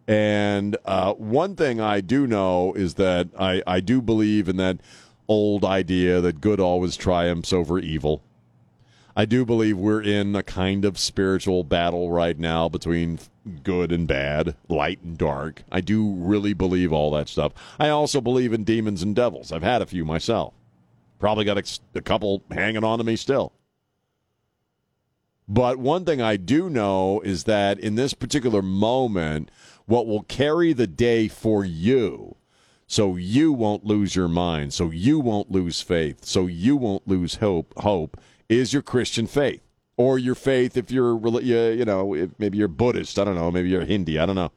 And 0.07 0.77
uh, 0.85 1.13
one 1.15 1.57
thing 1.57 1.81
I 1.81 1.99
do 1.99 2.25
know 2.25 2.71
is 2.73 2.93
that 2.93 3.27
I, 3.37 3.61
I 3.67 3.81
do 3.81 4.01
believe 4.01 4.47
in 4.47 4.55
that 4.55 4.77
old 5.27 5.65
idea 5.65 6.21
that 6.21 6.39
good 6.39 6.61
always 6.61 6.95
triumphs 6.95 7.51
over 7.51 7.77
evil. 7.77 8.23
I 9.17 9.25
do 9.25 9.45
believe 9.45 9.79
we're 9.79 10.03
in 10.03 10.35
a 10.35 10.43
kind 10.43 10.85
of 10.85 10.99
spiritual 10.99 11.63
battle 11.63 12.11
right 12.11 12.37
now 12.37 12.69
between 12.69 13.17
good 13.63 13.91
and 13.91 14.07
bad, 14.07 14.55
light 14.69 14.99
and 15.01 15.17
dark. 15.17 15.63
I 15.71 15.81
do 15.81 16.13
really 16.13 16.53
believe 16.53 16.93
all 16.93 17.09
that 17.11 17.27
stuff. 17.27 17.51
I 17.79 17.89
also 17.89 18.21
believe 18.21 18.53
in 18.53 18.63
demons 18.63 19.01
and 19.01 19.15
devils. 19.15 19.51
I've 19.51 19.63
had 19.63 19.81
a 19.81 19.87
few 19.87 20.05
myself. 20.05 20.53
Probably 21.17 21.45
got 21.45 21.57
a, 21.57 21.79
a 21.95 22.01
couple 22.03 22.43
hanging 22.51 22.83
on 22.83 22.99
to 22.99 23.03
me 23.03 23.15
still. 23.15 23.53
But 25.47 25.79
one 25.79 26.05
thing 26.05 26.21
I 26.21 26.37
do 26.37 26.69
know 26.69 27.19
is 27.21 27.45
that 27.45 27.79
in 27.79 27.95
this 27.95 28.13
particular 28.13 28.61
moment, 28.61 29.49
what 29.87 30.05
will 30.05 30.23
carry 30.23 30.73
the 30.73 30.85
day 30.85 31.27
for 31.27 31.65
you, 31.65 32.35
so 32.85 33.15
you 33.15 33.51
won't 33.51 33.83
lose 33.83 34.15
your 34.15 34.27
mind, 34.27 34.75
so 34.75 34.91
you 34.91 35.19
won't 35.19 35.49
lose 35.49 35.81
faith, 35.81 36.23
so 36.23 36.45
you 36.45 36.77
won't 36.77 37.07
lose 37.07 37.35
hope, 37.35 37.73
hope 37.77 38.21
is 38.49 38.73
your 38.73 38.81
Christian 38.81 39.27
faith 39.27 39.61
or 39.97 40.17
your 40.19 40.35
faith 40.35 40.77
if 40.77 40.91
you're 40.91 41.17
you 41.41 41.85
know 41.85 42.29
maybe 42.37 42.57
you're 42.57 42.67
Buddhist, 42.67 43.19
I 43.19 43.23
don't 43.23 43.35
know, 43.35 43.51
maybe 43.51 43.69
you're 43.69 43.85
Hindi, 43.85 44.19
I 44.19 44.25
don't 44.25 44.35
know. 44.35 44.51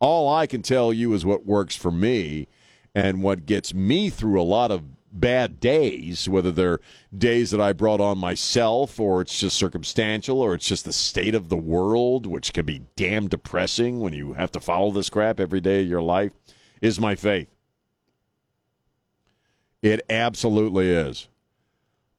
All 0.00 0.32
I 0.32 0.46
can 0.46 0.62
tell 0.62 0.92
you 0.92 1.12
is 1.14 1.24
what 1.24 1.46
works 1.46 1.76
for 1.76 1.92
me 1.92 2.48
and 2.94 3.22
what 3.22 3.46
gets 3.46 3.72
me 3.72 4.10
through 4.10 4.40
a 4.40 4.42
lot 4.42 4.70
of 4.70 4.82
bad 5.12 5.60
days, 5.60 6.28
whether 6.28 6.50
they're 6.50 6.80
days 7.16 7.50
that 7.50 7.60
I 7.60 7.72
brought 7.72 8.00
on 8.00 8.18
myself 8.18 8.98
or 8.98 9.20
it's 9.20 9.38
just 9.38 9.56
circumstantial 9.56 10.40
or 10.40 10.54
it's 10.54 10.66
just 10.66 10.84
the 10.84 10.92
state 10.92 11.34
of 11.34 11.48
the 11.48 11.56
world, 11.56 12.26
which 12.26 12.52
can 12.52 12.64
be 12.64 12.82
damn 12.96 13.28
depressing 13.28 14.00
when 14.00 14.12
you 14.12 14.32
have 14.32 14.50
to 14.52 14.60
follow 14.60 14.90
this 14.90 15.10
crap 15.10 15.38
every 15.38 15.60
day 15.60 15.82
of 15.82 15.88
your 15.88 16.02
life, 16.02 16.32
is 16.80 16.98
my 16.98 17.14
faith. 17.14 17.48
It 19.82 20.00
absolutely 20.08 20.88
is. 20.90 21.28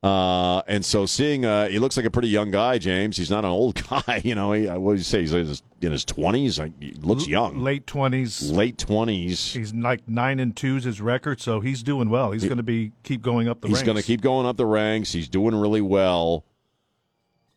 Uh, 0.04 0.62
and 0.68 0.84
so 0.84 1.06
seeing, 1.06 1.46
uh, 1.46 1.70
he 1.70 1.80
looks 1.80 1.96
like 1.96 2.06
a 2.06 2.12
pretty 2.12 2.28
young 2.28 2.52
guy, 2.52 2.78
James. 2.78 3.16
He's 3.16 3.30
not 3.32 3.46
an 3.46 3.52
old 3.52 3.82
guy, 3.90 4.22
you 4.26 4.36
know. 4.36 4.52
He, 4.52 4.68
uh, 4.68 4.78
what 4.78 4.92
did 4.94 4.98
you 4.98 5.04
say? 5.06 5.22
He's 5.22 5.32
in 5.34 5.92
his- 5.92 6.04
twenties. 6.06 6.60
He 6.82 6.92
looks 7.00 7.26
young. 7.26 7.60
Late 7.64 7.88
twenties. 7.88 8.52
Late 8.52 8.78
twenties. 8.78 9.54
He's 9.54 9.74
like 9.74 10.06
nine 10.08 10.40
and 10.42 10.54
two's 10.56 10.84
his 10.84 11.00
record, 11.00 11.40
so 11.40 11.62
he's 11.62 11.84
doing 11.84 12.10
well. 12.10 12.32
He's 12.32 12.44
going 12.44 12.58
to 12.58 12.64
be 12.64 12.92
keep 13.04 13.22
going 13.22 13.48
up 13.48 13.62
the 13.62 13.70
He's 13.70 13.76
ranks. 13.78 13.86
going 13.86 13.98
to 13.98 14.04
keep 14.04 14.20
going 14.22 14.46
up 14.46 14.58
the 14.58 14.66
ranks. 14.66 15.14
He's 15.14 15.30
doing 15.30 15.56
really 15.56 15.82
well. 15.82 16.44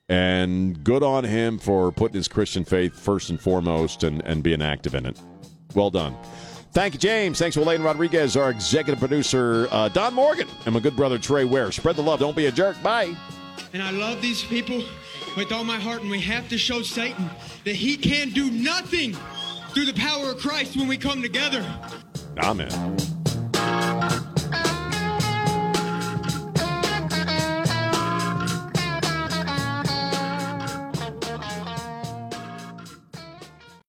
And 0.09 0.85
good 0.85 1.03
on 1.03 1.25
him 1.25 1.59
for 1.59 1.91
putting 1.91 2.15
his 2.15 2.29
Christian 2.29 2.65
faith 2.65 2.97
first 2.97 3.29
and 3.31 3.41
foremost 3.41 4.05
and, 4.05 4.23
and 4.25 4.41
being 4.43 4.63
active 4.63 4.95
in 4.95 5.05
it. 5.05 5.19
Well 5.75 5.91
done. 5.91 6.17
Thank 6.77 6.93
you, 6.93 7.01
James. 7.01 7.39
Thanks 7.39 7.55
to 7.55 7.63
Elaine 7.63 7.83
Rodriguez, 7.83 8.37
our 8.37 8.51
executive 8.51 8.99
producer, 8.99 9.67
uh, 9.71 9.89
Don 9.89 10.13
Morgan, 10.13 10.47
and 10.67 10.75
my 10.75 10.81
good 10.81 10.95
brother, 10.95 11.17
Trey 11.17 11.47
Ware. 11.47 11.73
Spread 11.73 11.97
the 11.97 12.03
love. 12.03 12.21
Don't 12.21 12.37
be 12.37 12.45
a 12.45 12.53
jerk. 12.53 12.77
Bye. 12.83 13.17
And 13.73 13.83
I 13.83 13.91
love 13.93 14.21
these 14.21 14.45
people 14.45 14.85
with 15.39 15.53
all 15.53 15.65
my 15.65 15.79
heart, 15.79 16.03
and 16.03 16.11
we 16.11 16.21
have 16.21 16.51
to 16.51 16.59
show 16.59 16.83
Satan 16.83 17.31
that 17.65 17.77
he 17.77 17.97
can 17.97 18.29
do 18.29 18.51
nothing 18.51 19.17
through 19.71 19.87
the 19.87 19.95
power 19.95 20.33
of 20.33 20.37
Christ 20.37 20.77
when 20.77 20.87
we 20.87 20.99
come 20.99 21.23
together. 21.23 21.65
Amen. 22.41 22.69